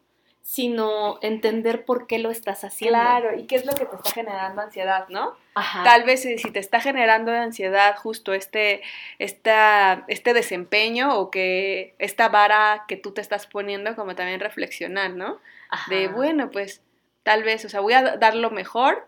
sino 0.44 1.20
entender 1.22 1.86
por 1.86 2.06
qué 2.06 2.20
lo 2.20 2.30
estás 2.30 2.66
haciendo. 2.66 3.00
Claro, 3.00 3.40
y 3.40 3.46
qué 3.46 3.56
es 3.56 3.66
lo 3.66 3.74
que 3.74 3.86
te 3.86 3.96
está 3.96 4.12
generando 4.12 4.62
ansiedad, 4.62 5.08
¿no? 5.08 5.38
Ajá. 5.56 5.84
Tal 5.84 6.04
vez 6.04 6.22
si 6.22 6.52
te 6.52 6.60
está 6.60 6.82
generando 6.82 7.32
ansiedad 7.32 7.96
justo 7.96 8.34
este, 8.34 8.82
esta, 9.20 10.04
este 10.10 10.34
desempeño 10.34 11.18
o 11.18 11.32
que 11.32 11.96
esta 11.98 12.28
vara 12.28 12.84
que 12.90 12.98
tú 12.98 13.12
te 13.14 13.22
estás 13.22 13.48
poniendo, 13.48 13.96
como 13.96 14.16
también 14.16 14.42
reflexionar, 14.42 15.12
¿no? 15.12 15.40
De, 15.88 16.10
bueno, 16.10 16.52
pues 16.52 16.84
tal 17.24 17.44
vez, 17.44 17.64
o 17.66 17.70
sea, 17.70 17.80
voy 17.80 17.94
a 17.94 18.18
dar 18.18 18.36
lo 18.36 18.52
mejor 18.52 19.08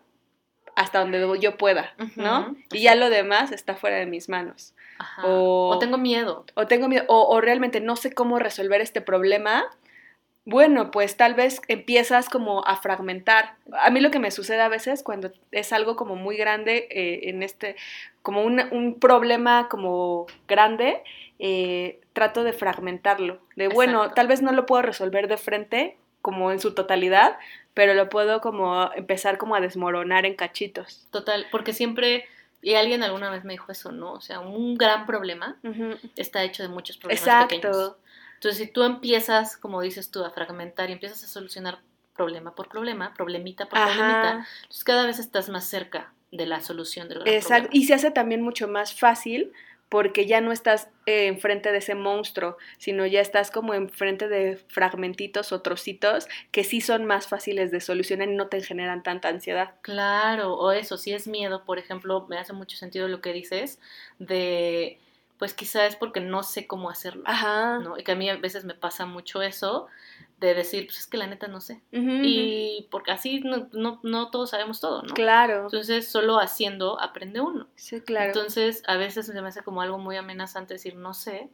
hasta 0.75 0.99
donde 0.99 1.39
yo 1.39 1.57
pueda, 1.57 1.93
¿no? 2.15 2.55
Y 2.71 2.81
ya 2.81 2.95
lo 2.95 3.09
demás 3.09 3.51
está 3.51 3.75
fuera 3.75 3.97
de 3.97 4.05
mis 4.05 4.29
manos. 4.29 4.73
Ajá. 4.97 5.23
O, 5.25 5.77
tengo 5.79 5.97
miedo. 5.97 6.45
O 6.55 6.65
tengo 6.65 6.87
miedo, 6.87 7.03
o, 7.09 7.27
o 7.27 7.41
realmente 7.41 7.81
no 7.81 7.97
sé 7.97 8.13
cómo 8.13 8.39
resolver 8.39 8.79
este 8.79 9.01
problema 9.01 9.69
bueno, 10.45 10.91
pues 10.91 11.17
tal 11.17 11.33
vez 11.33 11.59
empiezas 11.67 12.29
como 12.29 12.65
a 12.65 12.77
fragmentar. 12.77 13.55
A 13.81 13.89
mí 13.89 13.99
lo 13.99 14.11
que 14.11 14.19
me 14.19 14.29
sucede 14.29 14.61
a 14.61 14.69
veces 14.69 15.01
cuando 15.01 15.31
es 15.51 15.73
algo 15.73 15.95
como 15.95 16.15
muy 16.15 16.37
grande 16.37 16.87
eh, 16.91 17.29
en 17.29 17.41
este, 17.41 17.75
como 18.21 18.43
un, 18.43 18.97
problema 18.99 19.67
como 19.69 20.27
grande, 20.47 21.01
eh, 21.39 21.99
trato 22.13 22.43
de 22.43 22.53
fragmentarlo. 22.53 23.39
De 23.55 23.67
bueno, 23.67 24.11
tal 24.11 24.27
vez 24.27 24.43
no 24.43 24.51
lo 24.51 24.67
puedo 24.67 24.83
resolver 24.83 25.27
de 25.27 25.37
frente 25.37 25.97
como 26.21 26.51
en 26.51 26.59
su 26.59 26.75
totalidad, 26.75 27.37
pero 27.73 27.95
lo 27.95 28.09
puedo 28.09 28.39
como 28.39 28.91
empezar 28.95 29.39
como 29.39 29.55
a 29.55 29.61
desmoronar 29.61 30.27
en 30.27 30.35
cachitos. 30.35 31.07
Total, 31.09 31.47
porque 31.51 31.73
siempre 31.73 32.25
y 32.61 32.75
alguien 32.75 33.03
alguna 33.03 33.29
vez 33.29 33.43
me 33.43 33.53
dijo 33.53 33.71
eso, 33.71 33.91
¿no? 33.91 34.13
O 34.13 34.21
sea, 34.21 34.39
un 34.39 34.75
gran 34.75 35.05
problema 35.05 35.57
está 36.15 36.43
hecho 36.43 36.63
de 36.63 36.69
muchos 36.69 36.97
problemas 36.97 37.21
Exacto. 37.21 37.97
Entonces, 38.45 38.67
si 38.67 38.71
tú 38.71 38.83
empiezas, 38.83 39.57
como 39.57 39.81
dices 39.81 40.11
tú, 40.11 40.23
a 40.23 40.29
fragmentar 40.29 40.91
y 40.91 40.93
empiezas 40.93 41.23
a 41.23 41.27
solucionar 41.27 41.79
problema 42.15 42.53
por 42.53 42.69
problema, 42.69 43.11
problemita 43.15 43.67
por 43.67 43.79
problemita, 43.79 44.45
entonces 44.61 44.83
cada 44.83 45.07
vez 45.07 45.17
estás 45.17 45.49
más 45.49 45.65
cerca 45.65 46.13
de 46.31 46.45
la 46.45 46.61
solución 46.61 47.09
del 47.09 47.21
gran 47.21 47.33
Exacto. 47.33 47.69
Y 47.71 47.85
se 47.85 47.95
hace 47.95 48.11
también 48.11 48.43
mucho 48.43 48.67
más 48.67 48.93
fácil 48.93 49.51
porque 49.89 50.27
ya 50.27 50.41
no 50.41 50.51
estás 50.51 50.89
eh, 51.07 51.25
enfrente 51.25 51.71
de 51.71 51.79
ese 51.79 51.95
monstruo, 51.95 52.57
sino 52.77 53.07
ya 53.07 53.19
estás 53.19 53.49
como 53.49 53.73
enfrente 53.73 54.27
de 54.27 54.57
fragmentitos 54.67 55.51
o 55.51 55.61
trocitos 55.61 56.27
que 56.51 56.63
sí 56.63 56.81
son 56.81 57.05
más 57.05 57.27
fáciles 57.27 57.71
de 57.71 57.81
solucionar 57.81 58.29
y 58.29 58.35
no 58.35 58.47
te 58.47 58.61
generan 58.61 59.01
tanta 59.01 59.29
ansiedad. 59.29 59.73
Claro, 59.81 60.53
o 60.53 60.71
eso, 60.71 60.97
si 60.97 61.13
es 61.13 61.27
miedo, 61.27 61.65
por 61.65 61.79
ejemplo, 61.79 62.27
me 62.29 62.37
hace 62.37 62.53
mucho 62.53 62.77
sentido 62.77 63.07
lo 63.07 63.21
que 63.21 63.33
dices 63.33 63.79
de 64.19 64.99
pues 65.37 65.53
quizá 65.53 65.85
es 65.85 65.95
porque 65.95 66.21
no 66.21 66.43
sé 66.43 66.67
cómo 66.67 66.89
hacerlo. 66.89 67.23
Ajá. 67.25 67.79
¿no? 67.79 67.97
Y 67.97 68.03
que 68.03 68.13
a 68.13 68.15
mí 68.15 68.29
a 68.29 68.37
veces 68.37 68.65
me 68.65 68.73
pasa 68.73 69.05
mucho 69.05 69.41
eso 69.41 69.87
de 70.39 70.53
decir, 70.53 70.85
pues 70.85 70.99
es 70.99 71.07
que 71.07 71.17
la 71.17 71.27
neta 71.27 71.47
no 71.47 71.61
sé. 71.61 71.81
Y 71.91 72.87
porque 72.91 73.11
así 73.11 73.39
no, 73.39 73.69
no, 73.71 73.99
no, 74.03 74.29
todos 74.31 74.49
sabemos 74.49 74.81
todo, 74.81 75.01
¿no? 75.01 75.13
Claro. 75.13 75.63
Entonces, 75.63 76.07
solo 76.07 76.39
haciendo 76.39 77.01
aprende 77.01 77.39
uno. 77.39 77.67
Sí, 77.75 78.01
claro. 78.01 78.27
Entonces, 78.27 78.83
a 78.87 78.97
veces 78.97 79.27
se 79.27 79.41
me 79.41 79.47
hace 79.47 79.63
como 79.63 79.81
algo 79.81 79.97
muy 79.97 80.17
amenazante 80.17 80.73
decir, 80.73 80.95
no 80.95 81.13
sé. 81.13 81.49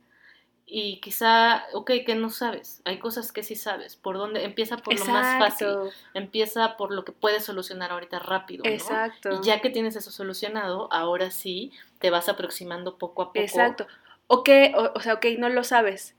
Y 0.73 1.01
quizá, 1.01 1.65
ok, 1.73 1.91
que 2.05 2.15
no 2.15 2.29
sabes. 2.29 2.81
Hay 2.85 2.97
cosas 2.97 3.33
que 3.33 3.43
sí 3.43 3.57
sabes. 3.57 3.97
¿Por 3.97 4.17
dónde? 4.17 4.45
Empieza 4.45 4.77
por 4.77 4.97
lo 4.97 5.05
más 5.07 5.37
fácil. 5.37 5.67
Empieza 6.13 6.77
por 6.77 6.93
lo 6.93 7.03
que 7.03 7.11
puedes 7.11 7.43
solucionar 7.43 7.91
ahorita 7.91 8.19
rápido. 8.19 8.63
¿no? 8.63 8.69
Exacto. 8.69 9.31
Y 9.31 9.45
ya 9.45 9.59
que 9.59 9.69
tienes 9.69 9.97
eso 9.97 10.11
solucionado, 10.11 10.87
ahora 10.93 11.29
sí 11.29 11.73
te 11.99 12.09
vas 12.09 12.29
aproximando 12.29 12.97
poco 12.97 13.21
a 13.21 13.25
poco. 13.27 13.39
Exacto. 13.39 13.85
O 14.27 14.45
que, 14.45 14.73
o, 14.95 14.97
sea, 15.01 15.15
ok, 15.15 15.25
no 15.37 15.49
lo 15.49 15.65
sabes. 15.65 16.15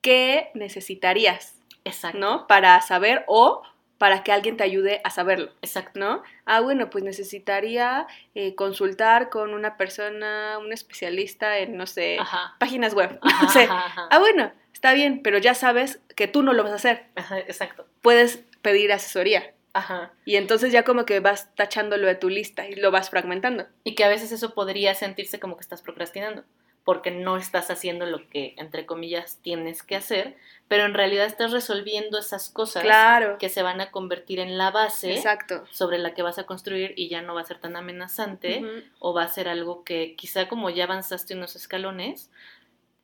¿Qué 0.00 0.50
necesitarías? 0.54 1.54
Exacto. 1.84 2.18
¿No? 2.18 2.48
Para 2.48 2.80
saber 2.80 3.24
o 3.28 3.62
para 3.98 4.22
que 4.22 4.32
alguien 4.32 4.56
te 4.56 4.64
ayude 4.64 5.00
a 5.04 5.10
saberlo. 5.10 5.52
Exacto. 5.60 5.98
¿No? 5.98 6.22
Ah, 6.46 6.60
bueno, 6.60 6.88
pues 6.88 7.04
necesitaría 7.04 8.06
eh, 8.34 8.54
consultar 8.54 9.28
con 9.28 9.52
una 9.52 9.76
persona, 9.76 10.58
un 10.58 10.72
especialista 10.72 11.58
en, 11.58 11.76
no 11.76 11.86
sé, 11.86 12.18
páginas 12.58 12.94
web. 12.94 13.18
Ah, 14.10 14.18
bueno, 14.20 14.52
está 14.72 14.92
bien, 14.92 15.20
pero 15.22 15.38
ya 15.38 15.54
sabes 15.54 16.00
que 16.14 16.28
tú 16.28 16.42
no 16.42 16.52
lo 16.52 16.62
vas 16.62 16.72
a 16.72 16.76
hacer. 16.76 17.06
Ajá, 17.16 17.38
exacto. 17.40 17.86
Puedes 18.02 18.44
pedir 18.62 18.92
asesoría. 18.92 19.52
Ajá. 19.72 20.12
Y 20.24 20.36
entonces 20.36 20.72
ya 20.72 20.84
como 20.84 21.04
que 21.04 21.20
vas 21.20 21.54
tachándolo 21.54 22.06
de 22.06 22.14
tu 22.14 22.28
lista 22.28 22.66
y 22.68 22.74
lo 22.74 22.90
vas 22.90 23.10
fragmentando. 23.10 23.66
Y 23.84 23.94
que 23.94 24.04
a 24.04 24.08
veces 24.08 24.32
eso 24.32 24.54
podría 24.54 24.94
sentirse 24.94 25.40
como 25.40 25.56
que 25.56 25.62
estás 25.62 25.82
procrastinando, 25.82 26.44
porque 26.88 27.10
no 27.10 27.36
estás 27.36 27.70
haciendo 27.70 28.06
lo 28.06 28.30
que, 28.30 28.54
entre 28.56 28.86
comillas, 28.86 29.40
tienes 29.42 29.82
que 29.82 29.94
hacer, 29.94 30.38
pero 30.68 30.86
en 30.86 30.94
realidad 30.94 31.26
estás 31.26 31.52
resolviendo 31.52 32.18
esas 32.18 32.48
cosas 32.48 32.82
que 33.38 33.50
se 33.50 33.62
van 33.62 33.82
a 33.82 33.90
convertir 33.90 34.38
en 34.40 34.56
la 34.56 34.70
base 34.70 35.12
Exacto. 35.12 35.66
sobre 35.70 35.98
la 35.98 36.14
que 36.14 36.22
vas 36.22 36.38
a 36.38 36.46
construir 36.46 36.94
y 36.96 37.10
ya 37.10 37.20
no 37.20 37.34
va 37.34 37.42
a 37.42 37.44
ser 37.44 37.58
tan 37.58 37.76
amenazante 37.76 38.64
o 39.00 39.12
va 39.12 39.24
a 39.24 39.28
ser 39.28 39.48
algo 39.50 39.84
que 39.84 40.16
quizá 40.16 40.48
como 40.48 40.70
ya 40.70 40.84
avanzaste 40.84 41.34
unos 41.34 41.56
escalones, 41.56 42.30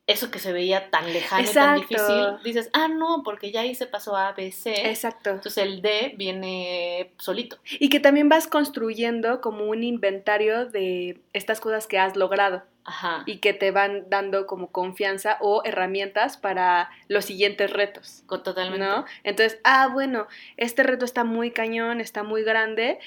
eso 0.07 0.29
que 0.29 0.37
se 0.37 0.53
veía 0.53 0.91
tan 0.91 1.11
lejano 1.11 1.49
y 1.49 1.53
tan 1.53 1.79
difícil, 1.79 2.37
dices, 2.43 2.69
ah, 2.73 2.87
no, 2.87 3.23
porque 3.23 3.51
ya 3.51 3.61
ahí 3.61 3.73
se 3.73 3.87
pasó 3.87 4.15
a, 4.15 4.33
B, 4.33 4.51
C. 4.51 4.89
Exacto. 4.89 5.31
Entonces 5.31 5.57
el 5.63 5.81
D 5.81 6.13
viene 6.15 7.11
solito. 7.17 7.57
Y 7.79 7.89
que 7.89 7.99
también 7.99 8.29
vas 8.29 8.47
construyendo 8.47 9.41
como 9.41 9.65
un 9.65 9.83
inventario 9.83 10.67
de 10.67 11.21
estas 11.33 11.59
cosas 11.59 11.87
que 11.87 11.97
has 11.97 12.15
logrado. 12.15 12.63
Ajá. 12.87 13.23
Y 13.25 13.37
que 13.37 13.53
te 13.53 13.71
van 13.71 14.07
dando 14.11 14.45
como 14.45 14.71
confianza 14.71 15.37
o 15.41 15.63
herramientas 15.65 16.37
para 16.37 16.91
los 17.07 17.25
siguientes 17.25 17.73
retos. 17.73 18.23
Totalmente. 18.27 18.85
¿No? 18.85 19.05
Entonces, 19.23 19.59
ah, 19.63 19.89
bueno, 19.91 20.27
este 20.57 20.83
reto 20.83 21.03
está 21.03 21.23
muy 21.23 21.49
cañón, 21.49 21.99
está 21.99 22.21
muy 22.21 22.43
grande, 22.43 22.99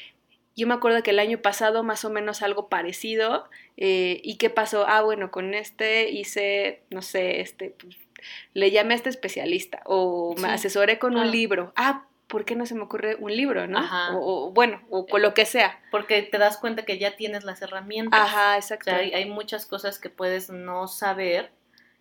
yo 0.58 0.66
me 0.66 0.74
acuerdo 0.74 1.04
que 1.04 1.12
el 1.12 1.20
año 1.20 1.38
pasado 1.38 1.84
más 1.84 2.04
o 2.04 2.10
menos 2.10 2.42
algo 2.42 2.68
parecido. 2.68 3.48
Eh, 3.76 4.20
¿Y 4.24 4.38
qué 4.38 4.50
pasó? 4.50 4.86
Ah, 4.88 5.02
bueno, 5.02 5.30
con 5.30 5.54
este 5.54 6.10
hice, 6.10 6.82
no 6.90 7.00
sé, 7.00 7.40
este, 7.40 7.76
pues, 7.78 7.96
le 8.54 8.72
llamé 8.72 8.94
a 8.94 8.96
este 8.96 9.08
especialista 9.08 9.82
o 9.84 10.34
me 10.38 10.48
asesoré 10.48 10.98
con 10.98 11.16
un 11.16 11.30
libro. 11.30 11.72
Ah, 11.76 12.06
¿por 12.26 12.44
qué 12.44 12.56
no 12.56 12.66
se 12.66 12.74
me 12.74 12.82
ocurre 12.82 13.14
un 13.14 13.36
libro, 13.36 13.68
no? 13.68 13.78
O, 14.20 14.50
bueno, 14.50 14.82
o 14.90 15.06
con 15.06 15.22
lo 15.22 15.32
que 15.32 15.46
sea. 15.46 15.80
Porque 15.92 16.22
te 16.22 16.38
das 16.38 16.56
cuenta 16.56 16.84
que 16.84 16.98
ya 16.98 17.14
tienes 17.14 17.44
las 17.44 17.62
herramientas. 17.62 18.20
Ajá, 18.20 18.56
exacto. 18.56 18.90
hay, 18.90 19.12
hay, 19.12 19.26
muchas 19.26 19.64
cosas 19.64 20.00
que 20.00 20.10
puedes 20.10 20.50
no 20.50 20.88
saber, 20.88 21.52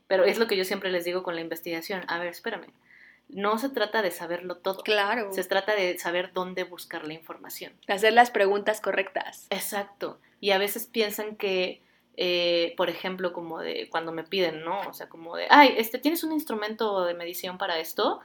pero 0.07 0.25
es 0.25 0.39
lo 0.39 0.47
que 0.47 0.57
yo 0.57 0.65
siempre 0.65 0.89
les 0.89 1.05
digo 1.05 1.21
con 1.21 1.35
la 1.35 1.41
investigación. 1.41 2.01
A 2.07 2.17
ver, 2.17 2.29
espérame 2.29 2.73
no 3.29 3.57
se 3.57 3.69
trata 3.69 4.01
de 4.01 4.11
saberlo 4.11 4.57
todo. 4.57 4.83
Claro. 4.83 5.33
Se 5.33 5.43
trata 5.43 5.75
de 5.75 5.97
saber 5.97 6.31
dónde 6.33 6.63
buscar 6.63 7.05
la 7.07 7.13
información. 7.13 7.73
Hacer 7.87 8.13
las 8.13 8.31
preguntas 8.31 8.81
correctas. 8.81 9.47
Exacto. 9.49 10.19
Y 10.39 10.51
a 10.51 10.57
veces 10.57 10.87
piensan 10.87 11.35
que, 11.35 11.81
eh, 12.15 12.73
por 12.77 12.89
ejemplo, 12.89 13.33
como 13.33 13.59
de 13.59 13.89
cuando 13.89 14.11
me 14.11 14.23
piden, 14.23 14.63
¿no? 14.63 14.79
O 14.87 14.93
sea, 14.93 15.09
como 15.09 15.35
de, 15.35 15.47
ay, 15.49 15.73
este, 15.77 15.99
¿tienes 15.99 16.23
un 16.23 16.31
instrumento 16.31 17.03
de 17.05 17.13
medición 17.15 17.57
para 17.57 17.79
esto? 17.79 18.21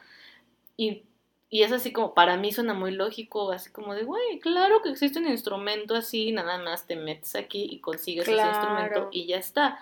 Y, 0.77 1.03
y 1.51 1.63
es 1.63 1.73
así 1.73 1.93
como, 1.93 2.15
para 2.15 2.37
mí 2.37 2.53
suena 2.53 2.75
muy 2.75 2.93
lógico, 2.93 3.51
así 3.51 3.71
como 3.71 3.95
de, 3.95 4.05
güey, 4.05 4.39
claro 4.41 4.83
que 4.83 4.91
existe 4.91 5.19
un 5.19 5.29
instrumento 5.29 5.95
así, 5.95 6.33
nada 6.33 6.59
más 6.59 6.87
te 6.87 6.97
metes 6.97 7.35
aquí 7.35 7.67
y 7.71 7.81
consigues 7.81 8.29
ese 8.29 8.41
instrumento 8.41 9.09
y 9.11 9.27
ya 9.27 9.37
está. 9.37 9.81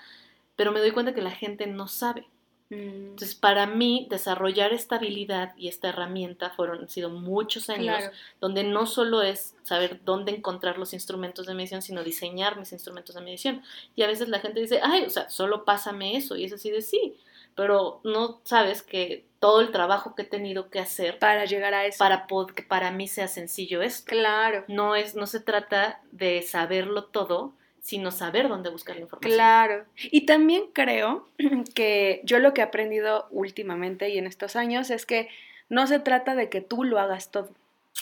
Pero 0.57 0.73
me 0.73 0.81
doy 0.81 0.93
cuenta 0.93 1.15
que 1.15 1.23
la 1.23 1.31
gente 1.31 1.67
no 1.67 1.89
sabe. 1.89 2.27
Mm. 2.71 3.11
Entonces, 3.11 3.35
para 3.35 3.67
mí, 3.67 4.07
desarrollar 4.09 4.73
esta 4.73 4.97
habilidad 4.97 5.55
y 5.57 5.69
esta 5.69 5.89
herramienta 5.89 6.51
fueron, 6.51 6.89
sido 6.89 7.11
muchos 7.11 7.69
años, 7.69 8.03
donde 8.41 8.65
no 8.65 8.87
solo 8.87 9.23
es 9.23 9.57
saber 9.65 10.01
dónde 10.05 10.33
encontrar 10.33 10.79
los 10.79 10.95
instrumentos 10.95 11.47
de 11.47 11.55
medición, 11.55 11.83
sino 11.83 12.05
diseñar 12.05 12.59
mis 12.59 12.73
instrumentos 12.73 13.15
de 13.15 13.21
medición. 13.21 13.63
Y 13.97 14.03
a 14.03 14.07
veces 14.07 14.29
la 14.29 14.39
gente 14.39 14.61
dice, 14.61 14.81
ay, 14.83 15.05
o 15.05 15.11
sea, 15.11 15.29
solo 15.29 15.65
pásame 15.65 16.17
eso. 16.17 16.37
Y 16.37 16.45
es 16.45 16.53
así 16.53 16.71
de 16.71 16.81
sí, 16.81 17.17
pero 17.57 18.01
no 18.05 18.41
sabes 18.45 18.83
que 18.83 19.27
todo 19.41 19.61
el 19.61 19.73
trabajo 19.73 20.15
que 20.15 20.23
he 20.23 20.27
tenido 20.27 20.71
que 20.71 20.79
hacer 20.79 21.19
para 21.19 21.47
llegar 21.47 21.75
a 21.75 21.87
eso 21.87 21.99
para 21.99 22.27
que 22.55 22.63
para 22.63 22.91
mí 22.91 23.09
sea 23.09 23.27
sencillo 23.27 23.83
esto. 23.83 24.11
Claro. 24.11 24.65
No 24.69 24.95
es 24.95 25.15
no 25.15 25.27
se 25.27 25.41
trata 25.41 26.01
de 26.13 26.43
saberlo 26.43 27.05
todo, 27.05 27.55
sino 27.81 28.11
saber 28.11 28.49
dónde 28.49 28.71
buscar 28.71 28.97
la 28.97 29.03
información. 29.03 29.35
Claro. 29.35 29.85
Y 29.97 30.27
también 30.27 30.65
creo 30.73 31.29
que 31.75 32.21
yo 32.25 32.39
lo 32.39 32.55
que 32.55 32.61
he 32.61 32.65
aprendido 32.65 33.27
últimamente 33.31 34.09
y 34.11 34.19
en 34.19 34.27
estos 34.27 34.57
años 34.57 34.91
es 34.91 35.07
que 35.07 35.29
no 35.69 35.87
se 35.87 35.99
trata 36.01 36.35
de 36.35 36.49
que 36.49 36.61
tú 36.61 36.85
lo 36.85 36.99
hagas 36.99 37.31
todo. 37.31 37.51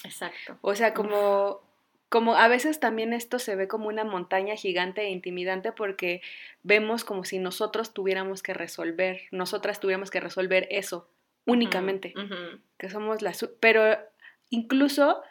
Exacto. 0.04 0.58
O 0.60 0.74
sea, 0.74 0.94
como, 0.94 1.60
como 2.08 2.34
a 2.34 2.48
veces 2.48 2.80
también 2.80 3.12
esto 3.12 3.38
se 3.38 3.56
ve 3.56 3.68
como 3.68 3.88
una 3.88 4.04
montaña 4.04 4.56
gigante 4.56 5.02
e 5.02 5.10
intimidante 5.10 5.72
porque 5.72 6.22
vemos 6.62 7.04
como 7.04 7.24
si 7.24 7.38
nosotros 7.38 7.92
tuviéramos 7.92 8.42
que 8.42 8.54
resolver, 8.54 9.22
nosotras 9.30 9.80
tuviéramos 9.80 10.10
que 10.10 10.20
resolver 10.20 10.66
eso 10.70 11.08
únicamente, 11.44 12.12
que 12.76 12.90
somos 12.90 13.22
las... 13.22 13.48
Pero 13.58 13.98
incluso, 14.50 15.22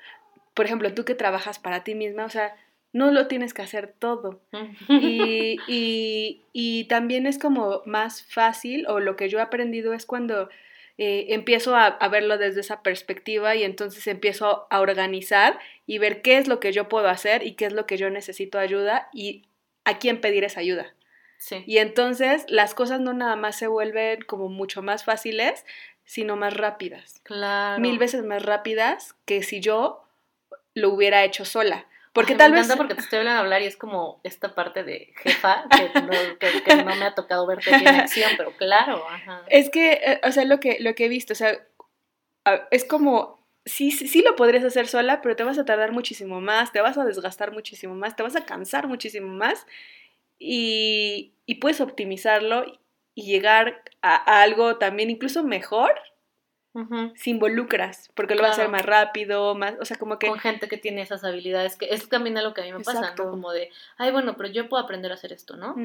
por 0.56 0.66
ejemplo, 0.66 0.92
tú 0.94 1.06
que 1.06 1.14
trabajas 1.14 1.60
para 1.60 1.84
ti 1.84 1.94
misma, 1.94 2.26
o 2.26 2.30
sea, 2.30 2.56
no 2.98 3.12
lo 3.12 3.28
tienes 3.28 3.54
que 3.54 3.62
hacer 3.62 3.94
todo. 3.98 4.42
Y, 4.90 6.42
y, 6.54 6.84
también 6.86 7.28
es 7.28 7.38
como 7.38 7.82
más 7.86 8.24
fácil, 8.24 8.88
o 8.88 9.00
lo 9.00 9.16
que 9.16 9.30
yo 9.30 9.38
he 9.40 9.42
aprendido 9.42 9.94
es 9.94 10.06
cuando 10.06 10.50
eh, 10.98 11.28
empiezo 11.30 11.76
a, 11.76 12.00
verlo 12.10 12.38
desde 12.38 12.62
esa 12.62 12.82
perspectiva 12.82 13.56
y 13.56 13.64
entonces 13.64 14.08
empiezo 14.08 14.66
a 14.72 14.80
organizar 14.80 15.60
y 15.86 16.00
ver 16.00 16.22
qué 16.24 16.38
es 16.38 16.48
lo 16.48 16.60
que 16.60 16.72
yo 16.72 16.90
puedo 16.90 17.08
hacer 17.08 17.46
y 17.46 17.54
qué 17.54 17.66
es 17.66 17.74
lo 17.74 17.86
que 17.86 17.98
yo 17.98 18.10
necesito 18.10 18.58
ayuda 18.58 19.10
y 19.14 19.46
a 19.86 20.00
quién 20.00 20.20
pedir 20.20 20.44
esa 20.44 20.62
ayuda. 20.62 20.96
Sí. 21.38 21.64
Y 21.68 21.78
entonces 21.78 22.46
las 22.48 22.74
cosas 22.74 23.00
no 23.00 23.14
nada 23.14 23.36
más 23.36 23.58
se 23.58 23.68
vuelven 23.68 24.22
como 24.22 24.50
mucho 24.50 24.82
más 24.82 25.04
fáciles, 25.04 25.66
sino 26.04 26.36
más 26.36 26.56
rápidas. 26.56 27.20
Claro. 27.24 27.80
Mil 27.80 28.00
veces 28.00 28.24
más 28.24 28.42
rápidas 28.42 29.16
que 29.26 29.44
si 29.44 29.60
yo 29.60 30.04
lo 30.74 30.90
hubiera 30.90 31.24
hecho 31.24 31.46
sola. 31.46 31.86
Porque 32.18 32.34
tal 32.34 32.52
me 32.52 32.62
vez. 32.62 32.76
porque 32.76 32.96
te 32.96 33.02
estoy 33.02 33.20
hablando 33.20 33.42
hablar 33.42 33.62
y 33.62 33.68
es 33.68 33.78
como 33.78 34.20
esta 34.24 34.56
parte 34.56 34.84
de 34.84 35.14
jefa 35.18 35.66
que 35.70 35.92
no, 36.84 36.96
me 36.96 37.06
ha 37.06 37.14
tocado 37.14 37.46
verte 37.46 37.70
en 37.70 37.88
acción, 37.88 38.32
pero 38.38 38.54
claro. 38.58 39.08
Ajá. 39.08 39.44
Es 39.50 39.70
que, 39.70 39.92
eh, 39.94 40.22
o 40.24 40.32
sea, 40.32 40.44
lo 40.46 40.60
que, 40.60 40.78
lo 40.80 40.96
que 40.96 41.06
he 41.06 41.10
visto, 41.10 41.34
o 41.34 41.36
sea, 41.36 41.56
es 42.72 42.86
como. 42.86 43.46
Sí, 43.66 43.92
sí, 43.92 44.24
lo 44.24 44.36
podrías 44.36 44.64
hacer 44.64 44.88
sola, 44.88 45.22
pero 45.22 45.36
te 45.36 45.44
vas 45.44 45.60
a 45.60 45.66
tardar 45.66 45.92
muchísimo 45.92 46.42
más, 46.42 46.72
te 46.72 46.82
vas 46.82 46.98
a 46.98 47.06
desgastar 47.06 47.52
muchísimo 47.52 47.94
más, 47.94 48.16
te 48.16 48.24
vas 48.24 48.36
a 48.36 48.46
cansar 48.46 48.88
muchísimo 48.88 49.28
más 49.28 49.68
y, 50.40 51.34
y 51.46 51.56
puedes 51.56 51.82
optimizarlo 51.82 52.66
y 53.14 53.26
llegar 53.26 53.84
a 54.02 54.42
algo 54.42 54.78
también 54.78 55.12
incluso 55.12 55.44
mejor 55.44 55.92
si 57.16 57.32
involucras, 57.32 58.12
porque 58.14 58.36
lo 58.36 58.42
va 58.42 58.50
a 58.50 58.52
hacer 58.52 58.70
más 58.70 58.86
rápido, 58.86 59.56
más, 59.56 59.76
o 59.80 59.86
sea, 59.86 59.98
como 59.98 60.20
que... 60.20 60.28
Con 60.28 60.40
gente 60.40 60.68
que 60.68 60.78
tiene 60.78 61.02
esas 61.02 61.24
habilidades, 61.24 61.76
que 61.76 61.88
es 61.90 62.10
también 62.10 62.38
algo 62.38 62.54
que 62.54 62.62
a 62.62 62.66
mí 62.66 62.74
me 62.74 62.84
pasa, 62.84 63.14
¿no? 63.18 63.30
Como 63.30 63.52
de, 63.52 63.72
ay, 63.98 64.12
bueno, 64.12 64.36
pero 64.38 64.50
yo 64.50 64.70
puedo 64.70 64.84
aprender 64.84 65.12
a 65.12 65.16
hacer 65.16 65.34
esto, 65.34 65.56
¿no? 65.56 65.76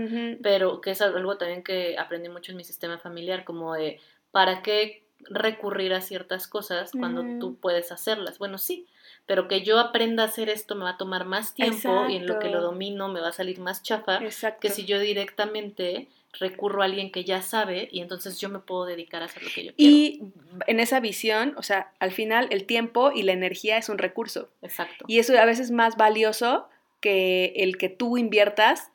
Pero 0.43 0.81
que 0.81 0.91
es 0.91 1.03
algo 1.03 1.37
también 1.37 1.63
que 1.63 1.97
aprendí 1.99 2.29
mucho 2.29 2.53
en 2.53 2.59
mi 2.59 2.65
sistema 2.65 2.99
familiar, 2.99 3.45
como 3.45 3.75
de, 3.75 4.01
¿para 4.31 4.63
qué 4.63 5.03
recurrir 5.25 5.95
a 5.95 6.01
ciertas 6.01 6.49
cosas 6.49 6.91
cuando 6.93 7.23
tú 7.39 7.57
puedes 7.57 7.93
hacerlas? 7.93 8.39
Bueno, 8.39 8.59
sí, 8.59 8.87
pero 9.27 9.49
que 9.49 9.63
yo 9.63 9.79
aprenda 9.79 10.25
a 10.25 10.27
hacer 10.27 10.49
esto 10.49 10.75
me 10.75 10.85
va 10.85 10.91
a 10.91 10.97
tomar 10.97 11.25
más 11.25 11.55
tiempo 11.55 12.07
y 12.09 12.17
en 12.17 12.27
lo 12.27 12.39
que 12.39 12.49
lo 12.49 12.61
domino 12.61 13.09
me 13.09 13.21
va 13.21 13.29
a 13.29 13.33
salir 13.33 13.61
más 13.61 13.83
chafa 13.83 14.21
que 14.61 14.71
si 14.71 14.85
yo 14.85 14.99
directamente 14.99 16.09
recurro 16.39 16.83
a 16.83 16.87
alguien 16.87 17.13
que 17.13 17.25
ya 17.25 17.43
sabe 17.43 17.89
y 17.93 18.01
entonces 18.01 18.41
yo 18.41 18.49
me 18.49 18.59
puedo 18.59 18.87
dedicar 18.87 19.23
a 19.23 19.27
hacer 19.27 19.43
lo 19.43 19.51
que 19.51 19.65
yo 19.65 19.75
quiero. 19.75 19.95
Y 19.95 20.33
en 20.67 20.81
esa 20.81 21.01
visión, 21.01 21.55
o 21.57 21.63
sea, 21.63 21.93
al 21.99 22.13
final 22.13 22.49
el 22.51 22.65
tiempo 22.65 23.13
y 23.13 23.23
la 23.23 23.33
energía 23.33 23.77
es 23.77 23.89
un 23.89 23.99
recurso. 23.99 24.49
Exacto. 24.63 25.05
Y 25.09 25.19
eso 25.19 25.39
a 25.39 25.45
veces 25.45 25.67
es 25.67 25.71
más 25.71 25.97
valioso 25.97 26.69
que 27.01 27.53
el 27.57 27.77
que 27.77 27.89
tú 27.89 28.17
inviertas, 28.17 28.91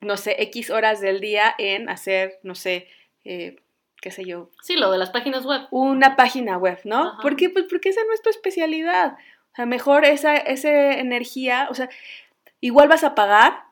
no 0.00 0.16
sé, 0.16 0.36
X 0.42 0.70
horas 0.70 1.00
del 1.00 1.20
día 1.20 1.54
en 1.58 1.88
hacer, 1.88 2.38
no 2.42 2.54
sé, 2.54 2.88
eh, 3.24 3.56
qué 4.00 4.10
sé 4.10 4.24
yo. 4.24 4.50
Sí, 4.62 4.76
lo 4.76 4.90
de 4.92 4.98
las 4.98 5.10
páginas 5.10 5.44
web. 5.44 5.62
Una 5.70 6.16
página 6.16 6.58
web, 6.58 6.78
¿no? 6.84 7.18
¿Por 7.22 7.36
qué? 7.36 7.50
Pues 7.50 7.66
porque 7.68 7.88
esa 7.88 8.02
no 8.04 8.12
es 8.12 8.22
tu 8.22 8.30
especialidad. 8.30 9.14
O 9.52 9.56
sea, 9.56 9.66
mejor 9.66 10.04
esa, 10.04 10.36
esa 10.36 10.92
energía, 10.92 11.68
o 11.70 11.74
sea, 11.74 11.88
igual 12.60 12.88
vas 12.88 13.02
a 13.02 13.14
pagar, 13.14 13.64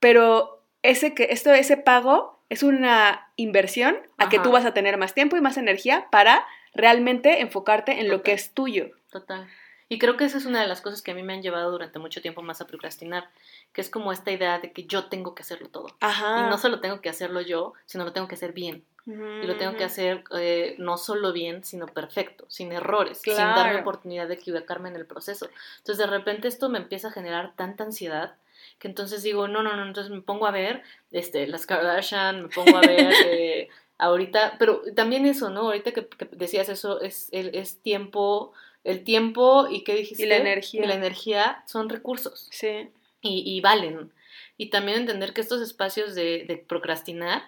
pero 0.00 0.57
ese, 0.82 1.14
que, 1.14 1.28
esto, 1.30 1.52
ese 1.52 1.76
pago 1.76 2.40
es 2.48 2.62
una 2.62 3.30
inversión 3.36 3.98
a 4.16 4.28
que 4.28 4.38
tú 4.38 4.50
vas 4.50 4.64
a 4.64 4.74
tener 4.74 4.96
más 4.96 5.14
tiempo 5.14 5.36
y 5.36 5.40
más 5.40 5.56
energía 5.56 6.08
para 6.10 6.46
realmente 6.74 7.40
enfocarte 7.40 8.00
en 8.00 8.08
lo 8.08 8.22
que 8.22 8.32
es 8.32 8.52
tuyo. 8.52 8.90
Total. 9.10 9.48
Y 9.90 9.98
creo 9.98 10.16
que 10.18 10.24
esa 10.24 10.36
es 10.36 10.44
una 10.44 10.60
de 10.60 10.68
las 10.68 10.82
cosas 10.82 11.00
que 11.00 11.12
a 11.12 11.14
mí 11.14 11.22
me 11.22 11.32
han 11.32 11.42
llevado 11.42 11.70
durante 11.70 11.98
mucho 11.98 12.20
tiempo 12.20 12.42
más 12.42 12.60
a 12.60 12.66
procrastinar, 12.66 13.30
que 13.72 13.80
es 13.80 13.88
como 13.88 14.12
esta 14.12 14.30
idea 14.30 14.58
de 14.58 14.72
que 14.72 14.84
yo 14.84 15.06
tengo 15.06 15.34
que 15.34 15.42
hacerlo 15.42 15.68
todo. 15.68 15.86
Ajá. 16.00 16.44
Y 16.44 16.50
no 16.50 16.58
solo 16.58 16.80
tengo 16.80 17.00
que 17.00 17.08
hacerlo 17.08 17.40
yo, 17.40 17.72
sino 17.86 18.04
lo 18.04 18.12
tengo 18.12 18.28
que 18.28 18.34
hacer 18.34 18.52
bien. 18.52 18.84
Y 19.06 19.46
lo 19.46 19.56
tengo 19.56 19.74
que 19.74 19.84
hacer 19.84 20.22
eh, 20.36 20.74
no 20.76 20.98
solo 20.98 21.32
bien, 21.32 21.64
sino 21.64 21.86
perfecto, 21.86 22.44
sin 22.48 22.72
errores, 22.72 23.16
sin 23.16 23.36
darme 23.36 23.80
oportunidad 23.80 24.28
de 24.28 24.34
equivocarme 24.34 24.90
en 24.90 24.96
el 24.96 25.06
proceso. 25.06 25.48
Entonces 25.78 25.96
de 25.96 26.06
repente 26.06 26.46
esto 26.46 26.68
me 26.68 26.76
empieza 26.76 27.08
a 27.08 27.12
generar 27.12 27.54
tanta 27.56 27.84
ansiedad 27.84 28.34
que 28.78 28.88
entonces 28.88 29.22
digo, 29.22 29.48
no, 29.48 29.62
no, 29.62 29.76
no, 29.76 29.86
entonces 29.86 30.12
me 30.12 30.22
pongo 30.22 30.46
a 30.46 30.50
ver 30.50 30.82
este, 31.10 31.46
las 31.46 31.66
Kardashian, 31.66 32.42
me 32.42 32.48
pongo 32.48 32.76
a 32.76 32.80
ver 32.80 33.12
eh, 33.26 33.68
ahorita, 33.98 34.56
pero 34.58 34.82
también 34.94 35.26
eso, 35.26 35.50
¿no? 35.50 35.62
Ahorita 35.62 35.92
que, 35.92 36.08
decías 36.32 36.68
eso, 36.68 37.00
es, 37.00 37.28
el, 37.32 37.54
es 37.54 37.80
tiempo, 37.82 38.52
el 38.84 39.04
tiempo 39.04 39.68
y 39.70 39.82
qué 39.82 39.94
dijiste? 39.94 40.24
Y 40.24 40.26
la 40.26 40.36
energía. 40.36 40.84
Y 40.84 40.86
la 40.86 40.94
energía 40.94 41.62
son 41.66 41.88
recursos. 41.88 42.48
Sí. 42.50 42.88
Y, 43.20 43.42
y 43.44 43.60
valen. 43.60 44.12
Y 44.56 44.70
también 44.70 44.98
entender 44.98 45.34
que 45.34 45.40
estos 45.40 45.60
espacios 45.60 46.14
de, 46.14 46.44
de 46.46 46.56
procrastinar 46.56 47.42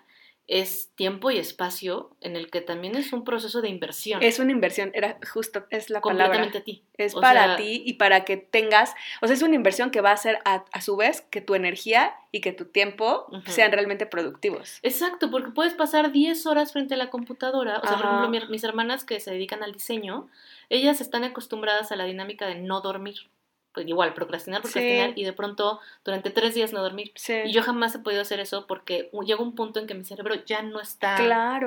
es 0.50 0.90
tiempo 0.96 1.30
y 1.30 1.38
espacio 1.38 2.10
en 2.20 2.34
el 2.34 2.50
que 2.50 2.60
también 2.60 2.96
es 2.96 3.12
un 3.12 3.22
proceso 3.22 3.62
de 3.62 3.68
inversión. 3.68 4.20
Es 4.20 4.40
una 4.40 4.50
inversión, 4.50 4.90
era 4.94 5.16
justo, 5.32 5.64
es 5.70 5.90
la 5.90 6.00
Completamente 6.00 6.58
a 6.58 6.64
ti. 6.64 6.82
Es 6.96 7.14
para 7.14 7.56
ti 7.56 7.84
y 7.86 7.94
para 7.94 8.24
que 8.24 8.36
tengas, 8.36 8.92
o 9.22 9.28
sea, 9.28 9.34
es 9.34 9.42
una 9.42 9.54
inversión 9.54 9.92
que 9.92 10.00
va 10.00 10.10
a 10.10 10.14
hacer 10.14 10.40
a, 10.44 10.80
su 10.80 10.96
vez 10.96 11.20
que 11.20 11.40
tu 11.40 11.54
energía 11.54 12.16
y 12.32 12.40
que 12.40 12.52
tu 12.52 12.64
tiempo 12.64 13.28
sean 13.46 13.70
realmente 13.70 14.06
productivos. 14.06 14.80
Exacto, 14.82 15.30
porque 15.30 15.52
puedes 15.52 15.74
pasar 15.74 16.10
10 16.10 16.44
horas 16.46 16.72
frente 16.72 16.94
a 16.94 16.96
la 16.96 17.10
computadora, 17.10 17.78
o 17.78 17.86
sea, 17.86 17.96
por 17.96 18.06
ejemplo, 18.06 18.50
mis 18.50 18.64
hermanas 18.64 19.04
que 19.04 19.20
se 19.20 19.30
dedican 19.30 19.62
al 19.62 19.72
diseño, 19.72 20.28
ellas 20.68 21.00
están 21.00 21.22
acostumbradas 21.22 21.92
a 21.92 21.96
la 21.96 22.04
dinámica 22.04 22.48
de 22.48 22.56
no 22.56 22.80
dormir 22.80 23.30
pues 23.72 23.86
igual, 23.86 24.14
procrastinar, 24.14 24.62
procrastinar 24.62 25.12
y 25.16 25.24
de 25.24 25.32
pronto 25.32 25.80
durante 26.04 26.30
tres 26.30 26.54
días 26.54 26.72
no 26.72 26.82
dormir. 26.82 27.12
Y 27.44 27.52
yo 27.52 27.62
jamás 27.62 27.94
he 27.94 27.98
podido 28.00 28.22
hacer 28.22 28.40
eso 28.40 28.66
porque 28.66 29.10
llega 29.24 29.42
un 29.42 29.54
punto 29.54 29.78
en 29.80 29.86
que 29.86 29.94
mi 29.94 30.04
cerebro 30.04 30.34
ya 30.44 30.62
no 30.62 30.80
está 30.80 31.16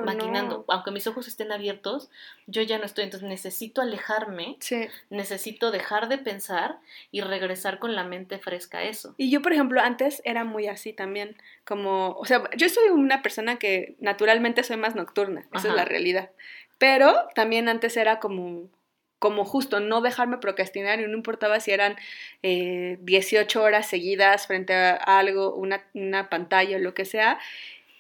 maquinando. 0.03 0.65
Aunque 0.67 0.91
mis 0.91 1.07
ojos 1.07 1.27
estén 1.27 1.51
abiertos, 1.51 2.09
yo 2.47 2.61
ya 2.61 2.77
no 2.77 2.85
estoy. 2.85 3.05
Entonces 3.05 3.27
necesito 3.27 3.81
alejarme, 3.81 4.57
necesito 5.09 5.71
dejar 5.71 6.09
de 6.09 6.17
pensar 6.17 6.79
y 7.11 7.21
regresar 7.21 7.79
con 7.79 7.95
la 7.95 8.03
mente 8.03 8.37
fresca 8.37 8.79
a 8.79 8.83
eso. 8.83 9.15
Y 9.17 9.29
yo, 9.29 9.41
por 9.41 9.53
ejemplo, 9.53 9.81
antes 9.81 10.21
era 10.25 10.43
muy 10.43 10.67
así 10.67 10.93
también. 10.93 11.37
Como, 11.65 12.17
o 12.17 12.25
sea, 12.25 12.43
yo 12.57 12.67
soy 12.67 12.89
una 12.89 13.21
persona 13.21 13.57
que 13.57 13.95
naturalmente 13.99 14.63
soy 14.63 14.77
más 14.77 14.95
nocturna, 14.95 15.47
esa 15.53 15.69
es 15.69 15.75
la 15.75 15.85
realidad. 15.85 16.31
Pero 16.77 17.13
también 17.33 17.69
antes 17.69 17.95
era 17.95 18.19
como 18.19 18.67
como 19.23 19.45
justo 19.45 19.79
no 19.79 20.01
dejarme 20.01 20.37
procrastinar 20.37 20.99
y 20.99 21.07
no 21.07 21.13
importaba 21.13 21.61
si 21.61 21.71
eran 21.71 21.95
18 22.41 22.43
eh, 22.43 23.63
horas 23.63 23.87
seguidas 23.87 24.47
frente 24.47 24.73
a 24.73 24.95
algo, 24.95 25.55
una, 25.55 25.81
una 25.93 26.29
pantalla 26.29 26.75
o 26.75 26.79
lo 26.81 26.93
que 26.93 27.05
sea. 27.05 27.39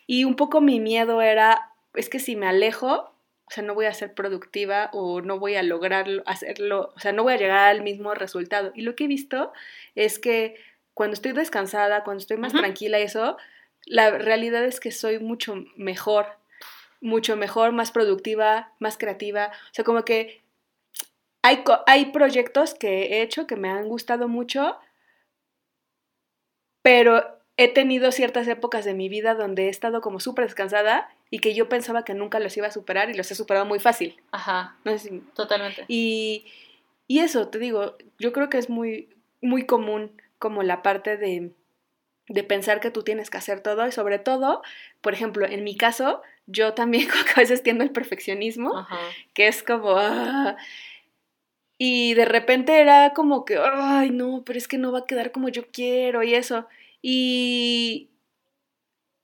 Y 0.05 0.25
un 0.25 0.35
poco 0.35 0.59
mi 0.59 0.81
miedo 0.81 1.21
era, 1.21 1.71
es 1.93 2.09
que 2.09 2.19
si 2.19 2.35
me 2.35 2.45
alejo, 2.45 3.13
o 3.45 3.51
sea, 3.51 3.63
no 3.63 3.73
voy 3.73 3.85
a 3.85 3.93
ser 3.93 4.13
productiva 4.13 4.89
o 4.91 5.21
no 5.21 5.39
voy 5.39 5.55
a 5.55 5.63
lograr 5.63 6.07
hacerlo, 6.25 6.91
o 6.93 6.99
sea, 6.99 7.13
no 7.13 7.23
voy 7.23 7.35
a 7.35 7.37
llegar 7.37 7.69
al 7.69 7.83
mismo 7.83 8.13
resultado. 8.13 8.73
Y 8.75 8.81
lo 8.81 8.97
que 8.97 9.05
he 9.05 9.07
visto 9.07 9.53
es 9.95 10.19
que 10.19 10.57
cuando 10.93 11.13
estoy 11.13 11.31
descansada, 11.31 12.03
cuando 12.03 12.19
estoy 12.19 12.35
más 12.35 12.51
tranquila 12.51 12.99
y 12.99 13.03
eso, 13.03 13.37
la 13.85 14.11
realidad 14.11 14.65
es 14.65 14.81
que 14.81 14.91
soy 14.91 15.19
mucho 15.19 15.55
mejor, 15.77 16.25
mucho 16.99 17.37
mejor, 17.37 17.71
más 17.71 17.91
productiva, 17.93 18.73
más 18.79 18.97
creativa. 18.97 19.53
O 19.71 19.73
sea, 19.73 19.85
como 19.85 20.03
que 20.03 20.42
hay, 21.43 22.05
proyectos 22.05 22.73
que 22.73 23.03
he 23.03 23.21
hecho 23.21 23.47
que 23.47 23.57
me 23.57 23.69
han 23.69 23.89
gustado 23.89 24.29
mucho, 24.29 24.77
pero 26.81 27.37
he 27.57 27.67
tenido 27.67 28.11
ciertas 28.11 28.47
épocas 28.47 28.85
de 28.85 28.93
mi 28.93 29.09
vida 29.09 29.35
donde 29.35 29.65
he 29.65 29.69
estado 29.69 30.01
como 30.01 30.21
súper 30.21 30.45
descansada 30.45 31.09
y 31.29 31.39
que 31.39 31.53
yo 31.53 31.67
pensaba 31.67 32.05
que 32.05 32.13
nunca 32.13 32.39
los 32.39 32.55
iba 32.55 32.67
a 32.67 32.71
superar 32.71 33.09
y 33.09 33.13
los 33.13 33.29
he 33.29 33.35
superado 33.35 33.65
muy 33.65 33.79
fácil. 33.79 34.15
Ajá. 34.31 34.77
totalmente. 35.35 35.83
Y, 35.89 36.45
y, 37.07 37.19
eso, 37.19 37.49
te 37.49 37.59
digo, 37.59 37.97
yo 38.19 38.31
creo 38.31 38.49
que 38.49 38.57
es 38.57 38.69
muy, 38.69 39.09
muy 39.41 39.65
común 39.65 40.11
como 40.39 40.63
la 40.63 40.81
parte 40.81 41.17
de, 41.17 41.51
de, 42.27 42.43
pensar 42.43 42.79
que 42.79 42.89
tú 42.89 43.03
tienes 43.03 43.29
que 43.29 43.37
hacer 43.37 43.59
todo 43.59 43.85
y 43.85 43.91
sobre 43.91 44.17
todo, 44.17 44.61
por 45.01 45.13
ejemplo, 45.13 45.45
en 45.45 45.65
mi 45.65 45.75
caso, 45.75 46.21
yo 46.47 46.73
también 46.73 47.09
a 47.35 47.39
veces 47.39 47.63
tiendo 47.63 47.83
el 47.83 47.91
perfeccionismo, 47.91 48.87
que 49.33 49.47
es 49.47 49.61
como... 49.61 49.97
Ah, 49.97 50.55
y 51.77 52.13
de 52.13 52.25
repente 52.25 52.79
era 52.79 53.13
como 53.13 53.45
que, 53.45 53.57
ay, 53.57 54.11
no, 54.11 54.43
pero 54.45 54.57
es 54.57 54.67
que 54.67 54.77
no 54.77 54.91
va 54.91 54.99
a 54.99 55.05
quedar 55.05 55.31
como 55.31 55.49
yo 55.49 55.63
quiero 55.71 56.23
y 56.23 56.35
eso. 56.35 56.67
Y, 57.01 58.09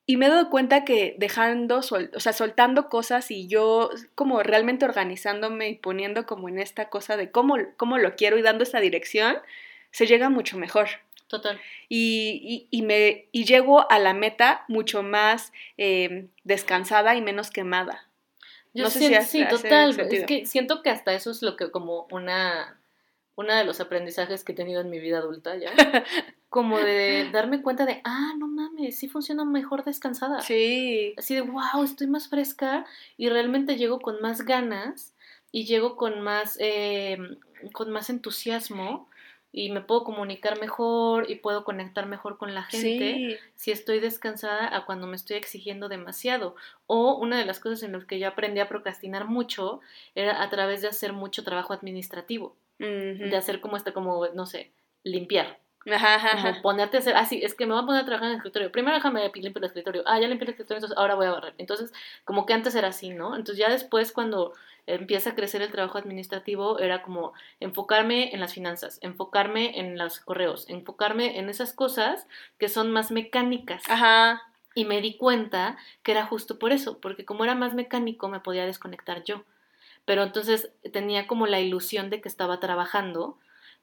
y 0.05 0.17
me 0.17 0.25
he 0.25 0.29
dado 0.29 0.49
cuenta 0.49 0.85
que 0.85 1.15
dejando, 1.19 1.77
o 1.79 2.19
sea, 2.19 2.33
soltando 2.33 2.89
cosas 2.89 3.29
y 3.31 3.47
yo 3.47 3.91
como 4.15 4.41
realmente 4.43 4.85
organizándome 4.85 5.69
y 5.69 5.75
poniendo 5.75 6.25
como 6.25 6.49
en 6.49 6.59
esta 6.59 6.89
cosa 6.89 7.15
de 7.15 7.31
cómo, 7.31 7.57
cómo 7.77 7.97
lo 7.99 8.15
quiero 8.15 8.37
y 8.37 8.41
dando 8.41 8.63
esa 8.63 8.79
dirección, 8.79 9.37
se 9.91 10.07
llega 10.07 10.29
mucho 10.29 10.57
mejor. 10.57 10.87
Total. 11.27 11.61
Y, 11.89 12.67
y, 12.71 12.81
me, 12.81 13.27
y 13.31 13.45
llego 13.45 13.89
a 13.91 13.99
la 13.99 14.15
meta 14.15 14.65
mucho 14.67 15.03
más 15.03 15.53
eh, 15.77 16.25
descansada 16.43 17.15
y 17.15 17.21
menos 17.21 17.51
quemada. 17.51 18.08
Yo 18.73 18.83
no 18.83 18.89
sé 18.89 19.21
si 19.23 19.39
sí, 19.43 19.47
total. 19.49 19.99
Es 19.99 20.25
que 20.25 20.45
siento 20.45 20.81
que 20.81 20.89
hasta 20.89 21.13
eso 21.13 21.31
es 21.31 21.41
lo 21.41 21.55
que 21.55 21.71
como 21.71 22.07
una 22.11 22.79
uno 23.35 23.55
de 23.55 23.63
los 23.63 23.79
aprendizajes 23.79 24.43
que 24.43 24.51
he 24.51 24.55
tenido 24.55 24.81
en 24.81 24.89
mi 24.89 24.99
vida 24.99 25.19
adulta 25.19 25.55
ya. 25.55 25.71
como 26.49 26.79
de 26.79 27.29
darme 27.31 27.61
cuenta 27.61 27.85
de, 27.85 28.01
ah, 28.03 28.33
no 28.37 28.47
mames, 28.47 28.97
sí 28.97 29.07
funciona 29.07 29.45
mejor 29.45 29.85
descansada. 29.85 30.41
Sí. 30.41 31.13
Así 31.15 31.35
de, 31.35 31.41
wow, 31.41 31.83
estoy 31.83 32.07
más 32.07 32.27
fresca 32.27 32.85
y 33.17 33.29
realmente 33.29 33.77
llego 33.77 33.99
con 33.99 34.19
más 34.19 34.41
ganas 34.41 35.13
y 35.51 35.65
llego 35.65 35.95
con 35.95 36.21
más, 36.21 36.57
eh, 36.59 37.17
con 37.71 37.91
más 37.91 38.09
entusiasmo 38.09 39.08
y 39.51 39.71
me 39.71 39.81
puedo 39.81 40.03
comunicar 40.03 40.59
mejor 40.59 41.29
y 41.29 41.35
puedo 41.35 41.63
conectar 41.63 42.05
mejor 42.05 42.37
con 42.37 42.53
la 42.53 42.63
gente 42.63 43.39
si 43.55 43.71
estoy 43.71 43.99
descansada 43.99 44.75
a 44.75 44.85
cuando 44.85 45.07
me 45.07 45.15
estoy 45.15 45.37
exigiendo 45.37 45.89
demasiado. 45.89 46.55
O 46.87 47.15
una 47.15 47.37
de 47.37 47.45
las 47.45 47.59
cosas 47.59 47.81
en 47.83 47.93
las 47.93 48.05
que 48.05 48.19
yo 48.19 48.27
aprendí 48.27 48.59
a 48.59 48.69
procrastinar 48.69 49.25
mucho 49.25 49.81
era 50.13 50.43
a 50.43 50.49
través 50.49 50.81
de 50.81 50.89
hacer 50.89 51.13
mucho 51.13 51.43
trabajo 51.43 51.73
administrativo, 51.73 52.55
de 52.77 53.35
hacer 53.35 53.59
como 53.59 53.75
este, 53.77 53.91
como, 53.91 54.27
no 54.29 54.45
sé, 54.45 54.71
limpiar. 55.03 55.59
Como 55.83 56.61
ponerte 56.61 56.97
a 56.97 56.99
hacer, 56.99 57.15
ah, 57.15 57.25
sí, 57.25 57.39
es 57.43 57.53
que 57.55 57.65
me 57.65 57.73
voy 57.73 57.83
a 57.83 57.85
poner 57.85 58.01
a 58.01 58.05
trabajar 58.05 58.27
en 58.27 58.31
el 58.31 58.37
escritorio. 58.37 58.71
Primero 58.71 58.95
déjame 58.95 59.31
limpiar 59.33 59.63
el 59.63 59.63
escritorio. 59.65 60.03
Ah, 60.05 60.19
ya 60.19 60.27
limpié 60.27 60.45
el 60.45 60.51
escritorio, 60.51 60.77
entonces 60.77 60.97
ahora 60.97 61.15
voy 61.15 61.27
a 61.27 61.31
barrer. 61.31 61.53
Entonces, 61.57 61.93
como 62.25 62.45
que 62.45 62.53
antes 62.53 62.75
era 62.75 62.89
así, 62.89 63.09
¿no? 63.09 63.35
Entonces 63.35 63.57
ya 63.57 63.69
después 63.69 64.11
cuando 64.11 64.53
empieza 64.87 65.31
a 65.31 65.35
crecer 65.35 65.61
el 65.61 65.71
trabajo 65.71 65.97
administrativo 65.97 66.79
era 66.79 67.01
como 67.01 67.33
enfocarme 67.59 68.33
en 68.33 68.39
las 68.39 68.53
finanzas, 68.53 68.99
enfocarme 69.01 69.79
en 69.79 69.97
los 69.97 70.19
correos, 70.19 70.65
enfocarme 70.67 71.39
en 71.39 71.49
esas 71.49 71.73
cosas 71.73 72.27
que 72.57 72.69
son 72.69 72.91
más 72.91 73.11
mecánicas. 73.11 73.83
Ajá. 73.87 74.43
Y 74.75 74.85
me 74.85 75.01
di 75.01 75.15
cuenta 75.15 75.77
que 76.03 76.11
era 76.11 76.25
justo 76.25 76.59
por 76.59 76.71
eso, 76.71 76.99
porque 76.99 77.25
como 77.25 77.43
era 77.43 77.55
más 77.55 77.73
mecánico 77.73 78.27
me 78.29 78.39
podía 78.39 78.65
desconectar 78.65 79.23
yo. 79.23 79.43
Pero 80.05 80.23
entonces 80.23 80.71
tenía 80.91 81.27
como 81.27 81.47
la 81.47 81.59
ilusión 81.59 82.09
de 82.09 82.21
que 82.21 82.29
estaba 82.29 82.59
trabajando, 82.59 83.37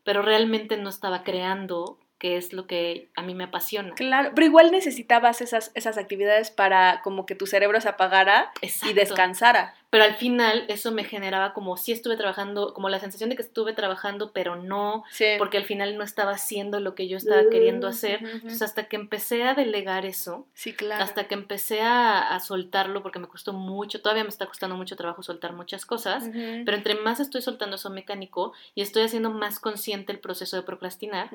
pero 0.06 0.22
realmente 0.22 0.76
no 0.76 0.88
estaba 0.88 1.24
creando 1.24 1.98
que 2.18 2.36
es 2.36 2.52
lo 2.52 2.66
que 2.66 3.10
a 3.16 3.22
mí 3.22 3.34
me 3.34 3.44
apasiona. 3.44 3.92
Claro, 3.94 4.30
pero 4.34 4.46
igual 4.46 4.70
necesitabas 4.70 5.42
esas, 5.42 5.72
esas 5.74 5.98
actividades 5.98 6.50
para 6.50 7.02
como 7.02 7.26
que 7.26 7.34
tu 7.34 7.46
cerebro 7.46 7.80
se 7.80 7.88
apagara 7.88 8.52
y 8.88 8.92
descansara. 8.94 9.74
Pero 9.96 10.04
al 10.04 10.16
final 10.16 10.66
eso 10.68 10.92
me 10.92 11.04
generaba 11.04 11.54
como 11.54 11.78
si 11.78 11.90
estuve 11.90 12.18
trabajando, 12.18 12.74
como 12.74 12.90
la 12.90 13.00
sensación 13.00 13.30
de 13.30 13.36
que 13.36 13.40
estuve 13.40 13.72
trabajando, 13.72 14.30
pero 14.30 14.54
no, 14.54 15.04
porque 15.38 15.56
al 15.56 15.64
final 15.64 15.96
no 15.96 16.04
estaba 16.04 16.32
haciendo 16.32 16.80
lo 16.80 16.94
que 16.94 17.08
yo 17.08 17.16
estaba 17.16 17.44
queriendo 17.50 17.88
hacer. 17.88 18.22
Entonces 18.22 18.60
hasta 18.60 18.88
que 18.88 18.96
empecé 18.96 19.44
a 19.44 19.54
delegar 19.54 20.04
eso, 20.04 20.46
sí, 20.52 20.74
claro. 20.74 21.02
hasta 21.02 21.28
que 21.28 21.32
empecé 21.34 21.80
a, 21.80 22.38
soltarlo, 22.44 23.02
porque 23.02 23.18
me 23.18 23.26
costó 23.26 23.54
mucho, 23.54 24.02
todavía 24.02 24.22
me 24.22 24.28
está 24.28 24.44
costando 24.44 24.76
mucho 24.76 24.96
trabajo 24.96 25.22
soltar 25.22 25.54
muchas 25.54 25.86
cosas, 25.86 26.28
pero 26.66 26.76
entre 26.76 26.96
más 26.96 27.18
estoy 27.18 27.40
soltando 27.40 27.76
eso 27.76 27.88
mecánico 27.88 28.52
y 28.74 28.82
estoy 28.82 29.04
haciendo 29.04 29.30
más 29.30 29.58
consciente 29.58 30.12
el 30.12 30.18
proceso 30.18 30.58
de 30.58 30.62
procrastinar, 30.62 31.30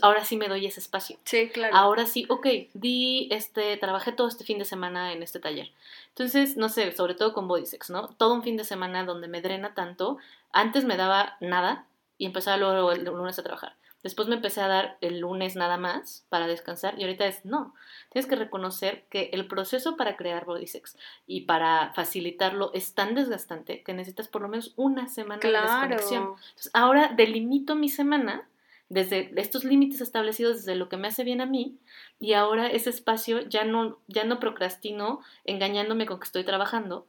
ahora 0.00 0.24
sí 0.24 0.38
me 0.38 0.48
doy 0.48 0.64
ese 0.64 0.80
espacio. 0.80 1.18
Sí, 1.24 1.50
claro. 1.50 1.76
Ahora 1.76 2.06
sí, 2.06 2.24
ok, 2.30 2.46
di, 2.72 3.28
este, 3.30 3.76
trabajé 3.76 4.12
todo 4.12 4.26
este 4.26 4.44
fin 4.44 4.58
de 4.58 4.64
semana 4.64 5.12
en 5.12 5.22
este 5.22 5.38
taller 5.38 5.68
entonces, 6.16 6.56
no 6.56 6.70
sé, 6.70 6.92
sobre 6.92 7.12
todo 7.12 7.34
con 7.34 7.46
Bodysex, 7.46 7.90
¿no? 7.90 8.05
Todo 8.16 8.34
un 8.34 8.42
fin 8.42 8.56
de 8.56 8.64
semana 8.64 9.04
donde 9.04 9.28
me 9.28 9.40
drena 9.40 9.74
tanto. 9.74 10.18
Antes 10.52 10.84
me 10.84 10.96
daba 10.96 11.36
nada 11.40 11.86
y 12.18 12.26
empezaba 12.26 12.56
luego 12.56 12.92
el 12.92 13.04
lunes 13.04 13.38
a 13.38 13.42
trabajar. 13.42 13.76
Después 14.06 14.28
me 14.28 14.36
empecé 14.36 14.60
a 14.60 14.68
dar 14.68 14.98
el 15.00 15.18
lunes 15.18 15.56
nada 15.56 15.78
más 15.78 16.24
para 16.28 16.46
descansar 16.46 16.94
y 16.96 17.02
ahorita 17.02 17.26
es 17.26 17.44
no. 17.44 17.74
Tienes 18.10 18.28
que 18.28 18.36
reconocer 18.36 19.04
que 19.10 19.30
el 19.32 19.48
proceso 19.48 19.96
para 19.96 20.16
crear 20.16 20.44
Bodysex 20.44 20.96
y 21.26 21.40
para 21.40 21.92
facilitarlo 21.92 22.70
es 22.72 22.94
tan 22.94 23.16
desgastante 23.16 23.82
que 23.82 23.94
necesitas 23.94 24.28
por 24.28 24.42
lo 24.42 24.48
menos 24.48 24.74
una 24.76 25.08
semana 25.08 25.40
de 25.40 25.50
desconexión. 25.50 26.22
Entonces, 26.22 26.70
ahora 26.72 27.12
delimito 27.16 27.74
mi 27.74 27.88
semana 27.88 28.48
desde 28.88 29.32
estos 29.40 29.64
límites 29.64 30.00
establecidos 30.00 30.58
desde 30.58 30.76
lo 30.76 30.88
que 30.88 30.96
me 30.96 31.08
hace 31.08 31.24
bien 31.24 31.40
a 31.40 31.46
mí 31.46 31.76
y 32.20 32.34
ahora 32.34 32.68
ese 32.68 32.90
espacio 32.90 33.40
ya 33.40 33.64
no 33.64 33.98
ya 34.06 34.22
no 34.22 34.38
procrastino 34.38 35.20
engañándome 35.44 36.06
con 36.06 36.20
que 36.20 36.26
estoy 36.26 36.44
trabajando 36.44 37.08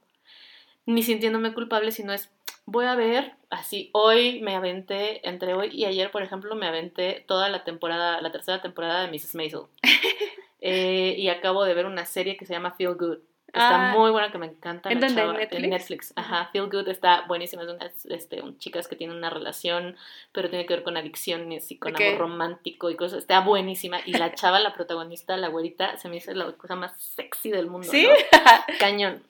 ni 0.88 1.04
sintiéndome 1.04 1.54
culpable 1.54 1.92
sino 1.92 2.14
es 2.14 2.32
voy 2.66 2.86
a 2.86 2.96
ver 2.96 3.34
así 3.52 3.92
hoy 3.94 4.42
me 4.42 4.56
aventé 4.56 5.28
entre 5.30 5.54
hoy 5.54 5.70
y 5.72 5.86
ayer 5.86 6.10
por 6.10 6.24
ejemplo 6.24 6.56
me 6.56 6.68
aventé 6.68 7.24
toda 7.28 7.50
la 7.50 7.64
temporada 7.64 8.20
la 8.22 8.32
tercera 8.32 8.62
temporada 8.62 9.06
de 9.06 9.12
Mrs. 9.12 9.36
Maisel 9.36 9.62
eh, 10.62 11.14
y 11.16 11.30
acabo 11.30 11.64
de 11.64 11.76
ver 11.76 11.86
una 11.86 12.06
serie 12.06 12.36
que 12.36 12.48
se 12.48 12.54
llama 12.54 12.72
Feel 12.72 12.96
Good 12.96 13.20
Está 13.48 13.92
ah, 13.92 13.94
muy 13.94 14.12
buena, 14.12 14.30
que 14.30 14.38
me 14.38 14.46
encanta. 14.46 14.92
¿En 14.92 15.00
dónde? 15.00 15.26
Netflix? 15.26 15.64
En 15.64 15.70
Netflix. 15.70 16.14
Ajá, 16.18 16.50
Feel 16.52 16.70
Good 16.70 16.90
está 16.90 17.26
buenísima. 17.28 17.64
Es 17.64 17.70
unas 17.70 18.06
este, 18.06 18.44
chicas 18.58 18.90
que 18.90 18.98
tienen 18.98 19.16
una 19.16 19.30
relación, 19.30 19.96
pero 20.34 20.50
tiene 20.50 20.66
que 20.66 20.76
ver 20.76 20.84
con 20.84 20.98
adicciones 20.98 21.72
y 21.72 21.78
con 21.78 21.96
amor 21.96 22.18
romántico 22.18 22.90
y 22.90 22.98
cosas. 22.98 23.20
Está 23.20 23.40
buenísima. 23.40 24.00
Y 24.06 24.12
la 24.12 24.34
chava, 24.34 24.60
la 24.60 24.74
protagonista, 24.74 25.38
la 25.38 25.48
güerita, 25.48 25.96
se 25.96 26.10
me 26.10 26.18
hizo 26.18 26.34
la 26.34 26.52
cosa 26.52 26.76
más 26.76 27.02
sexy 27.02 27.50
del 27.50 27.68
mundo. 27.68 27.88
¿Sí? 27.90 28.08
Cañón. 28.80 29.24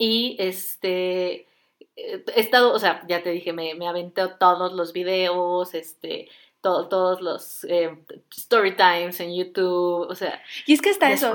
Y 0.00 0.34
este 0.38 1.46
he 1.96 2.40
estado, 2.40 2.72
o 2.72 2.78
sea, 2.78 3.02
ya 3.06 3.22
te 3.22 3.30
dije, 3.30 3.52
me, 3.52 3.74
me 3.74 3.86
aventé 3.86 4.22
todos 4.38 4.72
los 4.72 4.94
videos, 4.94 5.74
este, 5.74 6.28
todos 6.62 7.20
los 7.20 7.64
eh, 7.64 7.96
story 8.36 8.76
times 8.76 9.20
en 9.20 9.34
YouTube, 9.34 10.06
o 10.08 10.14
sea. 10.14 10.42
Y 10.66 10.72
es 10.72 10.80
que 10.80 10.90
hasta 10.90 11.10
eso. 11.10 11.34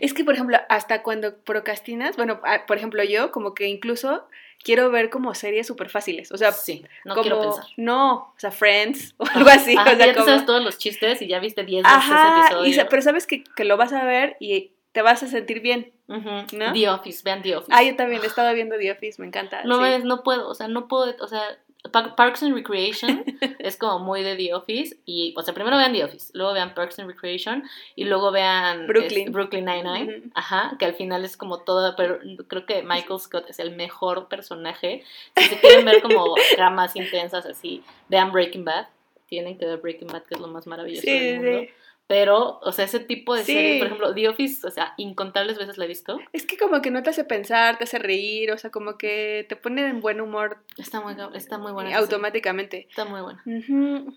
Es 0.00 0.14
que, 0.14 0.24
por 0.24 0.34
ejemplo, 0.34 0.58
hasta 0.68 1.02
cuando 1.02 1.36
procrastinas, 1.36 2.16
bueno, 2.16 2.40
por 2.66 2.76
ejemplo, 2.76 3.02
yo 3.04 3.30
como 3.30 3.54
que 3.54 3.68
incluso 3.68 4.26
quiero 4.62 4.90
ver 4.90 5.10
como 5.10 5.34
series 5.34 5.66
súper 5.66 5.90
fáciles, 5.90 6.32
o 6.32 6.38
sea, 6.38 6.52
sí, 6.52 6.84
no 7.04 7.14
quiero 7.16 7.40
pensar. 7.40 7.64
No, 7.76 8.14
o 8.14 8.34
sea, 8.36 8.50
Friends 8.50 9.14
o 9.18 9.24
algo 9.34 9.50
así. 9.50 9.76
o 9.76 9.82
sea, 9.82 9.94
ya 9.94 10.14
como... 10.14 10.26
sabes 10.26 10.46
todos 10.46 10.62
los 10.62 10.78
chistes 10.78 11.20
y 11.22 11.28
ya 11.28 11.38
viste 11.38 11.64
10 11.64 11.84
veces 11.84 11.98
ese 12.04 12.64
episodio. 12.64 12.86
pero 12.90 13.02
sabes 13.02 13.26
que, 13.26 13.44
que 13.44 13.64
lo 13.64 13.76
vas 13.76 13.92
a 13.92 14.04
ver 14.04 14.36
y 14.40 14.73
te 14.94 15.02
vas 15.02 15.22
a 15.22 15.26
sentir 15.26 15.60
bien. 15.60 15.92
¿no? 16.06 16.72
The 16.72 16.88
Office, 16.88 17.22
vean 17.24 17.42
The 17.42 17.56
Office. 17.56 17.72
Ah, 17.74 17.82
yo 17.82 17.96
también 17.96 18.22
he 18.22 18.26
estado 18.26 18.54
viendo 18.54 18.78
The 18.78 18.92
Office, 18.92 19.20
me 19.20 19.26
encanta. 19.26 19.64
No 19.64 19.80
no 19.98 20.22
puedo, 20.22 20.48
o 20.48 20.54
sea, 20.54 20.68
no 20.68 20.86
puedo, 20.86 21.14
o 21.20 21.26
sea, 21.26 21.42
Parks 21.90 22.42
and 22.42 22.54
Recreation 22.54 23.24
es 23.58 23.76
como 23.76 23.98
muy 23.98 24.22
de 24.22 24.36
The 24.36 24.54
Office 24.54 24.96
y, 25.04 25.34
o 25.36 25.42
sea, 25.42 25.52
primero 25.52 25.76
vean 25.76 25.92
The 25.92 26.04
Office, 26.04 26.30
luego 26.32 26.52
vean 26.52 26.74
Parks 26.74 27.00
and 27.00 27.08
Recreation 27.08 27.64
y 27.96 28.04
luego 28.04 28.30
vean 28.30 28.86
Brooklyn, 28.86 29.32
Brooklyn 29.32 29.64
Nine-Nine, 29.64 30.30
ajá, 30.34 30.76
que 30.78 30.84
al 30.84 30.94
final 30.94 31.24
es 31.24 31.36
como 31.36 31.58
todo, 31.64 31.96
pero 31.96 32.20
creo 32.46 32.64
que 32.64 32.82
Michael 32.82 33.18
Scott 33.18 33.46
es 33.48 33.58
el 33.58 33.74
mejor 33.74 34.28
personaje. 34.28 35.02
Si 35.36 35.44
se 35.44 35.58
quieren 35.58 35.84
ver 35.84 36.02
como 36.02 36.34
dramas 36.56 36.94
intensas 36.94 37.46
así, 37.46 37.82
vean 38.08 38.30
Breaking 38.30 38.64
Bad, 38.64 38.86
tienen 39.26 39.58
que 39.58 39.66
ver 39.66 39.78
Breaking 39.78 40.08
Bad, 40.08 40.22
que 40.22 40.34
es 40.34 40.40
lo 40.40 40.46
más 40.46 40.68
maravilloso 40.68 41.06
del 41.06 41.40
mundo. 41.40 41.60
Sí. 41.60 41.68
Pero, 42.06 42.60
o 42.62 42.72
sea, 42.72 42.84
ese 42.84 43.00
tipo 43.00 43.34
de 43.34 43.44
serie, 43.44 43.78
por 43.78 43.86
ejemplo, 43.86 44.14
The 44.14 44.28
Office, 44.28 44.66
o 44.66 44.70
sea, 44.70 44.92
incontables 44.98 45.56
veces 45.56 45.78
la 45.78 45.86
he 45.86 45.88
visto. 45.88 46.18
Es 46.34 46.44
que 46.44 46.58
como 46.58 46.82
que 46.82 46.90
no 46.90 47.02
te 47.02 47.10
hace 47.10 47.24
pensar, 47.24 47.78
te 47.78 47.84
hace 47.84 47.98
reír, 47.98 48.52
o 48.52 48.58
sea, 48.58 48.70
como 48.70 48.98
que 48.98 49.46
te 49.48 49.56
pone 49.56 49.88
en 49.88 50.00
buen 50.00 50.20
humor. 50.20 50.58
Está 50.76 51.00
muy, 51.00 51.16
está 51.34 51.56
muy 51.56 51.72
buena. 51.72 51.96
Automáticamente. 51.96 52.86
Está 52.90 53.06
muy 53.06 53.22
buena. 53.22 53.42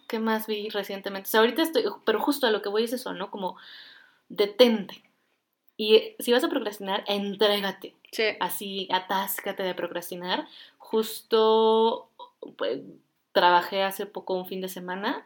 ¿Qué 0.08 0.20
más 0.20 0.48
vi 0.48 0.68
recientemente? 0.68 1.28
O 1.28 1.32
sea, 1.32 1.40
ahorita 1.40 1.62
estoy, 1.62 1.86
pero 2.04 2.20
justo 2.20 2.46
a 2.46 2.52
lo 2.52 2.62
que 2.62 2.68
voy 2.68 2.84
es 2.84 2.92
eso, 2.92 3.14
¿no? 3.14 3.32
Como, 3.32 3.56
detente. 4.28 5.02
Y 5.78 6.16
si 6.20 6.34
vas 6.34 6.44
a 6.44 6.50
procrastinar, 6.50 7.06
entrégate. 7.08 7.96
Sí. 8.12 8.24
Así, 8.42 8.90
atáscate 8.92 9.64
de 9.64 9.76
procrastinar. 9.76 10.46
Justo, 10.78 12.10
pues, 12.58 12.82
trabajé 13.32 13.84
hace 13.84 14.06
poco 14.06 14.34
un 14.34 14.46
fin 14.46 14.60
de 14.60 14.68
semana 14.68 15.26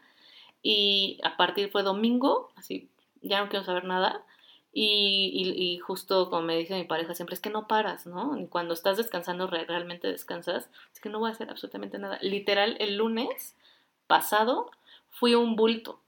y 0.62 1.18
a 1.24 1.36
partir 1.36 1.70
fue 1.70 1.82
domingo, 1.82 2.52
así, 2.56 2.88
ya 3.20 3.42
no 3.42 3.48
quiero 3.48 3.64
saber 3.64 3.84
nada. 3.84 4.24
Y, 4.74 5.52
y, 5.58 5.78
justo 5.80 6.30
como 6.30 6.42
me 6.42 6.56
dice 6.56 6.74
mi 6.74 6.84
pareja 6.84 7.14
siempre, 7.14 7.34
es 7.34 7.40
que 7.40 7.50
no 7.50 7.68
paras, 7.68 8.06
¿no? 8.06 8.38
Y 8.38 8.46
cuando 8.46 8.72
estás 8.72 8.96
descansando, 8.96 9.46
realmente 9.46 10.08
descansas, 10.08 10.70
es 10.94 11.00
que 11.00 11.10
no 11.10 11.18
voy 11.18 11.28
a 11.28 11.34
hacer 11.34 11.50
absolutamente 11.50 11.98
nada. 11.98 12.18
Literal, 12.22 12.76
el 12.80 12.96
lunes 12.96 13.54
pasado 14.06 14.70
fui 15.10 15.34
un 15.34 15.56
bulto. 15.56 16.00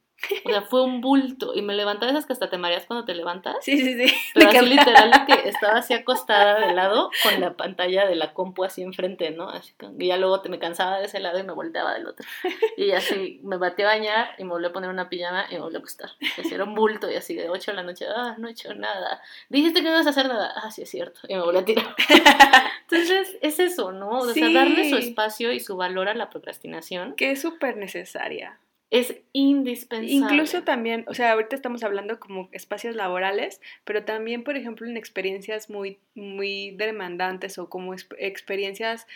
O 0.44 0.48
sea, 0.48 0.62
fue 0.62 0.82
un 0.82 1.00
bulto. 1.00 1.54
Y 1.54 1.62
me 1.62 1.74
levantaba 1.74 2.12
esas 2.12 2.26
que 2.26 2.32
hasta 2.32 2.50
te 2.50 2.58
mareas 2.58 2.86
cuando 2.86 3.04
te 3.04 3.14
levantas. 3.14 3.56
Sí, 3.60 3.78
sí, 3.78 3.94
sí. 3.94 4.14
Pero 4.34 4.50
así 4.50 4.66
literal 4.66 5.26
que 5.26 5.48
estaba 5.48 5.78
así 5.78 5.94
acostada 5.94 6.66
de 6.66 6.74
lado 6.74 7.10
con 7.22 7.40
la 7.40 7.54
pantalla 7.54 8.06
de 8.06 8.14
la 8.14 8.32
compu 8.32 8.64
así 8.64 8.82
enfrente, 8.82 9.30
¿no? 9.30 9.48
Así 9.48 9.72
que 9.78 9.86
y 9.98 10.08
ya 10.08 10.16
luego 10.16 10.40
te 10.40 10.48
me 10.48 10.58
cansaba 10.58 10.98
de 10.98 11.06
ese 11.06 11.20
lado 11.20 11.38
y 11.38 11.42
me 11.42 11.52
volteaba 11.52 11.94
del 11.94 12.06
otro. 12.06 12.26
Y 12.76 12.90
así 12.90 13.40
me 13.42 13.56
batí 13.56 13.82
a 13.82 13.86
bañar 13.86 14.30
y 14.38 14.44
me 14.44 14.50
volví 14.50 14.66
a 14.66 14.72
poner 14.72 14.90
una 14.90 15.08
pijama 15.08 15.46
y 15.50 15.54
me 15.54 15.60
volví 15.60 15.76
a 15.76 15.78
acostar. 15.78 16.10
Así 16.38 16.54
era 16.54 16.64
un 16.64 16.74
bulto 16.74 17.10
y 17.10 17.14
así 17.14 17.34
de 17.34 17.48
8 17.48 17.70
de 17.70 17.76
la 17.76 17.82
noche, 17.82 18.06
ah, 18.08 18.34
no 18.38 18.48
he 18.48 18.50
hecho 18.50 18.74
nada. 18.74 19.22
Dijiste 19.48 19.80
que 19.80 19.84
no 19.84 19.90
ibas 19.90 20.06
a 20.06 20.10
hacer 20.10 20.28
nada. 20.28 20.52
Ah, 20.56 20.70
sí, 20.70 20.82
es 20.82 20.90
cierto. 20.90 21.20
Y 21.28 21.34
me 21.34 21.42
volví 21.42 21.58
a 21.58 21.64
tirar. 21.64 21.94
Entonces, 22.90 23.36
es 23.40 23.60
eso, 23.60 23.92
¿no? 23.92 24.10
O 24.18 24.32
sea, 24.32 24.50
darle 24.50 24.90
su 24.90 24.96
espacio 24.96 25.52
y 25.52 25.60
su 25.60 25.76
valor 25.76 26.08
a 26.08 26.14
la 26.14 26.30
procrastinación. 26.30 27.14
Que 27.14 27.32
es 27.32 27.40
súper 27.40 27.76
necesaria 27.76 28.58
es 28.94 29.16
indispensable. 29.32 30.12
Incluso 30.12 30.62
también, 30.62 31.04
o 31.08 31.14
sea, 31.14 31.32
ahorita 31.32 31.56
estamos 31.56 31.82
hablando 31.82 32.20
como 32.20 32.48
espacios 32.52 32.94
laborales, 32.94 33.60
pero 33.82 34.04
también, 34.04 34.44
por 34.44 34.56
ejemplo, 34.56 34.86
en 34.86 34.96
experiencias 34.96 35.68
muy, 35.68 35.98
muy 36.14 36.70
demandantes 36.76 37.58
o 37.58 37.68
como 37.68 37.92
experiencias 37.92 39.08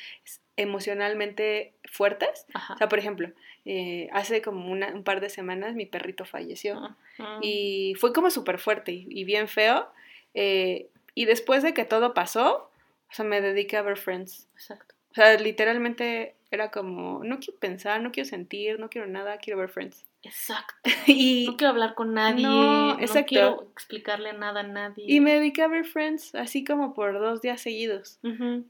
emocionalmente 0.56 1.74
fuertes. 1.88 2.46
O 2.74 2.76
sea, 2.76 2.88
por 2.88 2.98
ejemplo, 2.98 3.30
eh, 3.64 4.08
hace 4.12 4.42
como 4.42 4.68
un 4.68 5.04
par 5.04 5.20
de 5.20 5.28
semanas 5.28 5.76
mi 5.76 5.86
perrito 5.86 6.24
falleció 6.24 6.96
y 7.40 7.94
fue 8.00 8.12
como 8.12 8.30
súper 8.30 8.58
fuerte 8.58 8.90
y, 8.90 9.22
bien 9.22 9.46
feo. 9.46 9.88
Eh, 10.34 10.88
y 11.14 11.26
después 11.26 11.62
de 11.62 11.72
que 11.72 11.84
todo 11.84 12.14
pasó, 12.14 12.68
o 13.10 13.12
sea, 13.12 13.24
me 13.24 13.40
dediqué 13.40 13.76
a 13.76 13.82
ver 13.82 13.96
Friends. 13.96 14.48
Exacto. 14.54 14.96
O 15.18 15.20
sea, 15.20 15.36
literalmente 15.36 16.36
era 16.48 16.70
como, 16.70 17.24
no 17.24 17.40
quiero 17.40 17.58
pensar, 17.58 18.00
no 18.00 18.12
quiero 18.12 18.28
sentir, 18.28 18.78
no 18.78 18.88
quiero 18.88 19.08
nada, 19.08 19.38
quiero 19.38 19.58
ver 19.58 19.68
Friends. 19.68 20.04
Exacto. 20.22 20.74
y 21.08 21.46
no 21.48 21.56
quiero 21.56 21.72
hablar 21.72 21.96
con 21.96 22.14
nadie, 22.14 22.44
no, 22.44 22.96
quiero 23.26 23.68
explicarle 23.72 24.32
nada 24.34 24.60
a 24.60 24.62
nadie. 24.62 25.06
Y 25.08 25.18
me 25.18 25.34
dediqué 25.34 25.62
a 25.62 25.66
ver 25.66 25.86
Friends 25.86 26.36
así 26.36 26.62
como 26.62 26.94
por 26.94 27.18
dos 27.18 27.42
días 27.42 27.60
seguidos. 27.60 28.20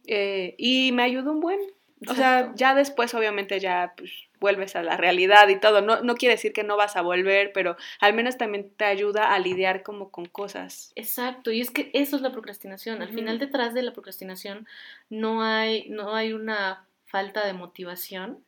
Eh, 0.07 0.55
y 0.57 0.91
me 0.93 1.03
ayudó 1.03 1.33
un 1.33 1.41
buen. 1.41 1.61
O 2.09 2.15
sea, 2.15 2.55
ya 2.55 2.75
después 2.75 3.13
obviamente 3.13 3.61
ya 3.61 3.93
pues, 3.95 4.11
vuelves 4.41 4.77
a 4.77 4.83
la 4.83 4.97
realidad 4.97 5.49
y 5.49 5.59
todo. 5.59 5.81
No, 5.81 6.03
no 6.03 6.15
quiere 6.15 6.35
decir 6.35 6.53
que 6.53 6.65
no 6.65 6.77
vas 6.77 6.97
a 6.97 7.03
volver, 7.03 7.53
pero 7.53 7.77
al 8.01 8.15
menos 8.15 8.39
también 8.39 8.71
te 8.77 8.85
ayuda 8.85 9.35
a 9.35 9.39
lidiar 9.39 9.83
como 9.83 10.11
con 10.11 10.27
cosas. 10.27 10.93
Exacto, 10.95 11.51
y 11.51 11.61
es 11.61 11.71
que 11.71 11.91
eso 11.95 12.17
es 12.17 12.23
la 12.23 12.33
procrastinación. 12.33 13.03
Al 13.03 13.11
final 13.11 13.39
detrás 13.39 13.75
de 13.75 13.83
la 13.83 13.93
procrastinación 13.93 14.67
no 15.11 15.43
hay, 15.43 15.89
no 15.89 16.15
hay 16.15 16.33
una 16.33 16.87
falta 17.07 17.47
de 17.47 17.53
motivación 17.53 18.45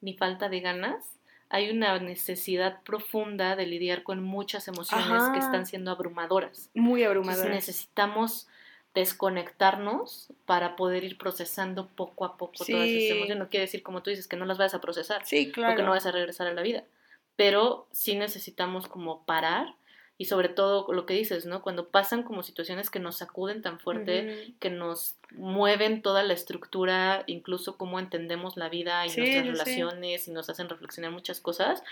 ni 0.00 0.14
falta 0.16 0.48
de 0.48 0.60
ganas. 0.60 1.04
Hay 1.48 1.70
una 1.70 1.98
necesidad 1.98 2.82
profunda 2.82 3.56
de 3.56 3.66
lidiar 3.66 4.04
con 4.04 4.22
muchas 4.22 4.68
emociones 4.68 5.22
que 5.32 5.38
están 5.40 5.66
siendo 5.66 5.90
abrumadoras. 5.90 6.70
Muy 6.74 7.02
abrumadoras. 7.02 7.50
necesitamos 7.50 8.46
desconectarnos 8.94 10.28
para 10.46 10.76
poder 10.76 11.04
ir 11.04 11.16
procesando 11.16 11.86
poco 11.88 12.24
a 12.24 12.36
poco 12.36 12.64
todas 12.64 12.88
esas 12.88 13.10
emociones. 13.10 13.38
No 13.38 13.48
quiere 13.48 13.66
decir, 13.66 13.82
como 13.82 14.02
tú 14.02 14.10
dices, 14.10 14.26
que 14.26 14.36
no 14.36 14.44
las 14.44 14.58
vayas 14.58 14.74
a 14.74 14.80
procesar. 14.80 15.24
Sí, 15.24 15.52
claro. 15.52 15.72
Porque 15.72 15.84
no 15.84 15.90
vas 15.90 16.06
a 16.06 16.12
regresar 16.12 16.46
a 16.46 16.54
la 16.54 16.62
vida. 16.62 16.84
Pero 17.36 17.86
sí 17.92 18.16
necesitamos 18.16 18.88
como 18.88 19.24
parar 19.24 19.74
y 20.20 20.26
sobre 20.26 20.50
todo 20.50 20.92
lo 20.92 21.06
que 21.06 21.14
dices, 21.14 21.46
¿no? 21.46 21.62
Cuando 21.62 21.88
pasan 21.88 22.24
como 22.24 22.42
situaciones 22.42 22.90
que 22.90 22.98
nos 22.98 23.16
sacuden 23.16 23.62
tan 23.62 23.80
fuerte, 23.80 24.52
que 24.58 24.68
nos 24.68 25.14
mueven 25.30 26.02
toda 26.02 26.22
la 26.22 26.34
estructura, 26.34 27.24
incluso 27.26 27.78
cómo 27.78 27.98
entendemos 27.98 28.58
la 28.58 28.68
vida 28.68 29.06
y 29.06 29.16
nuestras 29.16 29.46
relaciones 29.46 30.28
y 30.28 30.30
nos 30.32 30.50
hacen 30.50 30.68
reflexionar 30.68 31.10
muchas 31.10 31.40
cosas, 31.40 31.82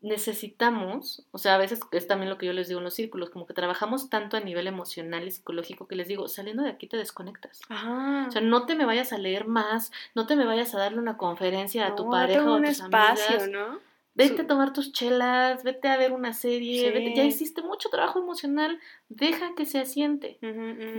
necesitamos, 0.00 1.26
o 1.32 1.38
sea, 1.38 1.54
a 1.54 1.58
veces 1.58 1.80
es 1.92 2.06
también 2.06 2.30
lo 2.30 2.38
que 2.38 2.46
yo 2.46 2.52
les 2.52 2.68
digo 2.68 2.78
en 2.78 2.84
los 2.84 2.94
círculos, 2.94 3.30
como 3.30 3.46
que 3.46 3.54
trabajamos 3.54 4.10
tanto 4.10 4.36
a 4.36 4.40
nivel 4.40 4.66
emocional 4.66 5.26
y 5.26 5.30
psicológico 5.30 5.88
que 5.88 5.96
les 5.96 6.08
digo, 6.08 6.28
saliendo 6.28 6.62
de 6.62 6.70
aquí 6.70 6.86
te 6.86 6.96
desconectas. 6.96 7.60
O 7.68 8.30
sea, 8.30 8.40
no 8.40 8.66
te 8.66 8.74
me 8.74 8.84
vayas 8.84 9.12
a 9.12 9.18
leer 9.18 9.46
más, 9.46 9.92
no 10.14 10.26
te 10.26 10.36
me 10.36 10.44
vayas 10.44 10.74
a 10.74 10.78
darle 10.78 10.98
una 10.98 11.16
conferencia 11.16 11.86
a 11.86 11.96
tu 11.96 12.08
pareja 12.10 12.50
o 12.50 12.56
a 12.56 12.62
tus 12.62 12.80
espacio, 12.80 13.46
¿no? 13.48 13.80
Vete 14.14 14.42
a 14.42 14.46
tomar 14.48 14.72
tus 14.72 14.92
chelas, 14.92 15.62
vete 15.62 15.86
a 15.86 15.96
ver 15.96 16.12
una 16.12 16.32
serie, 16.32 17.14
ya 17.14 17.22
hiciste 17.24 17.62
mucho 17.62 17.88
trabajo 17.88 18.18
emocional, 18.18 18.80
deja 19.08 19.54
que 19.56 19.64
se 19.64 19.78
asiente, 19.78 20.38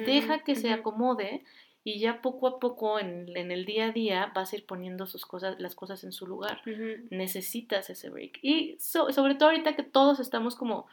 deja 0.05 0.39
que 0.39 0.55
se 0.55 0.71
acomode 0.71 1.43
y 1.83 1.99
ya 1.99 2.21
poco 2.21 2.47
a 2.47 2.59
poco 2.59 2.99
en, 2.99 3.35
el 3.35 3.65
día 3.65 3.85
a 3.85 3.91
día 3.91 4.31
vas 4.35 4.51
a 4.51 4.57
ir 4.57 4.65
poniendo 4.65 5.07
sus 5.07 5.25
cosas, 5.25 5.59
las 5.59 5.75
cosas 5.75 6.03
en 6.03 6.11
su 6.11 6.27
lugar. 6.27 6.61
Necesitas 7.09 7.89
ese 7.89 8.09
break. 8.09 8.39
Y 8.41 8.77
sobre 8.79 9.35
todo 9.35 9.49
ahorita 9.49 9.75
que 9.75 9.83
todos 9.83 10.19
estamos 10.19 10.55
como 10.55 10.87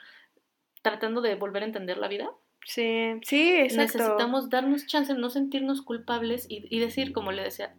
tratando 0.83 1.21
de 1.21 1.35
volver 1.35 1.65
a 1.65 1.67
entender 1.67 1.99
la 1.99 2.09
vida. 2.09 2.31
Sí, 2.65 3.19
sí, 3.23 3.55
exacto. 3.55 3.99
Necesitamos 3.99 4.51
darnos 4.51 4.87
chance, 4.87 5.15
no 5.15 5.31
sentirnos 5.31 5.83
culpables 5.83 6.47
y, 6.49 6.79
decir, 6.81 7.13
como 7.13 7.33
le 7.33 7.43
decía 7.43 7.75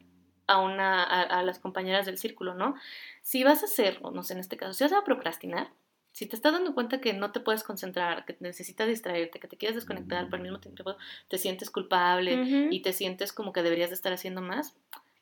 a, 0.45 0.61
una, 0.61 1.03
a, 1.03 1.43
las 1.43 1.59
compañeras 1.59 2.05
del 2.05 2.17
círculo, 2.17 2.55
¿no? 2.55 2.75
Si 3.21 3.43
vas 3.43 3.63
a 3.63 3.65
hacer, 3.65 3.99
o 4.01 4.11
no 4.11 4.23
sé, 4.23 4.33
en 4.33 4.39
este 4.39 4.57
caso, 4.57 4.73
si 4.73 4.83
vas 4.83 4.93
a 4.93 5.03
procrastinar, 5.03 5.71
si 6.17 6.25
te 6.25 6.35
estás 6.35 6.51
dando 6.51 6.73
cuenta 6.73 6.99
que 6.99 7.13
no 7.13 7.31
te 7.31 7.39
puedes 7.39 7.63
concentrar, 7.63 8.25
que 8.25 8.35
necesitas 8.39 8.87
distraerte, 8.87 9.39
que 9.39 9.47
te 9.47 9.55
quieres 9.55 9.75
desconectar, 9.75 10.25
pero 10.25 10.37
al 10.37 10.41
mismo 10.41 10.59
tiempo 10.59 10.97
te 11.27 11.37
sientes 11.37 11.69
culpable 11.69 12.67
y 12.71 12.81
te 12.81 12.91
sientes 12.91 13.31
como 13.31 13.53
que 13.53 13.61
deberías 13.61 13.91
de 13.91 13.93
estar 13.93 14.11
haciendo 14.11 14.41
más, 14.41 14.75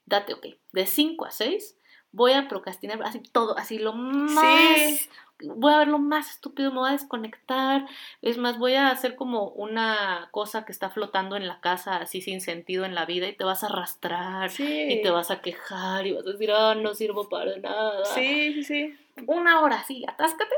date, 0.06 0.34
ok, 0.34 0.46
de 0.72 0.86
5 0.86 1.26
a 1.26 1.32
6 1.32 1.78
voy 2.14 2.32
a 2.32 2.48
procrastinar 2.48 3.04
así 3.04 3.20
todo, 3.20 3.58
así 3.58 3.78
lo 3.78 3.92
más 3.92 5.10
voy 5.44 5.74
a 5.74 5.80
ver 5.80 5.90
lo 5.90 6.00
más 6.00 6.32
estúpido, 6.32 6.72
me 6.72 6.80
voy 6.80 6.90
a 6.92 6.94
desconectar, 6.94 7.86
es 8.22 8.38
más, 8.38 8.58
voy 8.58 8.76
a 8.76 8.90
hacer 8.90 9.18
como 9.18 9.50
una 9.50 10.30
cosa 10.32 10.64
que 10.64 10.72
está 10.72 10.92
flotando 10.92 11.36
en 11.36 11.46
la 11.46 11.60
casa, 11.60 11.98
así 11.98 12.22
sin 12.22 12.40
sentido 12.40 12.86
en 12.86 12.96
la 12.96 13.06
vida, 13.06 13.28
y 13.28 13.36
te 13.36 13.44
vas 13.44 13.64
a 13.64 13.68
arrastrar, 13.68 14.50
y 14.58 15.02
te 15.02 15.10
vas 15.10 15.30
a 15.30 15.42
quejar, 15.42 16.08
y 16.08 16.14
vas 16.14 16.26
a 16.26 16.32
decir, 16.32 16.52
ah, 16.54 16.74
no 16.74 16.96
sirvo 16.96 17.28
para 17.28 17.58
nada. 17.58 18.06
Sí, 18.06 18.54
sí, 18.54 18.64
sí. 18.64 18.98
Una 19.28 19.60
hora, 19.60 19.84
sí, 19.84 20.06
atáscate, 20.08 20.56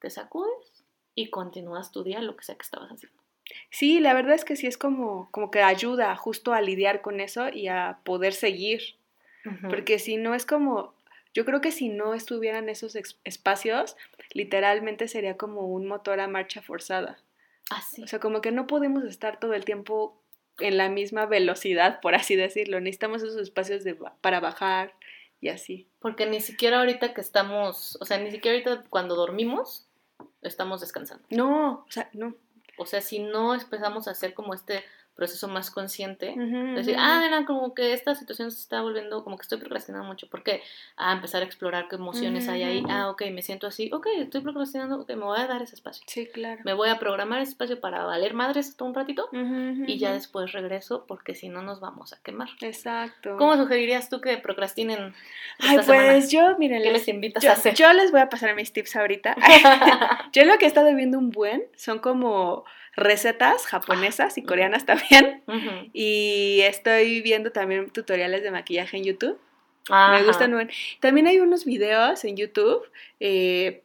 te 0.00 0.10
sacudes 0.10 0.84
y 1.14 1.30
continúas 1.30 1.92
tu 1.92 2.02
día, 2.02 2.20
lo 2.20 2.36
que 2.36 2.44
sea 2.44 2.56
que 2.56 2.62
estabas 2.62 2.90
haciendo. 2.90 3.16
Sí, 3.70 4.00
la 4.00 4.14
verdad 4.14 4.34
es 4.34 4.44
que 4.44 4.56
sí 4.56 4.66
es 4.66 4.76
como, 4.76 5.30
como 5.30 5.50
que 5.50 5.62
ayuda 5.62 6.14
justo 6.16 6.52
a 6.52 6.60
lidiar 6.60 7.00
con 7.00 7.20
eso 7.20 7.48
y 7.48 7.68
a 7.68 8.00
poder 8.04 8.32
seguir. 8.32 8.82
Porque 9.68 10.00
si 10.00 10.16
no 10.16 10.34
es 10.34 10.44
como, 10.44 10.92
yo 11.32 11.44
creo 11.44 11.60
que 11.60 11.70
si 11.70 11.88
no 11.88 12.14
estuvieran 12.14 12.68
esos 12.68 12.96
espacios, 13.22 13.96
literalmente 14.32 15.06
sería 15.06 15.36
como 15.36 15.68
un 15.68 15.86
motor 15.86 16.18
a 16.18 16.26
marcha 16.26 16.62
forzada. 16.62 17.18
Así. 17.70 18.02
o 18.02 18.06
sea, 18.08 18.18
como 18.20 18.40
que 18.40 18.52
no 18.52 18.66
podemos 18.66 19.04
estar 19.04 19.38
todo 19.38 19.54
el 19.54 19.64
tiempo 19.64 20.20
en 20.58 20.76
la 20.76 20.88
misma 20.88 21.26
velocidad, 21.26 22.00
por 22.00 22.14
así 22.14 22.36
decirlo. 22.36 22.80
Necesitamos 22.80 23.22
esos 23.22 23.40
espacios 23.40 23.84
de, 23.84 23.96
para 24.20 24.40
bajar 24.40 24.94
y 25.40 25.48
así. 25.48 25.86
Porque 26.00 26.26
ni 26.26 26.40
siquiera 26.40 26.78
ahorita 26.78 27.14
que 27.14 27.20
estamos, 27.20 27.98
o 28.00 28.04
sea, 28.04 28.18
ni 28.18 28.30
siquiera 28.30 28.56
ahorita 28.56 28.88
cuando 28.90 29.14
dormimos, 29.14 29.86
estamos 30.42 30.80
descansando. 30.80 31.24
No, 31.30 31.84
o 31.86 31.90
sea, 31.90 32.08
no. 32.12 32.34
O 32.78 32.86
sea, 32.86 33.00
si 33.00 33.18
no 33.18 33.54
empezamos 33.54 34.06
a 34.06 34.10
hacer 34.10 34.34
como 34.34 34.54
este 34.54 34.84
proceso 35.16 35.48
más 35.48 35.70
consciente. 35.70 36.34
decir, 36.74 36.94
ah, 36.98 37.20
mira, 37.24 37.44
como 37.46 37.74
que 37.74 37.94
esta 37.94 38.14
situación 38.14 38.50
se 38.50 38.60
está 38.60 38.82
volviendo, 38.82 39.24
como 39.24 39.36
que 39.36 39.42
estoy 39.42 39.58
procrastinando 39.58 40.06
mucho. 40.06 40.28
¿Por 40.28 40.42
qué? 40.42 40.62
Ah, 40.96 41.12
empezar 41.12 41.42
a 41.42 41.46
explorar 41.46 41.88
qué 41.88 41.96
emociones 41.96 42.48
hay 42.48 42.62
ahí. 42.62 42.84
Ah, 42.88 43.08
ok, 43.08 43.22
me 43.32 43.42
siento 43.42 43.66
así. 43.66 43.90
Ok, 43.92 44.06
estoy 44.18 44.42
procrastinando, 44.42 45.00
ok, 45.00 45.08
me 45.10 45.24
voy 45.24 45.40
a 45.40 45.46
dar 45.46 45.62
ese 45.62 45.74
espacio. 45.74 46.04
Sí, 46.06 46.26
claro. 46.26 46.60
Me 46.64 46.74
voy 46.74 46.90
a 46.90 46.98
programar 46.98 47.40
ese 47.40 47.52
espacio 47.52 47.80
para 47.80 48.04
valer 48.04 48.34
madres 48.34 48.68
hasta 48.68 48.84
un 48.84 48.94
ratito 48.94 49.28
y 49.32 49.98
ya 49.98 50.12
después 50.12 50.52
regreso 50.52 51.06
porque 51.08 51.34
si 51.34 51.48
no 51.48 51.62
nos 51.62 51.80
vamos 51.80 52.12
a 52.12 52.22
quemar. 52.22 52.50
Exacto. 52.60 53.36
¿Cómo 53.38 53.56
sugerirías 53.56 54.10
tú 54.10 54.20
que 54.20 54.36
procrastinen? 54.36 55.14
Ay, 55.58 55.78
pues 55.86 56.30
yo, 56.30 56.58
miren, 56.58 56.82
¿qué 56.82 56.92
les 56.92 57.08
invitas 57.08 57.44
a 57.44 57.52
hacer? 57.52 57.74
Yo 57.74 57.90
les 57.94 58.12
voy 58.12 58.20
a 58.20 58.28
pasar 58.28 58.54
mis 58.54 58.72
tips 58.72 58.96
ahorita. 58.96 59.34
yo 60.32 60.44
lo 60.44 60.58
que 60.58 60.66
he 60.66 60.68
estado 60.68 60.94
viendo 60.94 61.18
un 61.18 61.30
buen 61.30 61.64
son 61.74 62.00
como 62.00 62.64
recetas 62.96 63.66
japonesas 63.66 64.38
y 64.38 64.42
coreanas 64.42 64.86
también. 64.86 65.42
Y 65.92 66.60
estoy 66.62 67.20
viendo 67.22 67.52
también 67.52 67.90
tutoriales 67.90 68.42
de 68.42 68.50
maquillaje 68.50 68.96
en 68.96 69.04
YouTube. 69.04 69.38
Me 69.88 70.24
gustan. 70.24 70.68
También 71.00 71.26
hay 71.26 71.38
unos 71.38 71.64
videos 71.64 72.24
en 72.24 72.36
YouTube 72.36 72.82
eh, 73.20 73.82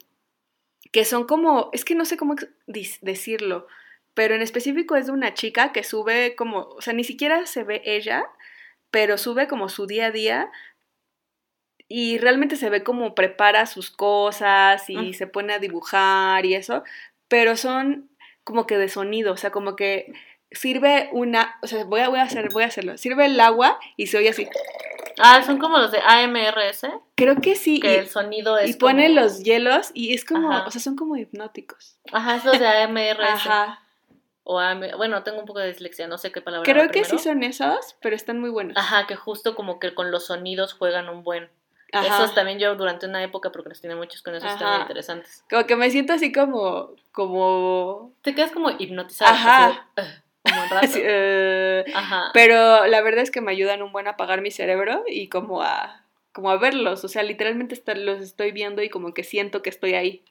que 0.91 1.05
son 1.05 1.25
como, 1.25 1.69
es 1.73 1.85
que 1.85 1.95
no 1.95 2.05
sé 2.05 2.17
cómo 2.17 2.35
decirlo, 2.65 3.67
pero 4.13 4.35
en 4.35 4.41
específico 4.41 4.95
es 4.95 5.05
de 5.05 5.11
una 5.11 5.33
chica 5.33 5.71
que 5.71 5.83
sube 5.83 6.35
como, 6.35 6.61
o 6.61 6.81
sea, 6.81 6.93
ni 6.93 7.03
siquiera 7.03 7.45
se 7.45 7.63
ve 7.63 7.81
ella, 7.85 8.25
pero 8.89 9.17
sube 9.17 9.47
como 9.47 9.69
su 9.69 9.87
día 9.87 10.07
a 10.07 10.11
día 10.11 10.51
y 11.87 12.17
realmente 12.17 12.55
se 12.55 12.69
ve 12.69 12.83
como 12.83 13.15
prepara 13.15 13.65
sus 13.65 13.89
cosas 13.91 14.89
y 14.89 14.97
mm. 14.97 15.13
se 15.13 15.27
pone 15.27 15.53
a 15.53 15.59
dibujar 15.59 16.45
y 16.45 16.55
eso, 16.55 16.83
pero 17.27 17.55
son 17.55 18.10
como 18.43 18.65
que 18.65 18.77
de 18.77 18.89
sonido, 18.89 19.33
o 19.33 19.37
sea, 19.37 19.51
como 19.51 19.75
que 19.75 20.13
sirve 20.51 21.09
una, 21.11 21.57
o 21.61 21.67
sea, 21.67 21.83
voy 21.85 22.01
a, 22.01 22.09
voy 22.09 22.19
a, 22.19 22.23
hacer, 22.23 22.49
voy 22.51 22.63
a 22.63 22.67
hacerlo, 22.67 22.97
sirve 22.97 23.25
el 23.25 23.39
agua 23.39 23.79
y 23.97 24.07
se 24.07 24.17
oye 24.17 24.29
así. 24.29 24.47
Ah, 25.19 25.43
son 25.43 25.59
como 25.59 25.77
los 25.77 25.91
de 25.91 25.99
AMRS. 25.99 26.87
Creo 27.15 27.35
que 27.35 27.55
sí. 27.55 27.79
Que 27.79 27.99
el 27.99 28.09
sonido 28.09 28.57
es. 28.57 28.71
Y 28.71 28.73
pone 28.73 29.09
los 29.09 29.43
hielos 29.43 29.91
y 29.93 30.13
es 30.13 30.25
como, 30.25 30.49
o 30.49 30.71
sea, 30.71 30.81
son 30.81 30.95
como 30.95 31.15
hipnóticos. 31.15 31.97
Ajá, 32.11 32.37
es 32.37 32.45
los 32.45 32.57
de 32.57 32.67
AMRS. 32.67 33.19
Ajá. 33.19 33.81
O 34.43 34.59
AM, 34.59 34.81
bueno, 34.97 35.21
tengo 35.23 35.39
un 35.39 35.45
poco 35.45 35.59
de 35.59 35.67
dislexia, 35.67 36.07
no 36.07 36.17
sé 36.17 36.31
qué 36.31 36.41
palabra. 36.41 36.71
Creo 36.71 36.89
que 36.89 37.05
sí 37.05 37.19
son 37.19 37.43
esos, 37.43 37.95
pero 38.01 38.15
están 38.15 38.39
muy 38.39 38.49
buenos. 38.49 38.75
Ajá, 38.75 39.05
que 39.05 39.15
justo 39.15 39.55
como 39.55 39.79
que 39.79 39.93
con 39.93 40.11
los 40.11 40.25
sonidos 40.25 40.73
juegan 40.73 41.09
un 41.09 41.23
buen. 41.23 41.49
Esos 41.91 42.33
también 42.33 42.57
yo 42.57 42.75
durante 42.75 43.05
una 43.05 43.21
época 43.23 43.51
procrastiné 43.51 43.95
muchos 43.95 44.21
con 44.21 44.33
esos, 44.35 44.49
están 44.49 44.73
muy 44.73 44.81
interesantes. 44.81 45.43
Como 45.49 45.65
que 45.65 45.75
me 45.75 45.89
siento 45.89 46.13
así 46.13 46.31
como, 46.31 46.95
como... 47.11 48.13
Te 48.21 48.33
quedas 48.33 48.51
como 48.51 48.71
hipnotizada. 48.71 49.31
Ajá. 49.31 49.87
como 50.43 50.61
un 50.61 50.69
rato. 50.69 50.87
Eh, 50.95 51.83
Ajá. 51.93 52.29
Pero 52.33 52.87
la 52.87 53.01
verdad 53.01 53.23
es 53.23 53.31
que 53.31 53.41
me 53.41 53.51
ayudan 53.51 53.81
un 53.81 53.91
buen 53.91 54.07
a 54.07 54.11
apagar 54.11 54.41
mi 54.41 54.51
cerebro 54.51 55.03
y 55.07 55.27
como 55.27 55.61
a, 55.61 56.05
como 56.31 56.49
a 56.49 56.57
verlos. 56.57 57.03
O 57.03 57.07
sea, 57.07 57.23
literalmente 57.23 57.75
estar, 57.75 57.97
los 57.97 58.21
estoy 58.21 58.51
viendo 58.51 58.81
y 58.81 58.89
como 58.89 59.13
que 59.13 59.23
siento 59.23 59.61
que 59.61 59.69
estoy 59.69 59.93
ahí. 59.93 60.23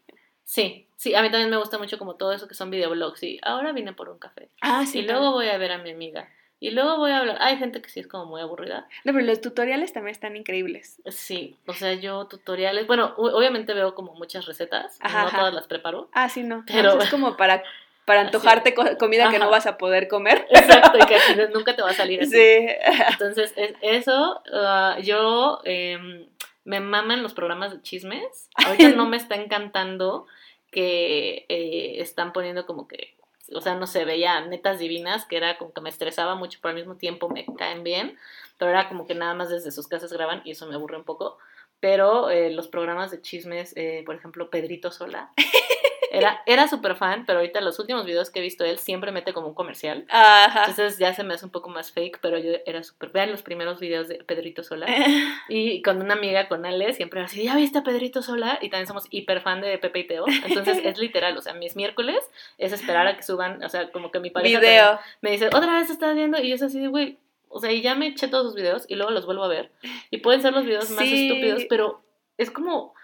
Sí, 0.44 0.88
sí, 0.96 1.14
a 1.14 1.22
mí 1.22 1.30
también 1.30 1.50
me 1.50 1.58
gusta 1.58 1.78
mucho 1.78 1.98
como 1.98 2.16
todo 2.16 2.32
eso 2.32 2.48
que 2.48 2.54
son 2.54 2.70
videoblogs 2.70 3.22
y 3.22 3.38
ahora 3.42 3.72
vine 3.72 3.92
por 3.92 4.08
un 4.08 4.18
café. 4.18 4.48
Ah, 4.62 4.84
sí. 4.86 5.00
Y 5.00 5.02
luego 5.02 5.32
voy 5.32 5.48
a 5.48 5.58
ver 5.58 5.72
a 5.72 5.78
mi 5.78 5.90
amiga. 5.90 6.28
Y 6.62 6.72
luego 6.72 6.98
voy 6.98 7.11
a 7.11 7.18
hablar. 7.18 7.38
Hay 7.40 7.56
gente 7.56 7.80
que 7.80 7.88
sí 7.88 8.00
es 8.00 8.06
como 8.06 8.26
muy 8.26 8.42
aburrida. 8.42 8.86
No, 9.04 9.14
pero 9.14 9.24
los 9.24 9.40
tutoriales 9.40 9.94
también 9.94 10.12
están 10.12 10.36
increíbles. 10.36 11.00
Sí, 11.06 11.56
o 11.66 11.72
sea, 11.72 11.94
yo 11.94 12.26
tutoriales. 12.26 12.86
Bueno, 12.86 13.14
obviamente 13.16 13.72
veo 13.72 13.94
como 13.94 14.14
muchas 14.14 14.44
recetas. 14.44 14.98
no 15.02 15.30
todas 15.30 15.54
las 15.54 15.66
preparo. 15.66 16.11
Ah, 16.12 16.28
sí, 16.28 16.42
no. 16.42 16.64
Pero 16.66 17.00
es 17.00 17.08
como 17.08 17.38
para, 17.38 17.62
para 18.04 18.20
antojarte 18.20 18.74
comida 18.98 19.30
que 19.30 19.38
no 19.38 19.48
vas 19.48 19.66
a 19.66 19.78
poder 19.78 20.06
comer. 20.06 20.46
Exacto, 20.50 20.98
y 20.98 21.06
que 21.06 21.48
nunca 21.54 21.74
te 21.74 21.80
va 21.80 21.90
a 21.90 21.94
salir 21.94 22.20
así. 22.20 22.30
Sí. 22.30 22.68
Entonces, 23.11 23.54
eso, 23.80 24.42
ah, 24.52 24.98
yo 25.02 25.62
em, 25.64 26.26
me 26.64 26.80
maman 26.80 27.22
los 27.22 27.32
programas 27.32 27.72
de 27.72 27.80
chismes. 27.80 28.50
Ahorita 28.56 28.90
no 28.96 29.06
me 29.06 29.16
está 29.16 29.36
encantando 29.36 30.26
que 30.70 31.46
eh, 31.48 32.02
están 32.02 32.34
poniendo 32.34 32.66
como 32.66 32.86
que 32.86 33.16
o 33.55 33.61
sea, 33.61 33.74
no 33.74 33.86
se 33.86 34.05
veía 34.05 34.40
netas 34.40 34.78
divinas, 34.78 35.26
que 35.26 35.36
era 35.36 35.59
como 35.59 35.72
que 35.72 35.80
me 35.80 35.90
estresaba 35.90 36.34
mucho, 36.34 36.59
pero 36.62 36.70
al 36.70 36.76
mismo 36.76 36.96
tiempo 36.96 37.28
me 37.28 37.46
caen 37.57 37.82
bien, 37.84 38.18
pero 38.59 38.70
era 38.70 38.88
como 38.88 39.07
que 39.07 39.14
nada 39.14 39.34
más 39.34 39.48
desde 39.48 39.70
sus 39.70 39.88
casas 39.88 40.12
graban 40.12 40.42
y 40.44 40.53
eso 40.53 40.66
me 40.66 40.74
aburre 40.74 40.96
un 40.96 41.05
poco. 41.05 41.38
Pero 41.80 42.28
eh, 42.28 42.51
los 42.51 42.68
programas 42.68 43.11
de 43.11 43.22
chismes, 43.22 43.72
eh, 43.76 44.03
por 44.05 44.14
ejemplo, 44.14 44.51
Pedrito 44.51 44.90
Sola, 44.90 45.32
Era, 46.12 46.42
era 46.44 46.66
súper 46.66 46.96
fan, 46.96 47.24
pero 47.24 47.38
ahorita 47.38 47.61
los 47.61 47.78
últimos 47.78 48.04
videos 48.04 48.30
que 48.30 48.40
he 48.40 48.42
visto 48.42 48.64
él 48.64 48.78
siempre 48.78 49.12
mete 49.12 49.32
como 49.32 49.46
un 49.46 49.54
comercial. 49.54 50.04
Ajá. 50.08 50.64
Entonces 50.66 50.98
ya 50.98 51.14
se 51.14 51.22
me 51.22 51.34
hace 51.34 51.44
un 51.44 51.52
poco 51.52 51.68
más 51.68 51.92
fake, 51.92 52.18
pero 52.20 52.36
yo 52.36 52.52
era 52.66 52.82
súper. 52.82 53.11
Vean 53.11 53.30
los 53.30 53.42
primeros 53.42 53.78
videos 53.78 54.08
de 54.08 54.16
Pedrito 54.16 54.64
Sola. 54.64 54.86
y 55.48 55.82
con 55.82 56.00
una 56.00 56.14
amiga, 56.14 56.48
con 56.48 56.66
Ale, 56.66 56.92
siempre 56.94 57.20
así, 57.20 57.44
¿ya 57.44 57.54
viste 57.54 57.78
a 57.78 57.84
Pedrito 57.84 58.22
Sola? 58.22 58.58
Y 58.61 58.70
también 58.70 58.88
somos 58.88 59.06
hiper 59.11 59.40
fan 59.40 59.61
de 59.61 59.78
Pepe 59.78 60.00
y 60.00 60.06
Teo. 60.08 60.24
Entonces 60.44 60.80
es 60.82 60.98
literal, 60.98 61.36
o 61.38 61.42
sea, 61.42 61.54
mis 61.54 61.76
miércoles 61.76 62.18
es 62.58 62.72
esperar 62.72 63.06
a 63.06 63.16
que 63.16 63.22
suban, 63.22 63.62
o 63.62 63.68
sea, 63.68 63.92
como 63.92 64.11
que 64.11 64.18
mi 64.18 64.30
pareja 64.30 64.58
Video. 64.58 64.98
me 65.20 65.30
dice, 65.30 65.46
otra 65.46 65.78
vez 65.78 65.90
estás 65.90 66.16
viendo, 66.16 66.40
y 66.42 66.52
es 66.52 66.62
así 66.62 66.84
güey, 66.86 67.18
o 67.48 67.61
sea, 67.61 67.72
y 67.72 67.82
ya 67.82 67.94
me 67.94 68.06
eché 68.06 68.28
todos 68.28 68.46
sus 68.46 68.54
videos 68.54 68.84
y 68.88 68.94
luego 68.94 69.11
los 69.11 69.26
vuelvo 69.26 69.44
a 69.44 69.48
ver. 69.48 69.70
Y 70.11 70.18
pueden 70.18 70.40
ser 70.40 70.52
los 70.52 70.64
videos 70.64 70.90
más 70.90 71.04
estúpidos, 71.04 71.64
pero 71.68 72.02
es 72.38 72.50
como 72.50 72.94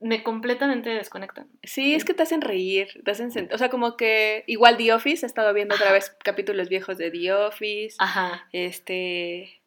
me 0.00 0.22
completamente 0.22 0.90
desconectan. 0.90 1.48
Sí, 1.62 1.94
es 1.94 2.04
que 2.04 2.14
te 2.14 2.22
hacen 2.22 2.40
reír, 2.40 2.88
te 3.04 3.10
hacen 3.10 3.30
o 3.52 3.58
sea, 3.58 3.68
como 3.68 3.96
que 3.96 4.44
igual 4.46 4.76
The 4.76 4.92
Office, 4.92 5.24
he 5.24 5.28
estado 5.28 5.52
viendo 5.54 5.74
otra 5.74 5.92
vez 5.92 6.14
capítulos 6.22 6.68
viejos 6.68 6.98
de 6.98 7.10
The 7.10 7.32
Office. 7.32 7.96
Ajá. 7.98 8.46
Este 8.52 9.58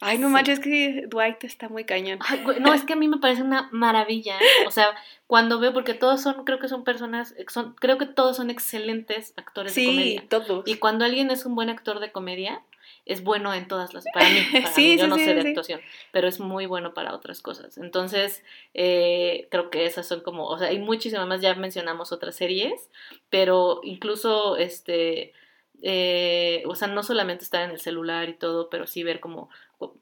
Ay, 0.00 0.18
no 0.18 0.28
manches, 0.28 0.60
es 0.60 0.64
que 0.64 1.06
Dwight 1.08 1.42
está 1.42 1.68
muy 1.68 1.84
cañón. 1.84 2.20
no, 2.60 2.72
es 2.72 2.84
que 2.84 2.92
a 2.92 2.96
mí 2.96 3.08
me 3.08 3.18
parece 3.18 3.42
una 3.42 3.68
maravilla. 3.72 4.36
O 4.66 4.70
sea, 4.70 4.88
cuando 5.26 5.58
veo, 5.58 5.72
porque 5.72 5.94
todos 5.94 6.22
son, 6.22 6.44
creo 6.44 6.60
que 6.60 6.68
son 6.68 6.84
personas, 6.84 7.34
son, 7.48 7.74
creo 7.74 7.98
que 7.98 8.06
todos 8.06 8.36
son 8.36 8.50
excelentes 8.50 9.34
actores 9.36 9.74
de 9.74 9.84
comedia. 9.84 10.20
Sí, 10.20 10.26
todos. 10.28 10.68
Y 10.68 10.76
cuando 10.76 11.04
alguien 11.04 11.30
es 11.32 11.44
un 11.46 11.56
buen 11.56 11.68
actor 11.68 11.98
de 11.98 12.12
comedia, 12.12 12.62
es 13.08 13.24
bueno 13.24 13.52
en 13.54 13.66
todas 13.66 13.94
las, 13.94 14.04
para 14.12 14.28
mí, 14.28 14.46
para 14.52 14.66
sí, 14.74 14.98
yo 14.98 15.08
no 15.08 15.16
sé 15.16 15.34
de 15.34 15.40
actuación, 15.40 15.80
pero 16.12 16.28
es 16.28 16.38
muy 16.38 16.66
bueno 16.66 16.92
para 16.92 17.14
otras 17.14 17.40
cosas. 17.40 17.78
Entonces, 17.78 18.44
eh, 18.74 19.48
creo 19.50 19.70
que 19.70 19.86
esas 19.86 20.06
son 20.06 20.20
como, 20.20 20.46
o 20.46 20.58
sea, 20.58 20.68
hay 20.68 20.78
muchísimas 20.78 21.26
más, 21.26 21.40
ya 21.40 21.54
mencionamos 21.54 22.12
otras 22.12 22.36
series, 22.36 22.90
pero 23.30 23.80
incluso, 23.82 24.58
este, 24.58 25.32
eh, 25.80 26.62
o 26.66 26.74
sea, 26.74 26.88
no 26.88 27.02
solamente 27.02 27.44
estar 27.44 27.62
en 27.62 27.70
el 27.70 27.80
celular 27.80 28.28
y 28.28 28.34
todo, 28.34 28.68
pero 28.68 28.86
sí 28.86 29.02
ver 29.02 29.20
como, 29.20 29.48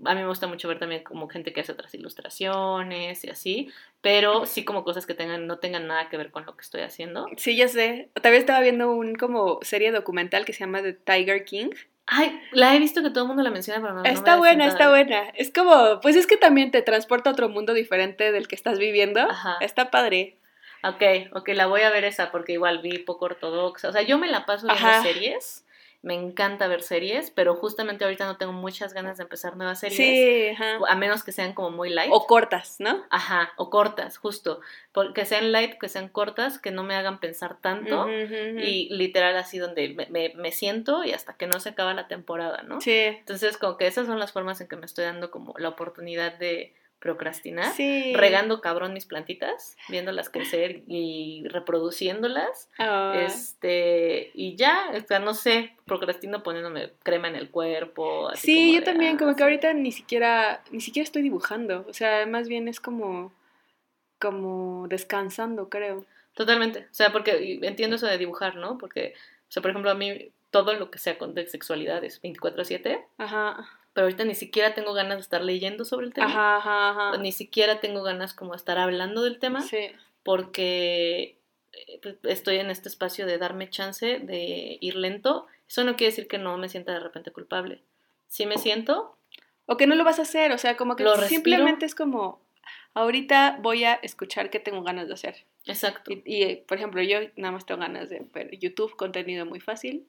a 0.05 0.15
mí 0.15 0.23
me 0.23 0.27
gusta 0.27 0.49
mucho 0.49 0.67
ver 0.67 0.81
también 0.81 1.05
como 1.05 1.29
gente 1.29 1.53
que 1.53 1.61
hace 1.61 1.73
otras 1.73 1.95
ilustraciones 1.95 3.23
y 3.25 3.31
así, 3.31 3.69
pero 4.01 4.47
sí 4.47 4.65
como 4.65 4.83
cosas 4.83 5.07
que 5.07 5.15
tengan, 5.15 5.47
no 5.47 5.61
tengan 5.61 5.87
nada 5.87 6.09
que 6.09 6.17
ver 6.17 6.33
con 6.33 6.45
lo 6.45 6.57
que 6.57 6.63
estoy 6.63 6.81
haciendo. 6.81 7.27
Sí, 7.37 7.57
ya 7.57 7.69
sé. 7.69 8.11
También 8.15 8.41
estaba 8.41 8.61
viendo 8.61 8.91
un 8.91 9.15
como 9.15 9.61
serie 9.63 9.93
documental 9.93 10.45
que 10.45 10.53
se 10.53 10.61
llama 10.61 10.83
The 10.83 10.95
Tiger 10.95 11.45
King 11.45 11.71
Ay, 12.07 12.41
la 12.53 12.75
he 12.75 12.79
visto 12.79 13.03
que 13.03 13.11
todo 13.11 13.25
el 13.25 13.29
mundo 13.29 13.43
la 13.43 13.51
menciona, 13.51 13.81
pero 13.81 13.95
no. 13.95 14.05
Está 14.05 14.37
buena, 14.37 14.67
está 14.67 14.89
buena. 14.89 15.29
Es 15.35 15.53
como, 15.53 16.01
pues 16.01 16.15
es 16.15 16.27
que 16.27 16.37
también 16.37 16.71
te 16.71 16.83
transporta 16.83 17.31
a 17.31 17.33
otro 17.33 17.49
mundo 17.49 17.75
diferente 17.75 18.31
del 18.31 18.47
que 18.47 18.55
estás 18.55 18.79
viviendo. 18.79 19.21
Ajá. 19.21 19.57
Está 19.61 19.91
padre. 19.91 20.37
Ok, 20.85 21.03
ok, 21.33 21.49
la 21.49 21.67
voy 21.67 21.83
a 21.83 21.91
ver 21.91 22.05
esa 22.05 22.31
porque 22.31 22.53
igual 22.53 22.79
vi 22.79 22.99
poco 22.99 23.25
ortodoxa. 23.25 23.89
O 23.89 23.93
sea, 23.93 24.03
yo 24.03 24.19
me 24.19 24.29
la 24.29 24.47
paso 24.47 24.69
viendo 24.69 25.03
series 25.03 25.66
me 26.07 26.15
encanta 26.15 26.69
ver 26.69 26.83
series, 26.83 27.33
pero 27.33 27.57
justamente 27.57 28.05
ahorita 28.05 28.27
no 28.27 28.37
tengo 28.37 28.53
muchas 28.53 28.95
ganas 28.95 29.17
de 29.17 29.25
empezar 29.25 29.57
nuevas 29.57 29.81
series. 29.81 29.97
Sí, 29.97 30.49
ajá. 30.51 30.79
A 30.89 30.95
menos 30.95 31.25
que 31.25 31.33
sean 31.33 31.53
como 31.53 31.73
muy 31.73 31.91
light. 31.91 32.13
O 32.13 32.29
cortas, 32.29 32.77
¿no? 32.79 33.05
Ajá, 33.11 33.53
o 33.57 33.71
cortas, 33.71 34.17
justo. 34.17 34.61
Que 35.17 35.25
sean 35.25 35.51
light, 35.51 35.79
que 35.81 35.89
sean 35.89 36.09
cortas, 36.09 36.61
que 36.61 36.71
no 36.71 36.85
me 36.85 36.95
hagan 36.95 37.19
pensar 37.19 37.61
tanto. 37.61 38.09
Y 38.09 38.89
literal 38.95 39.37
así 39.37 39.59
donde 39.59 40.07
me, 40.09 40.33
me, 40.37 40.53
siento 40.53 41.03
y 41.03 41.11
hasta 41.11 41.37
que 41.37 41.49
no 41.49 41.59
se 41.59 41.71
acaba 41.71 41.93
la 41.93 42.07
temporada, 42.07 42.63
¿no? 42.63 42.81
Sí. 42.81 42.93
Entonces, 42.93 43.57
como 43.57 43.77
que 43.77 43.89
esas 43.89 44.07
son 44.07 44.21
las 44.21 44.31
formas 44.31 44.61
en 44.61 44.69
que 44.69 44.77
me 44.77 44.87
estoy 44.87 45.07
dando 45.07 45.33
como 45.33 45.55
la 45.59 45.71
oportunidad 45.71 46.39
de 46.39 46.73
procrastinar, 46.99 47.75
regando 48.15 48.61
cabrón 48.61 48.95
mis 48.95 49.07
plantitas, 49.07 49.77
viéndolas 49.89 50.31
crecer 50.31 50.83
y 50.87 51.45
reproduciéndolas, 51.49 52.71
ah. 52.79 53.15
este, 53.19 54.31
y 54.35 54.57
ya, 54.57 54.91
o 54.95 55.07
sea, 55.07 55.19
no 55.19 55.35
sé, 55.35 55.75
procrastino 55.85 56.43
poniéndome 56.43 56.93
crema 57.03 57.29
en 57.29 57.37
el 57.37 57.51
cuerpo. 57.51 58.31
sí, 58.35 58.75
yo 58.75 58.83
también, 58.83 59.19
como 59.19 59.37
que 59.37 59.43
ah, 59.43 59.47
ahorita 59.47 59.75
ni 59.75 59.93
siquiera, 59.93 60.63
ni 60.71 60.81
siquiera 60.81 61.05
estoy 61.05 61.23
dibujando, 61.23 61.85
o 61.89 61.93
sea, 61.93 62.27
más 62.27 62.49
bien 62.49 62.67
es 62.67 62.81
como, 62.81 63.33
como 64.19 64.89
descansando, 64.89 65.69
creo. 65.69 66.07
Totalmente, 66.35 66.87
o 66.91 66.95
sea, 66.95 67.13
porque 67.13 67.61
entiendo 67.63 67.97
eso 67.97 68.07
de 68.07 68.19
dibujar, 68.19 68.57
¿no? 68.57 68.79
Porque, 68.79 69.15
o 69.49 69.53
sea, 69.53 69.63
por 69.63 69.71
ejemplo, 69.71 69.91
a 69.91 69.95
mí 69.95 70.33
todo 70.51 70.75
lo 70.75 70.91
que 70.91 70.99
sea 70.99 71.19
con 71.19 71.35
de 71.35 71.47
sexualidad 71.47 72.03
es 72.05 72.23
24/7. 72.23 73.05
Ajá 73.19 73.69
pero 73.97 74.09
ahorita 74.09 74.27
ni 74.27 74.35
siquiera 74.35 74.75
tengo 74.75 74.93
ganas 74.93 75.17
de 75.17 75.23
estar 75.23 75.43
leyendo 75.43 75.87
sobre 75.87 76.05
el 76.05 76.13
tema. 76.13 76.27
Ajá, 76.27 76.57
ajá, 76.59 76.91
ajá. 76.91 77.17
Ni 77.17 77.33
siquiera 77.33 77.81
tengo 77.81 78.03
ganas 78.03 78.35
como 78.35 78.51
de 78.51 78.59
estar 78.59 78.77
hablando 78.77 79.23
del 79.23 79.39
tema. 79.39 79.63
Sí. 79.63 79.89
Porque 80.23 81.39
eh, 81.73 81.99
pues, 82.03 82.17
estoy 82.25 82.57
en 82.57 82.69
este 82.69 82.91
espacio 82.91 83.25
de 83.25 83.39
darme 83.39 83.71
chance 83.71 84.19
de 84.19 84.77
ir 84.83 84.97
lento. 84.97 85.47
Eso 85.67 85.83
no 85.83 85.97
quiere 85.97 86.11
decir 86.11 86.29
que 86.29 86.37
no 86.37 86.59
me 86.59 86.69
sienta 86.69 86.93
de 86.93 87.01
repente 87.01 87.31
culpable. 87.31 87.81
Si 88.27 88.45
me 88.45 88.59
siento. 88.59 89.17
O 89.65 89.79
que 89.79 89.87
no 89.87 89.95
lo 89.95 90.05
vas 90.05 90.19
a 90.19 90.23
hacer, 90.23 90.53
o 90.53 90.59
sea, 90.59 90.77
como 90.77 90.95
que 90.95 91.07
simplemente 91.27 91.87
es 91.87 91.95
como, 91.95 92.43
ahorita 92.93 93.61
voy 93.63 93.85
a 93.85 93.95
escuchar 93.95 94.51
qué 94.51 94.61
tengo 94.61 94.83
ganas 94.83 95.09
de 95.09 95.15
hacer. 95.15 95.47
Exacto. 95.65 96.13
Y, 96.13 96.57
por 96.69 96.77
ejemplo, 96.77 97.01
yo 97.01 97.21
nada 97.37 97.53
más 97.53 97.65
tengo 97.65 97.81
ganas 97.81 98.11
de 98.11 98.27
ver 98.35 98.59
YouTube, 98.59 98.95
contenido 98.95 99.47
muy 99.47 99.61
fácil. 99.61 100.07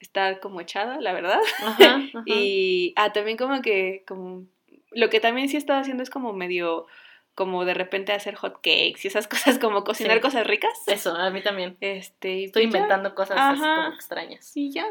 Estar 0.00 0.40
como 0.40 0.60
echada, 0.60 1.00
la 1.00 1.12
verdad. 1.12 1.40
y 2.26 2.92
ah, 2.96 3.12
también 3.12 3.36
como 3.36 3.60
que, 3.62 4.04
como, 4.06 4.46
lo 4.90 5.10
que 5.10 5.20
también 5.20 5.48
sí 5.48 5.56
he 5.56 5.58
estado 5.58 5.80
haciendo 5.80 6.02
es 6.02 6.10
como 6.10 6.32
medio, 6.32 6.86
como 7.34 7.64
de 7.64 7.74
repente 7.74 8.12
hacer 8.12 8.34
hot 8.34 8.56
cakes 8.56 9.00
y 9.04 9.08
esas 9.08 9.28
cosas, 9.28 9.58
como 9.58 9.84
cocinar 9.84 10.20
cosas 10.20 10.46
ricas. 10.46 10.78
Eso, 10.86 11.14
a 11.14 11.30
mí 11.30 11.42
también. 11.42 11.76
Este, 11.80 12.44
Estoy 12.44 12.66
pues 12.66 12.74
inventando 12.74 13.14
cosas 13.14 13.36
así 13.38 13.60
como 13.60 13.94
extrañas. 13.94 14.56
Y 14.56 14.72
ya, 14.72 14.86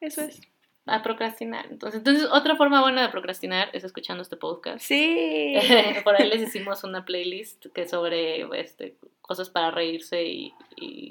eso 0.00 0.22
es 0.22 0.40
a 0.88 1.02
procrastinar. 1.02 1.66
Entonces, 1.70 1.98
entonces, 1.98 2.28
otra 2.32 2.56
forma 2.56 2.80
buena 2.80 3.02
de 3.02 3.08
procrastinar 3.08 3.68
es 3.72 3.84
escuchando 3.84 4.22
este 4.22 4.36
podcast. 4.36 4.80
Sí. 4.80 5.54
Por 6.04 6.16
ahí 6.16 6.28
les 6.28 6.42
hicimos 6.42 6.82
una 6.82 7.04
playlist 7.04 7.66
que 7.74 7.86
sobre 7.86 8.42
este, 8.58 8.96
cosas 9.28 9.50
para 9.50 9.70
reírse 9.70 10.24
y, 10.24 10.54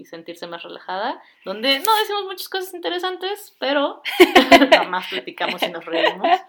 sentirse 0.05 0.47
más 0.47 0.63
relajada, 0.63 1.21
donde 1.43 1.79
no 1.79 1.97
decimos 1.99 2.23
muchas 2.23 2.47
cosas 2.47 2.73
interesantes, 2.73 3.53
pero 3.59 4.01
más 4.89 5.07
platicamos 5.07 5.61
y 5.61 5.67
nos 5.67 5.85
reímos. 5.85 6.39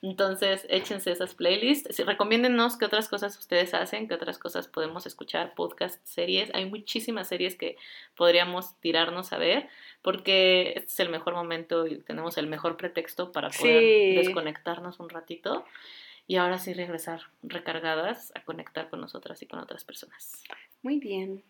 Entonces, 0.00 0.64
échense 0.70 1.10
esas 1.10 1.34
playlists. 1.34 1.98
Recomiéndennos 2.06 2.76
qué 2.76 2.84
otras 2.84 3.08
cosas 3.08 3.36
ustedes 3.36 3.74
hacen, 3.74 4.06
qué 4.06 4.14
otras 4.14 4.38
cosas 4.38 4.68
podemos 4.68 5.04
escuchar, 5.06 5.54
podcast, 5.54 6.00
series. 6.06 6.54
Hay 6.54 6.66
muchísimas 6.66 7.28
series 7.28 7.56
que 7.56 7.76
podríamos 8.16 8.76
tirarnos 8.80 9.32
a 9.32 9.38
ver 9.38 9.68
porque 10.02 10.74
este 10.76 10.90
es 10.90 11.00
el 11.00 11.08
mejor 11.08 11.34
momento 11.34 11.86
y 11.88 11.98
tenemos 11.98 12.38
el 12.38 12.46
mejor 12.46 12.76
pretexto 12.76 13.32
para 13.32 13.50
poder 13.50 14.14
desconectarnos 14.22 15.00
un 15.00 15.08
ratito 15.10 15.64
y 16.28 16.36
ahora 16.36 16.58
sí 16.58 16.72
regresar 16.74 17.22
recargadas 17.42 18.32
a 18.36 18.44
conectar 18.44 18.88
con 18.88 19.00
nosotras 19.00 19.42
y 19.42 19.46
con 19.46 19.58
otras 19.58 19.84
personas. 19.84 20.44
Muy 20.82 20.98
bien. 20.98 21.42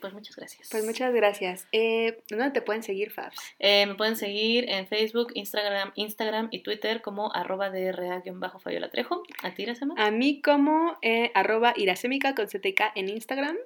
Pues 0.00 0.12
muchas 0.12 0.34
gracias. 0.34 0.68
Pues 0.70 0.84
muchas 0.84 1.14
gracias. 1.14 1.68
Eh, 1.70 2.18
¿Dónde 2.28 2.50
te 2.50 2.62
pueden 2.62 2.82
seguir, 2.82 3.12
Fabs? 3.12 3.36
Eh, 3.60 3.86
me 3.86 3.94
pueden 3.94 4.16
seguir 4.16 4.68
en 4.68 4.88
Facebook, 4.88 5.28
Instagram, 5.34 5.92
Instagram 5.94 6.48
y 6.50 6.62
Twitter 6.62 7.02
como 7.02 7.32
arroba 7.32 7.70
DRA-Fabiola 7.70 8.90
Trejo. 8.90 9.22
¿A 9.42 9.54
ti, 9.54 9.62
Iracema? 9.62 9.94
A 9.96 10.10
mí 10.10 10.42
como 10.42 10.98
eh, 11.02 11.30
arroba 11.34 11.72
iracémica 11.76 12.34
con 12.34 12.46
CTK 12.46 12.80
en 12.96 13.08
Instagram 13.08 13.56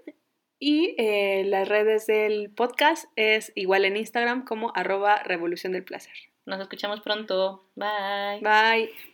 y 0.58 0.94
eh, 0.98 1.42
las 1.46 1.66
redes 1.66 2.06
del 2.06 2.50
podcast 2.50 3.06
es 3.16 3.50
igual 3.54 3.86
en 3.86 3.96
Instagram 3.96 4.44
como 4.44 4.72
arroba 4.74 5.22
revolución 5.22 5.72
del 5.72 5.84
placer. 5.84 6.12
Nos 6.44 6.60
escuchamos 6.60 7.00
pronto. 7.00 7.70
Bye. 7.76 8.40
Bye. 8.42 9.09